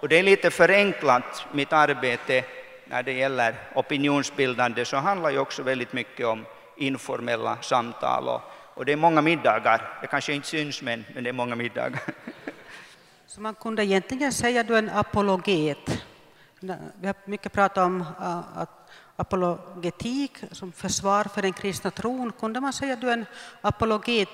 och 0.00 0.08
det 0.08 0.18
är 0.18 0.22
lite 0.22 0.50
förenklat, 0.50 1.46
mitt 1.52 1.72
arbete 1.72 2.44
när 2.84 3.02
det 3.02 3.12
gäller 3.12 3.54
opinionsbildande 3.74 4.84
så 4.84 4.96
handlar 4.96 5.30
ju 5.30 5.38
också 5.38 5.62
väldigt 5.62 5.92
mycket 5.92 6.26
om 6.26 6.44
informella 6.76 7.58
samtal 7.60 8.28
och, 8.28 8.40
och 8.74 8.84
det 8.84 8.92
är 8.92 8.96
många 8.96 9.22
middagar. 9.22 9.98
Det 10.00 10.06
kanske 10.06 10.32
inte 10.32 10.48
syns 10.48 10.82
men, 10.82 11.04
men 11.14 11.24
det 11.24 11.30
är 11.30 11.32
många 11.32 11.54
middagar. 11.54 12.00
Så 13.26 13.40
man 13.40 13.54
kunde 13.54 13.84
egentligen 13.84 14.32
säga 14.32 14.60
att 14.60 14.66
du 14.66 14.74
är 14.74 14.78
en 14.78 14.90
apologet. 14.90 16.02
Vi 17.00 17.06
har 17.06 17.14
mycket 17.24 17.52
pratat 17.52 17.84
om 17.84 18.00
äh, 18.00 18.58
att 18.58 18.90
apologetik 19.16 20.38
som 20.52 20.72
försvar 20.72 21.24
för 21.24 21.42
den 21.42 21.52
kristna 21.52 21.90
tron. 21.90 22.32
Kunde 22.32 22.60
man 22.60 22.72
säga 22.72 22.92
att 22.92 23.00
du 23.00 23.08
är 23.08 23.12
en 23.12 23.26
apologet 23.60 24.28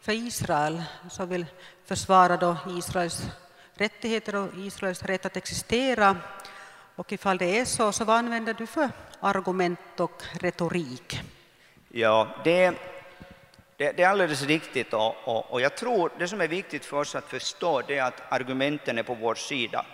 för 0.00 0.12
Israel 0.12 0.82
som 1.10 1.28
vill 1.28 1.46
försvara 1.84 2.36
då 2.36 2.56
Israels 2.68 3.22
rättigheter 3.74 4.34
och 4.34 4.48
Israels 4.56 5.02
rätt 5.02 5.26
att 5.26 5.36
existera? 5.36 6.16
Och 6.96 7.12
ifall 7.12 7.38
det 7.38 7.58
är 7.58 7.64
så, 7.64 7.92
så 7.92 8.04
vad 8.04 8.16
använder 8.16 8.54
du 8.54 8.66
för 8.66 8.90
argument 9.20 10.00
och 10.00 10.22
retorik? 10.40 11.20
Ja, 11.88 12.28
det 12.44 12.74
det, 13.76 13.92
det, 13.92 14.02
är 14.02 14.08
alldeles 14.08 14.42
riktigt 14.42 14.94
och, 14.94 15.14
och, 15.24 15.52
och, 15.52 15.60
jag 15.60 15.76
tror 15.76 16.12
det 16.18 16.28
som 16.28 16.40
är 16.40 16.48
viktigt 16.48 16.84
för 16.84 16.96
oss 16.96 17.14
att 17.14 17.24
förstå 17.24 17.82
det 17.88 17.98
är 17.98 18.02
att 18.02 18.32
argumenten 18.32 18.98
är 18.98 19.02
på 19.02 19.14
vår 19.14 19.34
sida. 19.34 19.86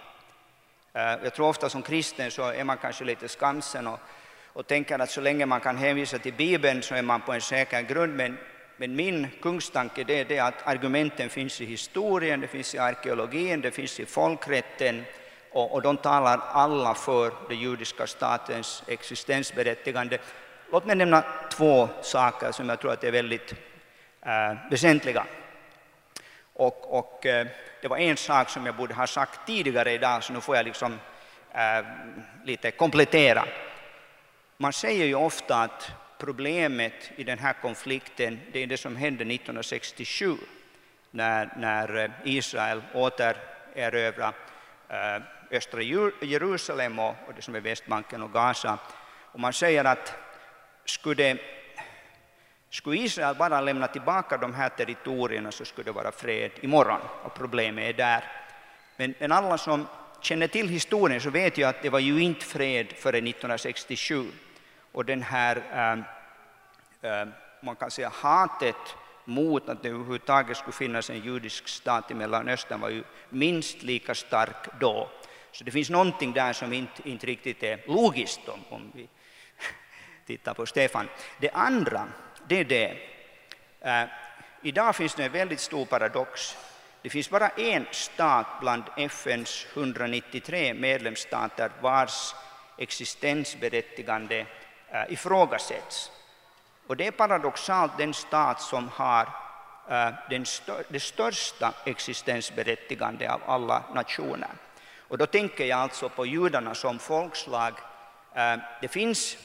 Eh, 0.93 1.03
jag 1.23 1.35
tror 1.35 1.49
ofta 1.49 1.69
som 1.69 1.83
kristen 1.83 2.31
så 2.31 2.43
är 2.51 2.65
man 2.65 2.77
kanske 2.77 3.05
lite 3.05 3.29
skamsen 3.29 3.87
och, 3.87 3.99
och 4.47 4.67
tänker 4.67 4.99
att 4.99 5.11
så 5.11 5.21
länge 5.21 5.47
man 5.47 5.61
kan 5.61 5.77
hänvisa 5.77 6.19
till 6.19 6.35
Bibeln 6.35 6.83
så 6.83 6.95
är 6.95 7.03
man 7.03 7.21
på 7.21 7.33
en 7.33 7.41
säker 7.41 7.83
grund. 7.83 8.17
Men, 8.17 8.39
men 8.77 8.97
min 8.97 9.29
kungstanke 9.43 10.05
det 10.05 10.21
är 10.21 10.25
det 10.25 10.39
att 10.39 10.67
argumenten 10.67 11.29
finns 11.29 11.61
i 11.61 11.65
historien, 11.65 12.41
det 12.41 12.47
finns 12.47 12.75
i 12.75 12.79
arkeologin, 12.79 13.61
det 13.61 13.71
finns 13.71 14.01
i 14.01 14.07
folkrätten 14.07 15.05
och, 15.53 15.73
och 15.73 15.83
de 15.83 15.97
talar 15.97 16.41
alla 16.53 16.95
för 16.95 17.33
den 17.49 17.59
judiska 17.59 18.07
statens 18.07 18.83
existensberättigande. 18.87 20.19
Låt 20.73 20.87
mig 20.87 20.97
nämna 20.97 21.25
två 21.51 21.89
saker 22.03 22.53
som 22.53 22.69
jag 22.69 22.81
tror 22.81 22.93
att 22.93 23.05
är 23.05 23.13
väldigt 23.13 23.55
äh, 24.27 24.71
väsentliga. 24.71 25.27
Och, 26.53 26.99
och 26.99 27.27
eh, 27.27 27.47
det 27.83 27.89
var 27.89 27.97
en 27.97 28.17
sak 28.17 28.51
som 28.51 28.67
jag 28.67 28.75
borde 28.75 28.95
ha 28.95 29.07
sagt 29.07 29.47
tidigare 29.47 29.93
idag, 29.93 30.25
så 30.25 30.33
nu 30.33 30.41
får 30.41 30.57
jag 30.57 30.65
liksom 30.65 30.99
äh, 31.53 31.85
lite 32.45 32.71
komplettera. 32.71 33.45
Man 34.57 34.73
säger 34.73 35.07
ju 35.07 35.15
ofta 35.15 35.57
att 35.57 35.91
problemet 36.19 37.11
i 37.17 37.25
den 37.25 37.39
här 37.39 37.53
konflikten 37.53 38.41
det 38.53 38.63
är 38.63 38.67
det 38.67 38.77
som 38.77 38.97
hände 38.97 39.25
1967 39.25 40.37
när, 41.11 41.55
när 41.57 41.97
eh, 41.97 42.11
Israel 42.25 42.83
återerövrade 42.95 44.33
äh, 44.89 45.23
östra 45.51 45.83
Jerusalem 46.23 46.99
och, 46.99 47.15
och 47.27 47.35
det 47.37 47.43
som 47.43 47.55
är 47.55 47.61
Västbanken 47.61 48.23
och 48.23 48.33
Gaza. 48.33 48.79
Och 49.33 49.41
man 49.41 49.53
säger 49.53 49.85
att 49.85 50.15
skulle, 50.85 51.37
skulle 52.71 52.97
Israel 52.97 53.37
bara 53.37 53.61
lämna 53.61 53.87
tillbaka 53.87 54.37
de 54.37 54.55
här 54.55 54.69
territorierna 54.69 55.53
så 55.53 55.65
skulle 55.65 55.85
det 55.85 55.93
vara 55.93 56.13
fred 56.13 56.51
imorgon 56.61 57.01
och 57.23 57.35
problemet 57.35 57.89
är 57.89 57.93
där. 57.93 58.25
Men, 58.97 59.15
men 59.19 59.33
alla 59.33 59.59
som 59.59 59.87
känner 60.21 60.49
till 60.49 60.69
historien 60.69 61.21
så 61.21 61.31
vet 61.31 61.59
ju 61.59 61.65
att 61.65 61.83
det 61.83 61.89
var 61.89 61.99
ju 61.99 62.23
inte 62.23 62.45
fred 62.45 62.93
före 62.93 63.19
1967 63.19 64.27
och 64.93 65.05
den 65.05 65.23
här, 65.23 65.57
äh, 67.03 67.11
äh, 67.11 67.29
man 67.61 67.77
kan 67.77 67.91
säga 67.91 68.09
hatet 68.15 68.97
mot 69.25 69.69
att 69.69 69.83
det 69.83 69.89
överhuvudtaget 69.89 70.57
skulle 70.57 70.73
finnas 70.73 71.11
en 71.11 71.21
judisk 71.21 71.69
stat 71.69 72.11
i 72.11 72.15
Mellanöstern 72.15 72.81
var 72.81 72.89
ju 72.89 73.05
minst 73.29 73.83
lika 73.83 74.15
stark 74.15 74.81
då. 74.81 75.11
Så 75.53 75.65
det 75.65 75.71
finns 75.71 75.91
någonting 75.91 76.33
där 76.33 76.53
som 76.53 76.73
inte, 76.73 77.09
inte 77.09 77.27
riktigt 77.27 77.63
är 77.63 77.81
logiskt 77.87 78.49
om, 78.49 78.61
om 78.69 78.93
vi 78.95 79.09
tittar 80.27 80.55
på 80.55 80.67
Stefan. 80.67 81.09
Det 81.41 81.51
andra, 81.51 82.09
det 82.49 82.57
är 82.57 82.65
det. 82.65 82.97
Äh, 83.81 84.09
idag 84.63 84.97
finns 84.97 85.15
det 85.15 85.25
en 85.25 85.33
väldigt 85.33 85.61
stor 85.61 85.85
paradox. 85.85 86.57
Det 87.03 87.11
finns 87.11 87.31
bara 87.31 87.49
en 87.49 87.87
stat 87.91 88.47
bland 88.61 88.85
FNs 88.97 89.67
193 89.75 90.75
medlemsstater 90.75 91.71
vars 91.81 92.35
existensberättigande 92.79 94.47
äh, 94.89 95.13
ifrågasätts. 95.13 96.11
Och 96.87 96.97
det 96.97 97.07
är 97.07 97.11
paradoxalt 97.11 97.99
den 97.99 98.15
stat 98.15 98.61
som 98.61 98.89
har 98.89 99.29
äh, 99.89 100.09
den 100.31 100.47
stör, 100.47 100.85
det 100.89 101.01
största 101.01 101.73
existensberättigande 101.85 103.33
av 103.33 103.41
alla 103.47 103.83
nationer. 103.95 104.51
Och 105.09 105.19
då 105.19 105.27
tänker 105.27 105.65
jag 105.65 105.79
alltså 105.79 106.09
på 106.09 106.27
judarna 106.27 106.75
som 106.75 106.99
folkslag. 106.99 107.73
Äh, 108.35 108.57
det 108.81 108.89
finns 108.89 109.37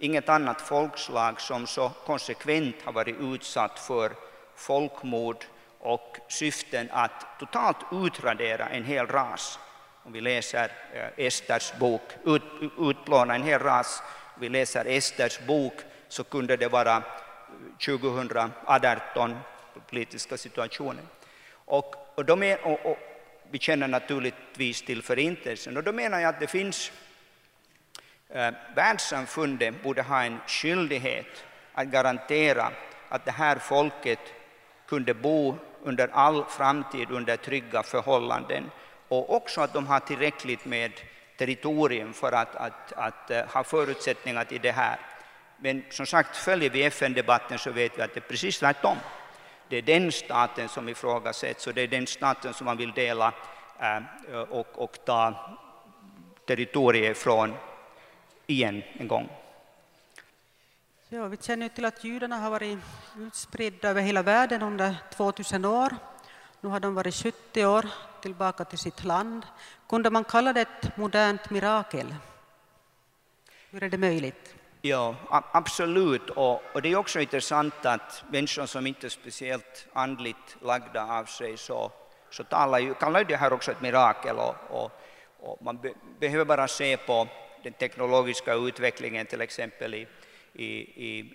inget 0.00 0.28
annat 0.28 0.60
folkslag 0.60 1.40
som 1.40 1.66
så 1.66 1.88
konsekvent 2.06 2.76
har 2.84 2.92
varit 2.92 3.16
utsatt 3.20 3.78
för 3.78 4.12
folkmord 4.56 5.44
och 5.78 6.16
syften 6.28 6.88
att 6.92 7.26
totalt 7.38 7.76
utradera 7.92 8.68
en 8.68 8.84
hel 8.84 9.06
ras. 9.06 9.58
Om 10.02 10.12
vi 10.12 10.20
läser 10.20 10.72
eh, 10.94 11.26
Esters 11.26 11.72
bok, 11.78 12.02
ut, 12.24 12.42
utplåna 12.78 13.34
en 13.34 13.42
hel 13.42 13.60
ras, 13.60 14.02
om 14.34 14.40
vi 14.40 14.48
läser 14.48 14.84
Esters 14.84 15.40
bok 15.46 15.74
så 16.08 16.24
kunde 16.24 16.56
det 16.56 16.68
vara 16.68 17.02
2018, 17.84 19.36
politiska 19.90 20.36
situationen. 20.36 21.08
Och, 21.52 21.94
och, 22.14 22.24
de 22.24 22.42
är, 22.42 22.66
och, 22.66 22.86
och 22.86 22.98
vi 23.50 23.58
känner 23.58 23.88
naturligtvis 23.88 24.82
till 24.82 25.02
Förintelsen. 25.02 25.76
Och 25.76 25.82
då 25.82 25.92
menar 25.92 26.20
jag 26.20 26.28
att 26.28 26.40
det 26.40 26.46
finns 26.46 26.92
Eh, 28.32 28.54
världssamfundet 28.74 29.82
borde 29.82 30.02
ha 30.02 30.22
en 30.22 30.40
skyldighet 30.46 31.44
att 31.72 31.86
garantera 31.86 32.70
att 33.08 33.24
det 33.24 33.30
här 33.30 33.56
folket 33.58 34.18
kunde 34.86 35.14
bo 35.14 35.56
under 35.82 36.08
all 36.12 36.44
framtid 36.44 37.10
under 37.10 37.36
trygga 37.36 37.82
förhållanden 37.82 38.70
och 39.08 39.34
också 39.34 39.60
att 39.60 39.72
de 39.72 39.86
har 39.86 40.00
tillräckligt 40.00 40.64
med 40.64 40.92
territorium 41.38 42.12
för 42.12 42.32
att, 42.32 42.56
att, 42.56 42.92
att, 42.92 43.30
att 43.30 43.50
ha 43.52 43.64
förutsättningar 43.64 44.44
till 44.44 44.60
det 44.60 44.72
här. 44.72 44.98
Men 45.56 45.84
som 45.90 46.06
sagt, 46.06 46.36
följer 46.36 46.70
vi 46.70 46.84
FN-debatten 46.84 47.58
så 47.58 47.70
vet 47.70 47.98
vi 47.98 48.02
att 48.02 48.14
det 48.14 48.20
är 48.20 48.28
precis 48.28 48.58
tvärtom. 48.58 48.96
Det 49.68 49.76
är 49.76 49.82
den 49.82 50.12
staten 50.12 50.68
som 50.68 50.88
ifrågasätts 50.88 51.66
och 51.66 51.74
det 51.74 51.82
är 51.82 51.88
den 51.88 52.06
staten 52.06 52.54
som 52.54 52.64
man 52.64 52.76
vill 52.76 52.92
dela 52.92 53.32
eh, 53.80 54.40
och, 54.40 54.66
och 54.74 55.04
ta 55.04 55.34
territoriet 56.46 57.18
från 57.18 57.54
igen 58.50 58.82
en 58.92 59.08
gång. 59.08 59.28
Ja, 61.08 61.26
vi 61.26 61.36
känner 61.36 61.68
till 61.68 61.84
att 61.84 62.04
judarna 62.04 62.36
har 62.36 62.50
varit 62.50 62.78
utspridda 63.18 63.88
över 63.88 64.02
hela 64.02 64.22
världen 64.22 64.62
under 64.62 64.96
2000 65.12 65.64
år. 65.64 65.96
Nu 66.60 66.68
har 66.68 66.80
de 66.80 66.94
varit 66.94 67.14
70 67.14 67.66
år 67.66 67.86
tillbaka 68.22 68.64
till 68.64 68.78
sitt 68.78 69.04
land. 69.04 69.46
Kunde 69.88 70.10
man 70.10 70.24
kalla 70.24 70.52
det 70.52 70.60
ett 70.60 70.96
modernt 70.96 71.50
mirakel? 71.50 72.14
Hur 73.70 73.82
är 73.82 73.88
det 73.88 73.98
möjligt? 73.98 74.54
Ja, 74.82 75.14
absolut. 75.52 76.30
Och, 76.30 76.62
och, 76.74 76.82
det 76.82 76.88
är 76.88 76.96
också 76.96 77.20
intressant 77.20 77.86
att 77.86 78.24
människor 78.30 78.66
som 78.66 78.86
inte 78.86 79.06
är 79.06 79.08
speciellt 79.08 79.86
andligt 79.92 80.56
lagda 80.62 81.04
av 81.04 81.24
sig 81.24 81.56
så, 81.56 81.92
så 82.30 82.44
talar 82.44 82.78
ju, 82.78 82.94
kallar 82.94 83.24
det 83.24 83.36
här 83.36 83.52
också 83.52 83.70
ett 83.70 83.80
mirakel. 83.80 84.36
Och, 84.36 84.54
och, 84.70 84.90
och 85.40 85.62
man 85.62 85.76
be, 85.76 85.92
behöver 86.20 86.44
bara 86.44 86.68
se 86.68 86.96
på 86.96 87.28
den 87.62 87.72
teknologiska 87.72 88.54
utvecklingen 88.54 89.26
till 89.26 89.40
exempel 89.40 89.94
i, 89.94 90.06
i, 90.54 90.68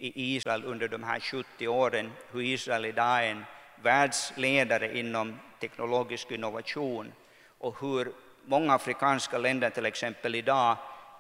i, 0.08 0.36
Israel 0.36 0.64
under 0.66 0.88
de 0.88 1.04
här 1.04 1.20
70 1.20 1.68
åren, 1.68 2.12
hur 2.32 2.42
Israel 2.42 2.86
idag 2.86 3.26
är 3.26 3.32
en 3.32 3.46
världsledare 3.84 4.98
inom 4.98 5.40
teknologisk 5.60 6.32
innovation 6.32 7.14
och 7.58 7.82
hur 7.82 8.12
många 8.46 8.74
afrikanska 8.74 9.38
länder 9.38 9.70
till 9.70 9.86
exempel 9.86 10.36
idag 10.36 10.78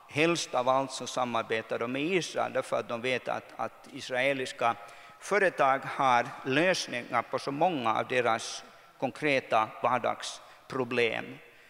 helst 0.09 0.55
av 0.55 0.69
allt 0.69 0.91
så 0.91 1.07
samarbetar 1.07 1.79
de 1.79 1.91
med 1.91 2.01
Israel 2.01 2.53
därför 2.53 2.79
att 2.79 2.89
de 2.89 3.01
vet 3.01 3.27
att, 3.27 3.53
att 3.55 3.87
israeliska 3.93 4.75
företag 5.19 5.79
har 5.83 6.27
lösningar 6.45 7.21
på 7.21 7.39
så 7.39 7.51
många 7.51 7.93
av 7.95 8.07
deras 8.07 8.63
konkreta 8.99 9.69
vardagsproblem. 9.83 11.25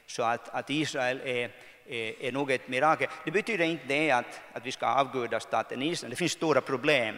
Så 0.08 0.24
att, 0.24 0.50
att 0.50 0.70
Israel 0.70 1.22
är, 1.26 1.52
är, 1.86 2.24
är 2.24 2.32
nog 2.32 2.52
ett 2.52 2.68
mirakel. 2.68 3.08
Det 3.26 3.32
betyder 3.32 3.66
inte 3.66 3.86
det 3.88 4.12
att, 4.12 4.42
att 4.54 4.66
vi 4.66 4.72
ska 4.72 4.86
avguda 4.86 5.40
staten 5.40 5.82
Israel. 5.82 6.10
Det 6.10 6.16
finns 6.16 6.32
stora 6.32 6.62
problem. 6.62 7.16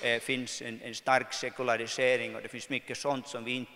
Det 0.00 0.22
finns 0.22 0.62
en, 0.62 0.80
en 0.82 0.94
stark 0.94 1.32
sekularisering 1.32 2.36
och 2.36 2.42
det 2.42 2.48
finns 2.48 2.68
mycket 2.68 2.98
sånt 2.98 3.26
som 3.26 3.44
vi 3.44 3.52
inte 3.52 3.72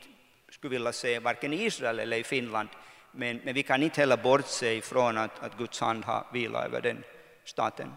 skulle 0.50 0.70
vilja 0.70 0.92
se 0.92 1.18
varken 1.18 1.52
i 1.52 1.64
Israel 1.64 1.98
eller 1.98 2.16
i 2.16 2.24
Finland. 2.24 2.68
Men, 3.12 3.40
men 3.44 3.54
vi 3.54 3.62
kan 3.62 3.82
inte 3.82 4.00
heller 4.00 4.16
bortse 4.16 4.74
ifrån 4.74 5.18
att, 5.18 5.42
att 5.42 5.58
Guds 5.58 5.80
hand 5.80 6.04
har 6.04 6.26
vilat 6.32 6.64
över 6.64 6.80
den 6.80 7.04
staten. 7.44 7.92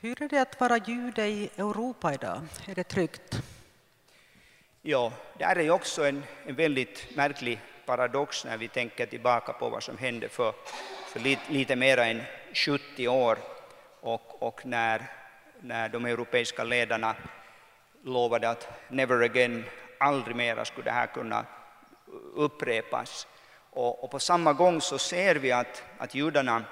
Hur 0.00 0.22
är 0.22 0.28
det 0.28 0.40
att 0.40 0.60
vara 0.60 0.78
jude 0.78 1.26
i 1.26 1.50
Europa 1.56 2.14
idag? 2.14 2.40
Är 2.66 2.74
det 2.74 2.84
tryggt? 2.84 3.42
Ja, 4.82 5.12
det 5.38 5.44
är 5.44 5.60
ju 5.60 5.70
också 5.70 6.04
en, 6.04 6.24
en 6.46 6.54
väldigt 6.54 7.16
märklig 7.16 7.60
paradox 7.86 8.44
när 8.44 8.56
vi 8.56 8.68
tänker 8.68 9.06
tillbaka 9.06 9.52
på 9.52 9.68
vad 9.68 9.82
som 9.82 9.98
hände 9.98 10.28
för, 10.28 10.54
för 11.06 11.20
lite, 11.20 11.52
lite 11.52 11.76
mer 11.76 11.98
än 11.98 12.22
70 12.54 13.08
år 13.08 13.38
och, 14.00 14.42
och 14.42 14.66
när, 14.66 15.02
när 15.60 15.88
de 15.88 16.04
europeiska 16.04 16.64
ledarna 16.64 17.14
lovade 18.02 18.50
att 18.50 18.68
never 18.88 19.22
again, 19.22 19.64
aldrig 19.98 20.36
mera 20.36 20.64
skulle 20.64 20.84
det 20.84 20.90
här 20.90 21.06
kunna 21.06 21.46
upprepas. 22.34 23.26
Och, 23.70 24.04
och, 24.04 24.10
på 24.10 24.18
samma 24.18 24.52
gång 24.52 24.80
så 24.80 24.98
ser 24.98 25.34
vi 25.34 25.52
att, 25.52 25.84
att 25.98 26.14
judarna 26.14 26.64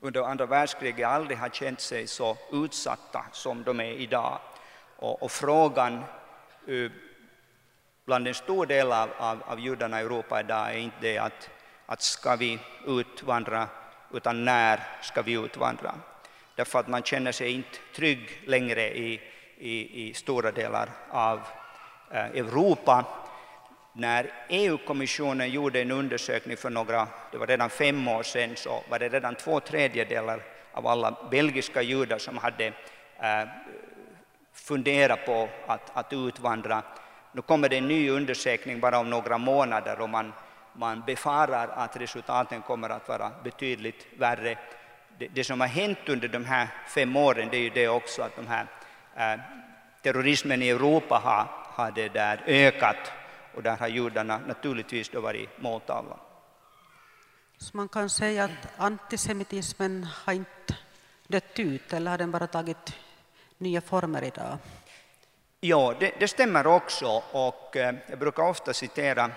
under 0.00 0.22
andra 0.22 0.46
världskriget 0.46 1.08
aldrig 1.08 1.38
har 1.38 1.48
känt 1.48 1.80
sig 1.80 2.06
så 2.06 2.36
utsatta 2.52 3.24
som 3.32 3.62
de 3.62 3.80
är 3.80 3.92
idag. 3.92 4.38
Och, 4.96 5.22
och 5.22 5.30
frågan 5.30 6.04
eh, 6.68 6.90
bland 8.08 8.28
en 8.28 8.34
stor 8.34 8.66
del 8.66 8.92
av, 8.92 9.10
av, 9.18 9.42
av 9.46 9.60
judarna 9.60 10.00
i 10.00 10.04
Europa 10.04 10.40
idag 10.40 10.74
är 10.74 10.78
inte 10.78 10.96
det 11.00 11.18
att, 11.18 11.50
att 11.86 12.02
ska 12.02 12.36
vi 12.36 12.58
utvandra, 12.86 13.68
utan 14.14 14.44
när 14.44 14.80
ska 15.02 15.22
vi 15.22 15.32
utvandra? 15.32 15.94
Därför 16.54 16.78
att 16.78 16.88
man 16.88 17.02
känner 17.02 17.32
sig 17.32 17.52
inte 17.52 17.78
trygg 17.94 18.42
längre 18.46 18.96
i, 18.96 19.20
i, 19.58 20.08
i 20.08 20.14
stora 20.14 20.50
delar 20.52 20.88
av 21.10 21.40
eh, 22.10 22.24
Europa 22.24 23.04
när 23.92 24.32
EU-kommissionen 24.48 25.50
gjorde 25.50 25.82
en 25.82 25.90
undersökning 25.90 26.56
för 26.56 26.70
några, 26.70 27.08
det 27.32 27.38
var 27.38 27.46
redan 27.46 27.70
fem 27.70 28.08
år 28.08 28.22
sedan, 28.22 28.56
så 28.56 28.82
var 28.90 28.98
det 28.98 29.08
redan 29.08 29.34
två 29.34 29.60
tredjedelar 29.60 30.42
av 30.72 30.86
alla 30.86 31.28
belgiska 31.30 31.82
judar 31.82 32.18
som 32.18 32.38
hade 32.38 32.66
eh, 33.18 33.48
funderat 34.52 35.26
på 35.26 35.48
att, 35.66 35.90
att 35.96 36.12
utvandra. 36.12 36.82
Nu 37.32 37.42
kommer 37.42 37.68
det 37.68 37.76
en 37.76 37.88
ny 37.88 38.10
undersökning 38.10 38.80
bara 38.80 38.98
om 38.98 39.10
några 39.10 39.38
månader 39.38 40.00
och 40.00 40.08
man, 40.08 40.32
man 40.72 41.02
befarar 41.06 41.68
att 41.68 41.96
resultaten 41.96 42.62
kommer 42.62 42.90
att 42.90 43.08
vara 43.08 43.30
betydligt 43.44 44.06
värre. 44.18 44.58
Det, 45.18 45.28
det, 45.28 45.44
som 45.44 45.60
har 45.60 45.68
hänt 45.68 45.98
under 46.06 46.28
de 46.28 46.44
här 46.44 46.68
fem 46.88 47.16
åren 47.16 47.48
det 47.50 47.56
är 47.56 47.60
ju 47.60 47.70
det 47.70 47.88
också 47.88 48.22
att 48.22 48.36
de 48.36 48.46
här, 48.46 48.66
eh, 49.16 49.40
terrorismen 50.02 50.62
i 50.62 50.68
Europa 50.68 51.20
har, 51.24 51.46
hade 51.84 52.08
där 52.08 52.42
ökat 52.46 53.12
och 53.54 53.62
där 53.62 53.76
har 53.76 53.88
judarna 53.88 54.40
naturligtvis 54.46 55.08
då 55.08 55.20
varit 55.20 55.62
måltavla. 55.62 56.16
Så 57.58 57.76
man 57.76 57.88
kan 57.88 58.10
säga 58.10 58.44
att 58.44 58.68
antisemitismen 58.76 60.06
har 60.24 60.32
inte 60.32 60.76
dött 61.26 61.58
ut 61.58 61.92
eller 61.92 62.10
har 62.10 62.18
den 62.18 62.30
bara 62.30 62.46
tagit 62.46 62.94
nya 63.58 63.80
former 63.80 64.22
idag? 64.22 64.58
Ja, 65.60 65.94
det, 66.00 66.14
det 66.18 66.28
stämmer 66.28 66.66
också 66.66 67.22
och 67.32 67.76
jag 68.08 68.18
brukar 68.18 68.42
ofta 68.42 68.72
citera 68.72 69.30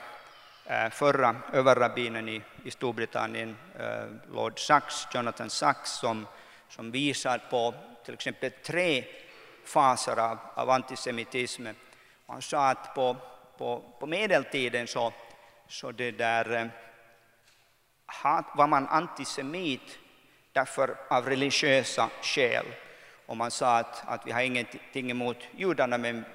eh, 0.65 0.89
förra 0.89 1.35
överrabbinen 1.53 2.29
i, 2.29 2.41
i 2.63 2.71
Storbritannien, 2.71 3.57
eh, 3.79 4.33
Lord 4.33 4.59
Sachs, 4.59 5.07
Jonathan 5.13 5.49
Sachs, 5.49 5.99
som, 5.99 6.27
som 6.69 6.91
visar 6.91 7.37
på 7.49 7.73
till 8.05 8.13
exempel 8.13 8.51
tre 8.51 9.05
faser 9.65 10.19
av, 10.19 10.37
av 10.53 10.69
antisemitism. 10.69 11.67
Han 12.27 12.41
sa 12.41 12.69
att 12.69 12.95
på, 12.95 13.15
på, 13.57 13.83
på 13.99 14.05
medeltiden 14.05 14.87
så, 14.87 15.13
så 15.67 15.91
det 15.91 16.11
där, 16.11 16.71
hat, 18.05 18.45
var 18.55 18.67
man 18.67 18.87
antisemit 18.87 19.99
därför 20.51 20.95
av 21.09 21.29
religiösa 21.29 22.09
skäl. 22.21 22.65
Och 23.31 23.37
man 23.37 23.51
sa 23.51 23.77
att, 23.77 24.03
att 24.05 24.27
vi 24.27 24.31
har 24.31 24.41
ingenting 24.41 25.11
emot 25.11 25.37
judarna 25.57 25.97
men 25.97 26.25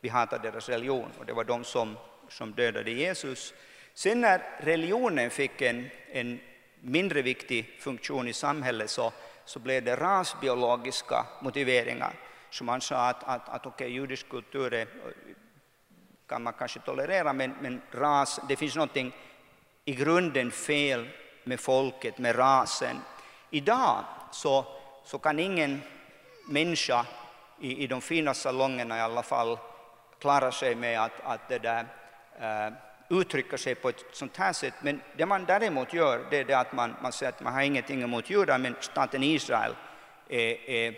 vi 0.00 0.08
hatar 0.08 0.38
deras 0.38 0.68
religion 0.68 1.10
och 1.18 1.26
det 1.26 1.32
var 1.32 1.44
de 1.44 1.64
som, 1.64 1.96
som 2.28 2.52
dödade 2.52 2.90
Jesus. 2.90 3.54
Sen 3.94 4.20
när 4.20 4.42
religionen 4.58 5.30
fick 5.30 5.62
en, 5.62 5.90
en 6.12 6.40
mindre 6.80 7.22
viktig 7.22 7.78
funktion 7.80 8.28
i 8.28 8.32
samhället 8.32 8.90
så, 8.90 9.12
så 9.44 9.58
blev 9.58 9.84
det 9.84 9.96
rasbiologiska 9.96 11.26
motiveringar. 11.42 12.14
Så 12.50 12.64
man 12.64 12.80
sa 12.80 13.08
att, 13.08 13.24
att, 13.24 13.48
att 13.48 13.66
okay, 13.66 13.88
judisk 13.88 14.28
kultur 14.28 14.74
är, 14.74 14.86
kan 16.26 16.42
man 16.42 16.52
kanske 16.52 16.80
tolerera 16.80 17.32
men, 17.32 17.54
men 17.60 17.82
ras, 17.90 18.40
det 18.48 18.56
finns 18.56 18.76
något 18.76 18.96
i 19.84 19.94
grunden 19.94 20.50
fel 20.50 21.08
med 21.44 21.60
folket, 21.60 22.18
med 22.18 22.38
rasen. 22.38 22.96
Idag 23.50 24.04
så, 24.32 24.66
så 25.04 25.18
kan 25.18 25.38
ingen 25.38 25.82
människa 26.44 27.06
i, 27.60 27.84
i 27.84 27.86
de 27.86 28.00
fina 28.00 28.34
salongerna 28.34 28.98
i 28.98 29.00
alla 29.00 29.22
fall 29.22 29.58
klara 30.20 30.52
sig 30.52 30.74
med 30.74 31.00
att, 31.00 31.20
att 31.24 31.48
det 31.48 31.58
där, 31.58 31.86
uh, 32.40 32.74
uttrycka 33.08 33.58
sig 33.58 33.74
på 33.74 33.88
ett 33.88 34.04
sånt 34.12 34.36
här 34.36 34.52
sätt. 34.52 34.74
Men 34.80 35.00
det 35.16 35.26
man 35.26 35.44
däremot 35.44 35.92
gör 35.92 36.26
det 36.30 36.38
är 36.38 36.44
det 36.44 36.54
att 36.54 36.72
man, 36.72 36.94
man 37.02 37.12
säger 37.12 37.32
att 37.32 37.40
man 37.40 37.52
har 37.52 37.62
ingenting 37.62 38.02
emot 38.02 38.30
judar 38.30 38.58
men 38.58 38.76
staten 38.80 39.22
Israel 39.22 39.74
är, 40.28 40.70
är 40.70 40.94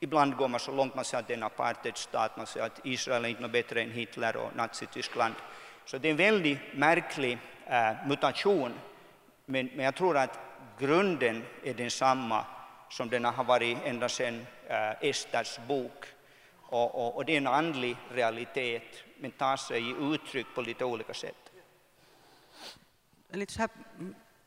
Ibland 0.00 0.36
går 0.36 0.48
man 0.48 0.60
så 0.60 0.72
långt 0.72 0.94
man 0.94 1.04
säger 1.04 1.22
att 1.22 1.28
det 1.28 1.34
är 1.34 1.36
en 1.36 1.42
apartheidstat, 1.42 2.36
man 2.36 2.46
säger 2.46 2.66
att 2.66 2.80
Israel 2.84 3.24
är 3.24 3.28
inte 3.28 3.42
något 3.42 3.52
bättre 3.52 3.82
än 3.82 3.90
Hitler 3.90 4.36
och 4.36 4.56
Nazityskland. 4.56 5.34
Så 5.84 5.98
det 5.98 6.08
är 6.08 6.10
en 6.10 6.16
väldigt 6.16 6.58
märklig 6.74 7.38
uh, 7.70 8.08
mutation, 8.08 8.74
men, 9.44 9.70
men 9.74 9.84
jag 9.84 9.94
tror 9.94 10.16
att 10.16 10.38
grunden 10.78 11.44
är 11.64 11.74
densamma 11.74 12.44
som 12.90 13.08
den 13.08 13.24
har 13.24 13.44
varit 13.44 13.78
ända 13.84 14.08
sedan 14.08 14.46
Eh, 14.68 15.08
Esters 15.08 15.58
bok. 15.68 16.06
Och, 16.68 16.94
och, 16.94 17.16
och, 17.16 17.24
det 17.24 17.32
är 17.32 17.36
en 17.36 17.46
andlig 17.46 17.96
realitet, 18.10 18.82
men 19.18 19.30
tar 19.30 19.56
sig 19.56 19.90
i 19.90 19.94
uttryck 20.00 20.46
på 20.54 20.60
lite 20.60 20.84
olika 20.84 21.14
sätt. 21.14 21.52
Lite 23.30 23.52
så 23.52 23.60
här, 23.60 23.70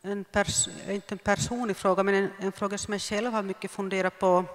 en 0.01 0.23
pers, 0.23 0.67
inte 0.89 1.15
en 1.15 1.19
personlig 1.19 1.77
fråga, 1.77 2.03
men 2.03 2.15
en, 2.15 2.29
en, 2.39 2.51
fråga 2.51 2.77
som 2.77 2.93
jag 2.93 3.01
själv 3.01 3.31
har 3.31 3.43
mycket 3.43 3.71
funderat 3.71 4.19
på. 4.19 4.45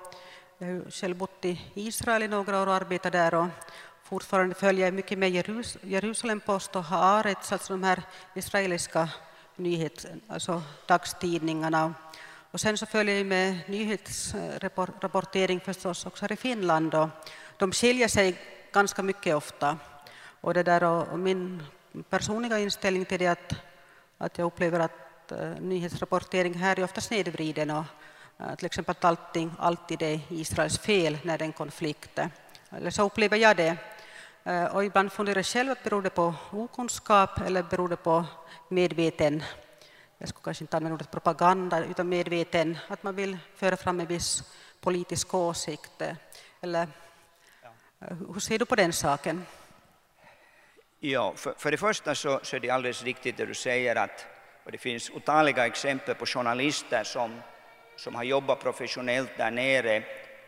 Jag 0.58 0.66
har 0.66 0.90
själv 0.90 1.16
bott 1.16 1.44
i 1.44 1.60
Israel 1.74 2.22
i 2.22 2.28
några 2.28 2.62
år 2.62 2.66
och 2.66 2.74
arbetat 2.74 3.12
där 3.12 3.34
och 3.34 3.46
fortfarande 4.02 4.54
följer 4.54 4.84
jag 4.84 4.94
mycket 4.94 5.18
med 5.18 5.30
Jerus, 5.30 5.78
Jerusalempost 5.82 6.76
och 6.76 6.84
Haaretz, 6.84 7.52
alltså 7.52 7.72
de 7.72 7.82
här 7.82 8.02
israeliska 8.34 9.08
nyhets, 9.56 10.06
alltså 10.28 10.62
dagstidningarna. 10.86 11.94
Och 12.54 12.60
sen 12.60 12.78
så 12.78 12.86
följer 12.86 13.16
jag 13.16 13.26
med 13.26 13.58
nyhetsrapportering 13.66 15.60
förstås 15.60 16.06
också 16.06 16.24
här 16.24 16.32
i 16.32 16.36
Finland 16.36 16.94
och 16.94 17.08
de 17.56 17.72
skiljer 17.72 18.08
sig 18.08 18.36
ganska 18.72 19.02
mycket 19.02 19.36
ofta. 19.36 19.78
Och, 20.40 20.54
det 20.54 20.62
där, 20.62 20.84
och 20.84 21.18
min 21.18 21.62
personliga 22.10 22.58
inställning 22.58 23.04
till 23.04 23.18
det 23.18 23.26
är 23.26 23.32
att, 23.32 23.54
att 24.18 24.38
jag 24.38 24.46
upplever 24.46 24.80
att 24.80 25.32
eh, 25.32 25.50
nyhetsrapportering 25.60 26.54
här 26.54 26.78
är 26.78 26.84
ofta 26.84 27.00
snedvriden 27.00 27.70
och 27.70 27.84
eh, 28.38 28.54
till 28.54 28.66
exempel 28.66 28.92
att 28.92 29.04
allting 29.04 29.52
alltid 29.58 30.02
är 30.02 30.20
Israels 30.28 30.78
fel 30.78 31.18
när 31.22 31.38
det 31.38 31.44
är 31.44 31.46
en 31.46 31.52
konflikt. 31.52 32.18
Eller 32.70 32.90
så 32.90 33.02
upplever 33.02 33.36
jag 33.36 33.56
det. 33.56 33.76
Eh, 34.44 34.64
och 34.64 34.84
ibland 34.84 35.12
funderar 35.12 35.38
jag 35.38 35.46
själv 35.46 35.70
att 35.70 35.84
beror 35.84 36.02
det 36.02 36.10
på 36.10 36.34
okunskap 36.50 37.40
eller 37.46 37.62
beror 37.62 37.88
det 37.88 37.96
på 37.96 38.24
medveten 38.68 39.42
jag 40.24 40.28
skulle 40.28 40.44
kanske 40.44 40.64
inte 40.64 40.76
använda 40.76 40.94
ordet 40.94 41.10
propaganda, 41.10 41.84
utan 41.84 42.08
medveten, 42.08 42.78
att 42.88 43.02
man 43.02 43.16
vill 43.16 43.38
föra 43.56 43.76
fram 43.76 44.00
en 44.00 44.06
viss 44.06 44.42
politisk 44.80 45.34
åsikt. 45.34 46.02
Eller 46.60 46.88
hur 47.98 48.40
ser 48.40 48.58
du 48.58 48.64
på 48.64 48.74
den 48.74 48.92
saken? 48.92 49.46
Ja, 51.00 51.32
för, 51.36 51.54
för 51.58 51.70
det 51.70 51.76
första 51.76 52.14
så, 52.14 52.40
så, 52.42 52.56
är 52.56 52.60
det 52.60 52.70
alldeles 52.70 53.02
riktigt 53.02 53.36
det 53.36 53.46
du 53.46 53.54
säger 53.54 53.96
att 53.96 54.26
och 54.64 54.72
det 54.72 54.78
finns 54.78 55.10
otaliga 55.10 55.66
exempel 55.66 56.14
på 56.14 56.26
journalister 56.26 57.04
som, 57.04 57.40
som 57.96 58.14
har 58.14 58.24
jobbat 58.24 58.60
professionellt 58.60 59.30
där 59.36 59.50
nere 59.50 60.02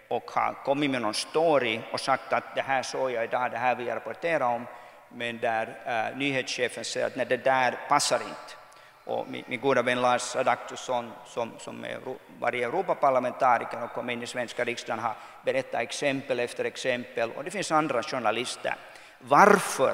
och 0.09 0.31
har 0.31 0.55
kommit 0.65 0.91
med 0.91 1.03
någon 1.03 1.15
story 1.15 1.81
och 1.93 2.01
sagt 2.01 2.33
att 2.33 2.55
det 2.55 2.63
här 2.63 2.83
såg 2.83 3.11
jag 3.11 3.25
idag, 3.25 3.51
det 3.51 3.59
här 3.59 3.75
vill 3.75 3.87
jag 3.87 3.97
rapportera 3.97 4.47
om, 4.47 4.67
men 5.09 5.39
där 5.39 5.67
äh, 5.87 6.19
nyhetschefen 6.19 6.85
säger 6.85 7.07
att 7.07 7.17
nej, 7.17 7.27
det 7.29 7.45
där 7.45 7.79
passar 7.89 8.21
inte. 8.21 8.66
Och 9.07 9.29
min, 9.29 9.45
min 9.47 9.61
goda 9.61 9.83
vän 9.83 10.01
Lars 10.01 10.37
Adaktusson 10.37 11.13
som, 11.27 11.53
som 11.59 11.85
är, 11.85 11.99
varje 12.41 12.67
Europaparlamentariker 12.67 13.85
och 13.85 13.93
kom 13.93 14.11
in 14.11 14.23
i 14.23 14.27
svenska 14.27 14.65
riksdagen 14.65 14.99
har 14.99 15.15
berättat 15.45 15.81
exempel 15.81 16.41
efter 16.41 16.65
exempel 16.65 17.31
och 17.31 17.45
det 17.45 17.51
finns 17.51 17.73
andra 17.73 18.03
journalister. 18.03 18.75
Varför? 19.19 19.91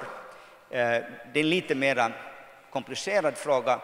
Eh, 0.71 0.81
det 1.33 1.41
är 1.41 1.41
en 1.41 1.51
lite 1.51 1.75
mer 1.75 2.13
komplicerad 2.71 3.37
fråga. 3.37 3.81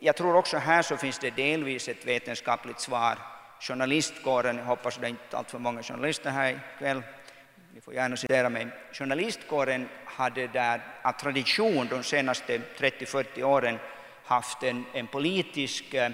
Jag 0.00 0.16
tror 0.16 0.36
också 0.36 0.56
här 0.56 0.82
så 0.82 0.96
finns 0.96 1.18
det 1.18 1.30
delvis 1.30 1.88
ett 1.88 2.06
vetenskapligt 2.06 2.80
svar. 2.80 3.18
Journalistkåren, 3.60 4.58
jag 4.58 4.64
hoppas 4.64 4.96
det 4.96 5.06
är 5.06 5.08
inte 5.08 5.36
är 5.36 5.42
för 5.50 5.58
många 5.58 5.82
journalister 5.82 6.30
här 6.30 6.60
ikväll, 6.76 7.02
ni 7.74 7.80
får 7.80 7.94
gärna 7.94 8.16
citera 8.16 8.48
mig. 8.48 8.68
Journalistkåren 8.92 9.88
hade 10.04 10.46
där 10.46 10.80
av 11.02 11.12
tradition 11.12 11.88
de 11.90 12.02
senaste 12.02 12.60
30-40 12.78 13.42
åren 13.42 13.78
haft 14.30 14.62
en, 14.62 14.84
en 14.92 15.06
politisk 15.06 15.94
äh, 15.94 16.12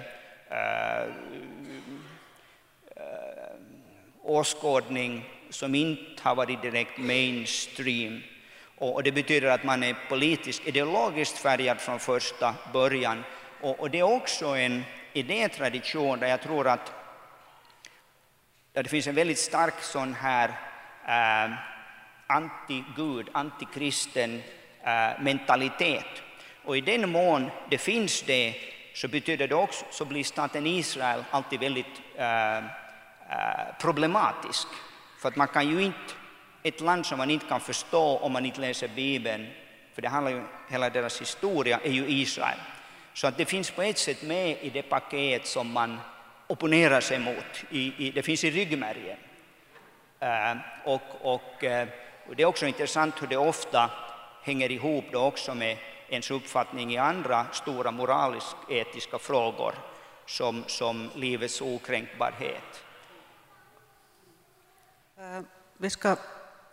äh, 0.49 1.07
åskådning 4.21 5.29
som 5.49 5.75
inte 5.75 6.21
har 6.23 6.35
varit 6.35 6.61
direkt 6.61 6.97
mainstream. 6.97 8.21
Och, 8.77 8.93
och 8.93 9.03
det 9.03 9.11
betyder 9.11 9.47
att 9.47 9.63
man 9.63 9.83
är 9.83 9.95
politiskt 10.09 10.67
ideologiskt 10.67 11.37
färgad 11.37 11.81
från 11.81 11.99
första 11.99 12.55
början. 12.73 13.23
Och, 13.61 13.79
och 13.79 13.91
det 13.91 13.99
är 13.99 14.03
också 14.03 14.45
en 14.45 14.83
idétradition 15.13 16.19
där 16.19 16.27
jag 16.27 16.41
tror 16.41 16.67
att 16.67 16.93
där 18.73 18.83
det 18.83 18.89
finns 18.89 19.07
en 19.07 19.15
väldigt 19.15 19.39
stark 19.39 19.81
sån 19.81 20.13
här 20.13 20.49
äh, 21.05 21.53
anti-Gud, 22.27 23.29
antikristen 23.31 24.43
äh, 24.83 25.21
mentalitet. 25.21 26.26
Och 26.67 26.77
i 26.77 26.81
den 26.81 27.09
mån 27.09 27.51
det 27.69 27.77
finns 27.77 28.21
det 28.21 28.55
så 28.93 29.07
betyder 29.07 29.47
det 29.47 29.55
också, 29.55 29.85
så 29.91 30.05
blir 30.05 30.23
staten 30.23 30.67
Israel 30.67 31.23
alltid 31.31 31.59
väldigt 31.59 32.01
äh, 32.15 32.63
problematisk. 33.79 34.67
För 35.21 35.29
att 35.29 35.35
man 35.35 35.47
kan 35.47 35.69
ju 35.69 35.81
inte, 35.81 36.13
ett 36.63 36.81
land 36.81 37.05
som 37.05 37.17
man 37.17 37.29
inte 37.29 37.45
kan 37.45 37.59
förstå 37.59 38.17
om 38.17 38.31
man 38.31 38.45
inte 38.45 38.61
läser 38.61 38.87
Bibeln, 38.87 39.47
för 39.93 40.01
det 40.01 40.09
handlar 40.09 40.31
ju, 40.31 40.43
hela 40.69 40.89
deras 40.89 41.21
historia 41.21 41.79
är 41.83 41.91
ju 41.91 42.07
Israel. 42.07 42.59
Så 43.13 43.27
att 43.27 43.37
det 43.37 43.45
finns 43.45 43.71
på 43.71 43.81
ett 43.81 43.97
sätt 43.97 44.21
med 44.21 44.57
i 44.61 44.69
det 44.69 44.81
paket 44.81 45.47
som 45.47 45.71
man 45.71 45.99
opponerar 46.47 47.01
sig 47.01 47.19
mot, 47.19 47.63
i, 47.69 48.07
i, 48.07 48.11
det 48.11 48.23
finns 48.23 48.43
i 48.43 48.51
ryggmärgen. 48.51 49.17
Äh, 50.19 50.57
och, 50.83 51.01
och, 51.21 51.63
och 52.27 52.35
det 52.35 52.43
är 52.43 52.45
också 52.45 52.65
intressant 52.65 53.21
hur 53.21 53.27
det 53.27 53.37
ofta 53.37 53.89
hänger 54.43 54.71
ihop 54.71 55.05
då 55.11 55.19
också 55.19 55.55
med 55.55 55.77
ens 56.09 56.31
uppfattning 56.31 56.93
i 56.93 56.97
andra 56.97 57.45
stora 57.51 57.91
moralisk-etiska 57.91 59.19
frågor 59.19 59.75
som, 60.25 60.63
som 60.67 61.09
livets 61.15 61.61
okränkbarhet. 61.61 62.83
Eh, 65.17 65.41
vi 65.77 65.89
ska, 65.89 66.15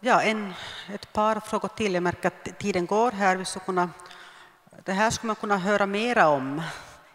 ja, 0.01 0.23
en, 0.23 0.55
ett 0.95 1.13
par 1.13 1.41
frågor 1.41 1.69
till. 1.69 1.95
Jag 1.95 2.03
märker 2.03 2.29
att 2.29 2.59
tiden 2.59 2.87
går 2.87 3.11
här. 3.11 3.37
Vi 3.37 3.45
kunna, 3.45 3.91
det 4.85 4.93
här 4.93 5.11
skulle 5.11 5.27
man 5.27 5.37
kunna 5.37 5.57
höra 5.57 5.87
mera 5.87 6.29
om. 6.29 6.63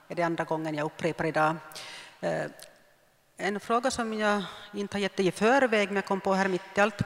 Det 0.08 0.14
är 0.14 0.16
det 0.16 0.24
andra 0.24 0.44
gången 0.44 0.76
jag 0.76 0.86
upprepar 0.86 1.26
idag. 1.26 1.56
Eh, 2.22 2.46
en 3.38 3.60
fråga 3.60 3.92
som 3.92 4.14
jag 4.14 4.44
inte 4.74 4.98
har 4.98 5.02
gett 5.02 5.18
dig 5.18 5.28
i 5.28 5.32
förväg, 5.32 5.88
men 5.88 5.96
jag 5.96 6.06
kom 6.06 6.22
på 6.22 6.34
här 6.34 6.48
mitt 6.48 6.62
i 6.76 6.80
allt. 6.82 7.02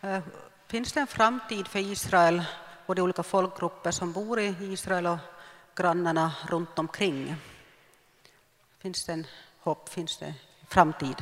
Eh, 0.00 0.20
finns 0.66 0.92
det 0.92 1.00
en 1.00 1.06
framtid 1.06 1.68
för 1.68 1.78
Israel 1.78 2.42
och 2.86 2.94
de 2.94 3.02
olika 3.02 3.22
folkgrupper 3.22 3.90
som 3.90 4.12
bor 4.12 4.40
i 4.40 4.54
Israel 4.60 5.06
och 5.06 5.18
grannarna 5.76 6.32
runt 6.48 6.78
omkring? 6.78 7.34
Finns 8.78 9.04
det 9.04 9.12
en 9.12 9.26
hopp, 9.60 9.88
finns 9.88 10.18
det 10.18 10.34
framtid? 10.68 11.16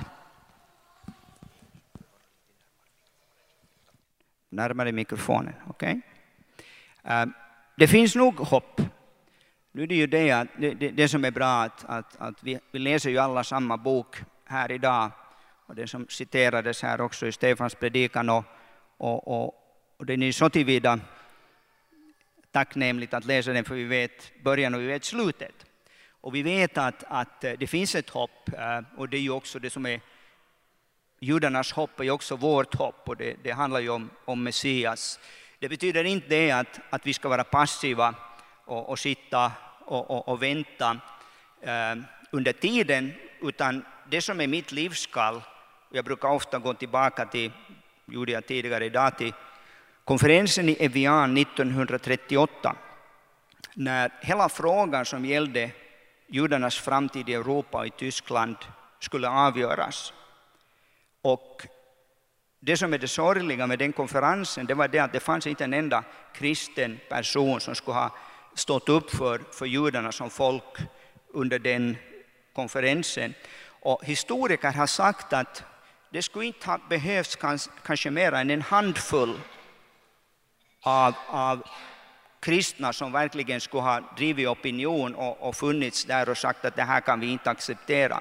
Närmare 4.48 4.92
mikrofonen, 4.92 5.54
okej? 5.68 6.00
Okay? 7.04 7.32
det 7.76 7.88
finns 7.88 8.14
nog 8.14 8.34
hopp. 8.34 8.80
Nu 9.72 9.82
är 9.82 9.86
det 9.86 9.94
ju 9.94 10.06
det, 10.06 10.30
att, 10.30 10.48
det, 10.58 10.74
det, 10.74 10.90
det 10.90 11.08
som 11.08 11.24
är 11.24 11.30
bra 11.30 11.62
att, 11.62 11.84
att, 11.84 12.16
att 12.18 12.42
vi, 12.42 12.58
vi 12.70 12.78
läser 12.78 13.10
ju 13.10 13.18
alla 13.18 13.44
samma 13.44 13.76
bok 13.76 14.16
här 14.44 14.72
idag 14.72 15.10
och 15.66 15.74
det 15.74 15.86
som 15.86 16.06
citerades 16.08 16.82
här 16.82 17.00
också 17.00 17.26
i 17.26 17.32
Stefans 17.32 17.74
predikan 17.74 18.30
och, 18.30 18.44
och, 18.96 19.28
och, 19.28 19.54
och 19.96 20.06
det 20.06 20.14
är 20.14 20.32
så 20.32 20.50
tillvida 20.50 21.00
tacknämligt 22.52 23.14
att 23.14 23.24
läsa 23.24 23.52
den 23.52 23.64
för 23.64 23.74
vi 23.74 23.84
vet 23.84 24.32
början 24.42 24.74
och 24.74 24.80
vi 24.80 24.86
vet 24.86 25.04
slutet. 25.04 25.66
Och 26.20 26.34
vi 26.34 26.42
vet 26.42 26.78
att, 26.78 27.04
att 27.08 27.44
eh, 27.44 27.52
det 27.58 27.66
finns 27.66 27.94
ett 27.94 28.10
hopp 28.10 28.48
eh, 28.58 28.80
och 28.96 29.08
det 29.08 29.16
är 29.16 29.20
ju 29.20 29.30
också 29.30 29.58
det 29.58 29.70
som 29.70 29.86
är 29.86 30.00
judarnas 31.20 31.72
hopp 31.72 32.00
är 32.00 32.04
ju 32.04 32.10
också 32.10 32.36
vårt 32.36 32.74
hopp 32.74 33.08
och 33.08 33.16
det, 33.16 33.36
det 33.42 33.50
handlar 33.50 33.80
ju 33.80 33.88
om, 33.88 34.10
om 34.24 34.42
Messias. 34.42 35.20
Det 35.58 35.68
betyder 35.68 36.04
inte 36.04 36.28
det 36.28 36.50
att, 36.50 36.80
att 36.90 37.06
vi 37.06 37.12
ska 37.12 37.28
vara 37.28 37.44
passiva 37.44 38.14
och, 38.64 38.88
och 38.88 38.98
sitta 38.98 39.52
och, 39.80 40.10
och, 40.10 40.28
och 40.28 40.42
vänta 40.42 40.98
eh, 41.60 41.96
under 42.30 42.52
tiden, 42.52 43.12
utan 43.40 43.84
det 44.10 44.22
som 44.22 44.40
är 44.40 44.46
mitt 44.46 44.72
livskall, 44.72 45.42
jag 45.92 46.04
brukar 46.04 46.28
ofta 46.28 46.58
gå 46.58 46.74
tillbaka 46.74 47.26
till, 47.26 47.52
gjorde 48.06 48.32
jag 48.32 48.46
tidigare 48.46 48.84
idag, 48.84 49.18
till 49.18 49.32
konferensen 50.04 50.68
i 50.68 50.76
Evian 50.80 51.36
1938, 51.36 52.76
när 53.74 54.12
hela 54.20 54.48
frågan 54.48 55.04
som 55.04 55.24
gällde 55.24 55.70
judarnas 56.26 56.76
framtid 56.76 57.28
i 57.28 57.34
Europa 57.34 57.78
och 57.78 57.86
i 57.86 57.90
Tyskland 57.90 58.56
skulle 59.00 59.28
avgöras. 59.28 60.12
Och 61.22 61.66
det 62.60 62.76
som 62.76 62.94
är 62.94 62.98
det 62.98 63.08
sorgliga 63.08 63.66
med 63.66 63.78
den 63.78 63.92
konferensen, 63.92 64.66
det 64.66 64.74
var 64.74 64.88
det 64.88 64.98
att 64.98 65.12
det 65.12 65.20
fanns 65.20 65.46
inte 65.46 65.64
en 65.64 65.74
enda 65.74 66.04
kristen 66.34 67.00
person 67.08 67.60
som 67.60 67.74
skulle 67.74 67.94
ha 67.94 68.10
stått 68.54 68.88
upp 68.88 69.10
för, 69.10 69.40
för 69.52 69.66
judarna 69.66 70.12
som 70.12 70.30
folk 70.30 70.78
under 71.28 71.58
den 71.58 71.96
konferensen. 72.52 73.34
Och 73.68 74.04
historiker 74.04 74.72
har 74.72 74.86
sagt 74.86 75.32
att 75.32 75.64
det 76.10 76.22
skulle 76.22 76.44
inte 76.44 76.66
ha 76.66 76.78
behövts 76.88 77.38
kanske 77.82 78.10
mer 78.10 78.32
än 78.32 78.50
en 78.50 78.62
handfull 78.62 79.38
av, 80.82 81.14
av 81.26 81.62
kristna 82.40 82.92
som 82.92 83.12
verkligen 83.12 83.60
skulle 83.60 83.82
ha 83.82 84.00
drivit 84.16 84.48
opinion 84.48 85.14
och, 85.14 85.48
och 85.48 85.56
funnits 85.56 86.04
där 86.04 86.28
och 86.28 86.38
sagt 86.38 86.64
att 86.64 86.76
det 86.76 86.82
här 86.82 87.00
kan 87.00 87.20
vi 87.20 87.26
inte 87.26 87.50
acceptera. 87.50 88.20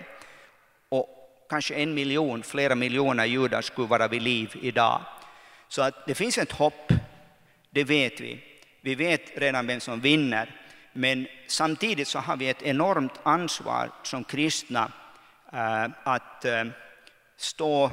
Och 0.90 1.08
kanske 1.50 1.76
en 1.76 1.94
miljon, 1.94 2.44
flera 2.44 2.76
miljoner 2.76 3.26
judar 3.26 3.62
skulle 3.62 3.88
vara 3.88 4.08
vid 4.08 4.22
liv 4.22 4.54
idag. 4.62 5.02
Så 5.68 5.82
att 5.82 6.08
det 6.08 6.16
finns 6.16 6.38
ett 6.38 6.52
hopp, 6.52 6.92
det 7.70 7.84
vet 7.84 8.20
vi. 8.20 8.44
Vi 8.82 8.96
vet 8.96 9.22
redan 9.36 9.68
vem 9.68 9.80
som 9.80 10.02
vinner, 10.02 10.56
men 10.94 11.28
samtidigt 11.48 12.08
så 12.08 12.20
har 12.20 12.38
vi 12.38 12.50
ett 12.50 12.62
enormt 12.62 13.20
ansvar 13.24 13.90
som 14.04 14.24
kristna 14.24 14.92
eh, 15.54 15.88
att 16.04 16.46
eh, 16.46 16.64
stå 17.38 17.92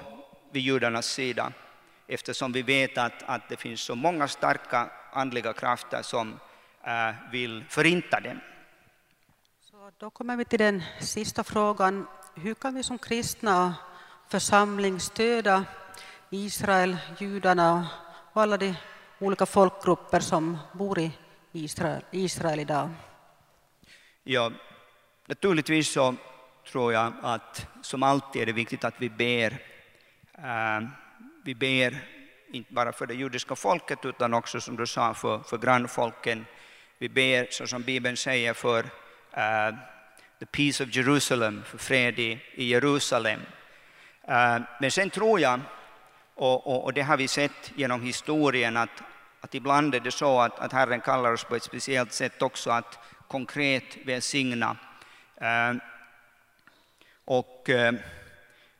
vid 0.52 0.62
judarnas 0.62 1.06
sida 1.06 1.52
eftersom 2.08 2.52
vi 2.52 2.62
vet 2.62 2.98
att, 2.98 3.22
att 3.26 3.48
det 3.48 3.56
finns 3.56 3.80
så 3.80 3.94
många 3.94 4.28
starka 4.28 4.90
andliga 5.12 5.52
krafter 5.52 6.02
som 6.02 6.40
äh, 6.84 7.14
vill 7.32 7.64
förinta 7.68 8.20
dem. 8.20 8.40
Så 9.60 9.90
då 9.98 10.10
kommer 10.10 10.36
vi 10.36 10.44
till 10.44 10.58
den 10.58 10.82
sista 11.00 11.44
frågan. 11.44 12.06
Hur 12.34 12.54
kan 12.54 12.74
vi 12.74 12.82
som 12.82 12.98
kristna 12.98 13.74
församling 14.28 15.00
stödja 15.00 15.64
Israel, 16.30 16.96
judarna 17.18 17.88
och 18.32 18.42
alla 18.42 18.56
de 18.56 18.74
olika 19.18 19.46
folkgrupper 19.46 20.20
som 20.20 20.58
bor 20.72 20.98
i 20.98 21.12
Israel, 21.52 22.02
Israel 22.10 22.60
idag? 22.60 22.90
Ja, 24.24 24.52
naturligtvis 25.26 25.92
så 25.92 26.14
tror 26.72 26.92
jag 26.92 27.12
att 27.22 27.66
som 27.82 28.02
alltid 28.02 28.42
är 28.42 28.46
det 28.46 28.52
viktigt 28.52 28.84
att 28.84 28.94
vi 28.98 29.10
ber. 29.10 29.50
Uh, 30.38 30.88
vi 31.44 31.54
ber 31.54 31.98
inte 32.52 32.72
bara 32.72 32.92
för 32.92 33.06
det 33.06 33.14
judiska 33.14 33.56
folket 33.56 34.04
utan 34.04 34.34
också 34.34 34.60
som 34.60 34.76
du 34.76 34.86
sa 34.86 35.14
för, 35.14 35.38
för 35.38 35.58
grannfolken. 35.58 36.46
Vi 36.98 37.08
ber 37.08 37.46
så 37.50 37.66
som 37.66 37.82
Bibeln 37.82 38.16
säger 38.16 38.54
för 38.54 38.84
uh, 38.84 39.76
the 40.38 40.46
peace 40.46 40.84
of 40.84 40.96
Jerusalem, 40.96 41.62
för 41.64 41.78
fred 41.78 42.18
i, 42.18 42.40
i 42.54 42.64
Jerusalem. 42.64 43.40
Uh, 44.28 44.60
men 44.80 44.90
sen 44.90 45.10
tror 45.10 45.40
jag, 45.40 45.60
och, 46.34 46.66
och, 46.66 46.84
och, 46.84 46.92
det 46.92 47.02
har 47.02 47.16
vi 47.16 47.28
sett 47.28 47.72
genom 47.74 48.02
historien, 48.02 48.76
att, 48.76 49.02
att 49.40 49.54
ibland 49.54 49.94
är 49.94 50.00
det 50.00 50.10
så 50.10 50.40
att, 50.40 50.58
att 50.58 50.72
Herren 50.72 51.00
kallar 51.00 51.32
oss 51.32 51.44
på 51.44 51.56
ett 51.56 51.62
speciellt 51.62 52.12
sätt 52.12 52.42
också 52.42 52.70
att 52.70 52.98
konkret 53.28 53.96
välsigna. 54.04 54.76
Uh, 55.42 55.78
och 57.24 57.68
uh, 57.68 57.92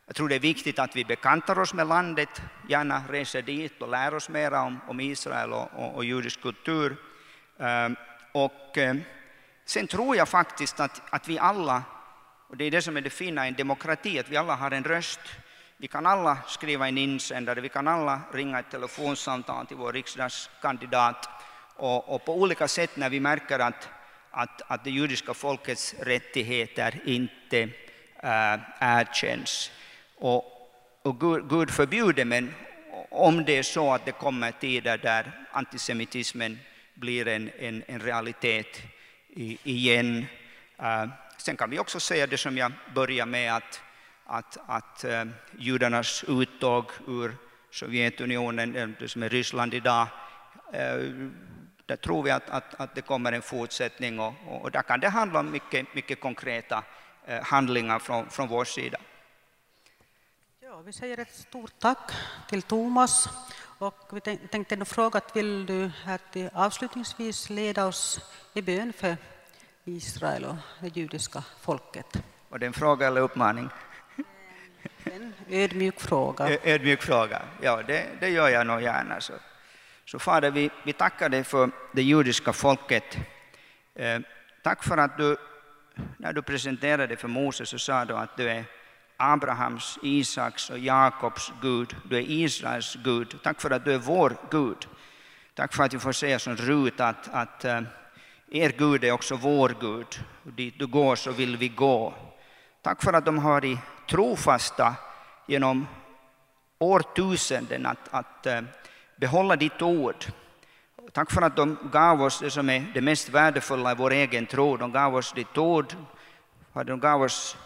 jag 0.09 0.17
tror 0.17 0.29
det 0.29 0.35
är 0.35 0.41
viktigt 0.41 0.79
att 0.79 0.97
vi 0.97 1.05
bekantar 1.05 1.59
oss 1.59 1.75
med 1.75 1.87
landet, 1.87 2.43
gärna 2.69 3.03
reser 3.09 3.43
dit 3.43 3.83
och 3.83 3.89
lär 3.89 4.15
oss 4.15 4.29
mer 4.29 4.53
om, 4.53 4.81
om 4.89 5.01
Israel 5.01 5.53
och, 5.53 5.69
och, 5.75 5.95
och 5.95 6.05
judisk 6.05 6.43
kultur. 6.43 6.97
Ehm, 7.59 7.97
och 8.33 8.79
ehm, 8.79 9.03
Sen 9.69 9.87
tror 9.87 10.17
jag 10.17 10.29
faktiskt 10.29 10.81
att, 10.81 11.03
att 11.11 11.29
vi 11.29 11.39
alla, 11.39 11.83
och 12.49 12.57
det 12.57 12.65
är 12.65 12.71
det 12.71 12.83
som 12.83 12.97
är 12.97 13.01
det 13.01 13.11
fina 13.11 13.45
i 13.45 13.49
en 13.49 13.55
demokrati, 13.55 14.19
att 14.19 14.29
vi 14.29 14.37
alla 14.37 14.55
har 14.55 14.71
en 14.71 14.85
röst. 14.85 15.21
Vi 15.77 15.89
kan 15.89 16.07
alla 16.07 16.39
skriva 16.47 16.89
en 16.89 16.99
insändare, 16.99 17.61
vi 17.61 17.69
kan 17.69 17.89
alla 17.89 18.21
ringa 18.33 18.59
ett 18.59 18.71
telefonsamtal 18.71 19.67
till 19.67 19.77
vår 19.77 19.93
riksdagskandidat 19.93 21.29
och, 21.77 22.15
och 22.15 22.25
på 22.25 22.35
olika 22.35 22.69
sätt 22.69 22.97
när 22.97 23.11
vi 23.11 23.21
märker 23.21 23.59
att, 23.59 23.89
att, 24.31 24.63
att 24.67 24.85
det 24.85 24.91
judiska 24.91 25.35
folkets 25.35 25.95
rättigheter 26.01 27.01
inte 27.05 27.61
äh, 28.23 28.59
erkänns. 28.81 29.71
Och, 30.21 30.45
och 31.03 31.21
Gud, 31.21 31.49
Gud 31.49 31.71
förbjuder, 31.71 32.25
men 32.25 32.55
om 33.11 33.45
det 33.45 33.59
är 33.59 33.63
så 33.63 33.95
att 33.95 34.05
det 34.05 34.13
kommer 34.13 34.53
tider 34.53 34.99
där 34.99 35.47
antisemitismen 35.53 36.59
blir 36.95 37.29
en, 37.29 37.51
en, 37.59 37.83
en 37.87 38.01
realitet 38.01 38.83
igen. 39.65 40.27
Eh, 40.79 41.09
sen 41.37 41.57
kan 41.57 41.71
vi 41.71 41.79
också 41.79 42.01
säga 42.01 42.27
det 42.27 42.39
som 42.39 42.57
jag 42.59 42.73
började 42.95 43.31
med, 43.31 43.57
att, 43.57 43.81
att, 44.27 44.59
att 44.67 45.05
uh, 45.05 45.33
judarnas 45.59 46.25
uttåg 46.29 46.91
ur 47.07 47.37
Sovjetunionen, 47.71 48.77
eh, 48.77 48.89
det 49.01 49.09
som 49.09 49.23
är 49.23 49.29
Ryssland 49.29 49.75
idag, 49.75 50.07
uh, 50.75 51.31
där 51.87 51.97
tror 51.97 52.23
vi 52.23 52.31
att, 52.31 52.51
att, 52.51 52.81
att 52.81 52.95
det 52.95 53.01
kommer 53.01 53.33
en 53.33 53.43
fortsättning 53.43 54.21
och, 54.21 54.35
och 54.47 54.71
där 54.71 54.83
kan 54.83 55.01
det 55.01 55.09
handla 55.09 55.41
om 55.41 55.51
mycket, 55.51 55.95
mycket 55.95 56.21
konkreta 56.21 56.85
handlingar 57.43 57.99
från, 57.99 58.31
från 58.31 58.49
vår 58.49 58.65
sida. 58.65 58.99
Ja, 60.79 60.83
vi 60.83 60.93
säger 60.93 61.21
ett 61.21 61.35
stort 61.35 61.73
tack 61.79 62.13
till 62.49 62.63
Thomas 62.63 63.29
och 63.79 64.11
vi 64.13 64.21
tänkte 64.21 64.77
nu 64.77 64.85
fråga, 64.85 65.21
vill 65.35 65.67
du 65.67 65.91
här 66.05 66.19
till 66.33 66.51
avslutningsvis 66.53 67.51
leda 67.51 67.87
oss 67.87 68.21
i 68.55 68.63
bön 68.63 68.93
för 68.93 69.17
Israel 69.85 70.45
och 70.45 70.57
det 70.81 70.97
judiska 70.97 71.45
folket? 71.61 72.23
Var 72.49 72.59
det 72.59 72.67
en 72.67 72.73
fråga 72.73 73.07
eller 73.07 73.21
uppmaning? 73.21 73.69
En 75.05 75.35
ödmjuk 75.49 76.01
fråga. 76.01 76.59
Ödmjuk 76.65 77.03
fråga, 77.03 77.43
ja 77.63 77.83
det, 77.83 78.07
det 78.21 78.29
gör 78.29 78.49
jag 78.49 78.67
nog 78.67 78.83
gärna. 78.83 79.21
Så, 79.21 79.33
så 80.05 80.19
Fader, 80.19 80.51
vi, 80.51 80.71
vi 80.85 80.93
tackar 80.93 81.29
dig 81.29 81.45
för 81.45 81.71
det 81.93 82.03
judiska 82.03 82.53
folket. 82.53 83.19
Eh, 83.95 84.21
tack 84.63 84.85
för 84.85 84.97
att 84.97 85.19
du, 85.19 85.37
när 86.17 86.33
du 86.33 86.43
presenterade 86.43 87.17
för 87.17 87.29
Moses 87.29 87.69
så 87.69 87.79
sa 87.79 88.05
du 88.05 88.17
att 88.17 88.37
du 88.37 88.51
är 88.51 88.65
Abrahams, 89.21 89.99
Isaks 90.03 90.71
och 90.71 90.79
Jakobs 90.79 91.53
Gud. 91.63 91.97
Du 92.05 92.17
är 92.17 92.31
Israels 92.31 92.97
Gud. 93.05 93.39
Tack 93.43 93.61
för 93.61 93.71
att 93.71 93.85
du 93.85 93.95
är 93.95 93.99
vår 93.99 94.37
Gud. 94.51 94.87
Tack 95.55 95.75
för 95.75 95.85
att 95.85 95.95
vi 95.95 95.99
får 95.99 96.13
säga 96.13 96.39
som 96.39 96.57
Rut 96.57 97.01
att, 97.01 97.29
att 97.33 97.65
eh, 97.65 97.81
er 98.51 98.73
Gud 98.79 99.05
är 99.05 99.13
också 99.13 99.37
vår 99.37 99.75
Gud. 99.81 100.25
Dit 100.43 100.79
du 100.79 100.87
går 100.87 101.17
så 101.17 101.33
vill 101.33 101.57
vi 101.57 101.69
gå. 101.69 102.15
Tack 102.83 103.03
för 103.03 103.13
att 103.13 103.25
de 103.25 103.39
har 103.39 103.51
varit 103.51 103.79
trofasta 104.11 104.95
genom 105.47 105.87
årtusenden 106.79 107.87
att, 107.87 108.09
att 108.11 108.47
eh, 108.47 108.61
behålla 109.17 109.57
ditt 109.57 109.83
ord. 109.83 110.25
Tack 111.13 111.31
för 111.31 111.43
att 111.43 111.57
de 111.57 111.79
gav 111.93 112.23
oss 112.23 112.41
det 112.41 112.51
som 112.51 112.71
är 112.71 112.85
det 112.95 113.01
mest 113.01 113.29
värdefulla 113.29 113.93
i 113.93 113.95
vår 113.95 114.13
egen 114.13 114.47
tro. 114.47 114.77
De 114.77 114.93
gav 114.93 115.17
oss 115.17 115.33
ditt 115.33 115.59
ord. 115.59 115.95
De 116.73 117.01
gav 117.01 117.23
oss 117.23 117.57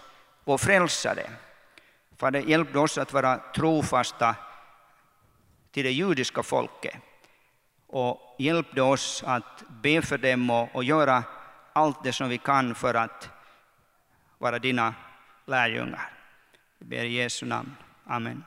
och 0.44 0.60
frälsare. 0.60 1.30
Fader, 2.16 2.40
hjälp 2.40 2.76
oss 2.76 2.98
att 2.98 3.12
vara 3.12 3.36
trofasta 3.36 4.34
till 5.70 5.84
det 5.84 5.92
judiska 5.92 6.42
folket 6.42 6.94
och 7.86 8.36
hjälp 8.38 8.78
oss 8.78 9.24
att 9.26 9.62
be 9.68 10.02
för 10.02 10.18
dem 10.18 10.50
och, 10.50 10.74
och 10.74 10.84
göra 10.84 11.24
allt 11.72 12.04
det 12.04 12.12
som 12.12 12.28
vi 12.28 12.38
kan 12.38 12.74
för 12.74 12.94
att 12.94 13.30
vara 14.38 14.58
dina 14.58 14.94
lärjungar. 15.46 16.10
Vi 16.78 16.86
ber 16.86 17.04
i 17.04 17.12
Jesu 17.12 17.46
namn. 17.46 17.76
Amen. 18.04 18.44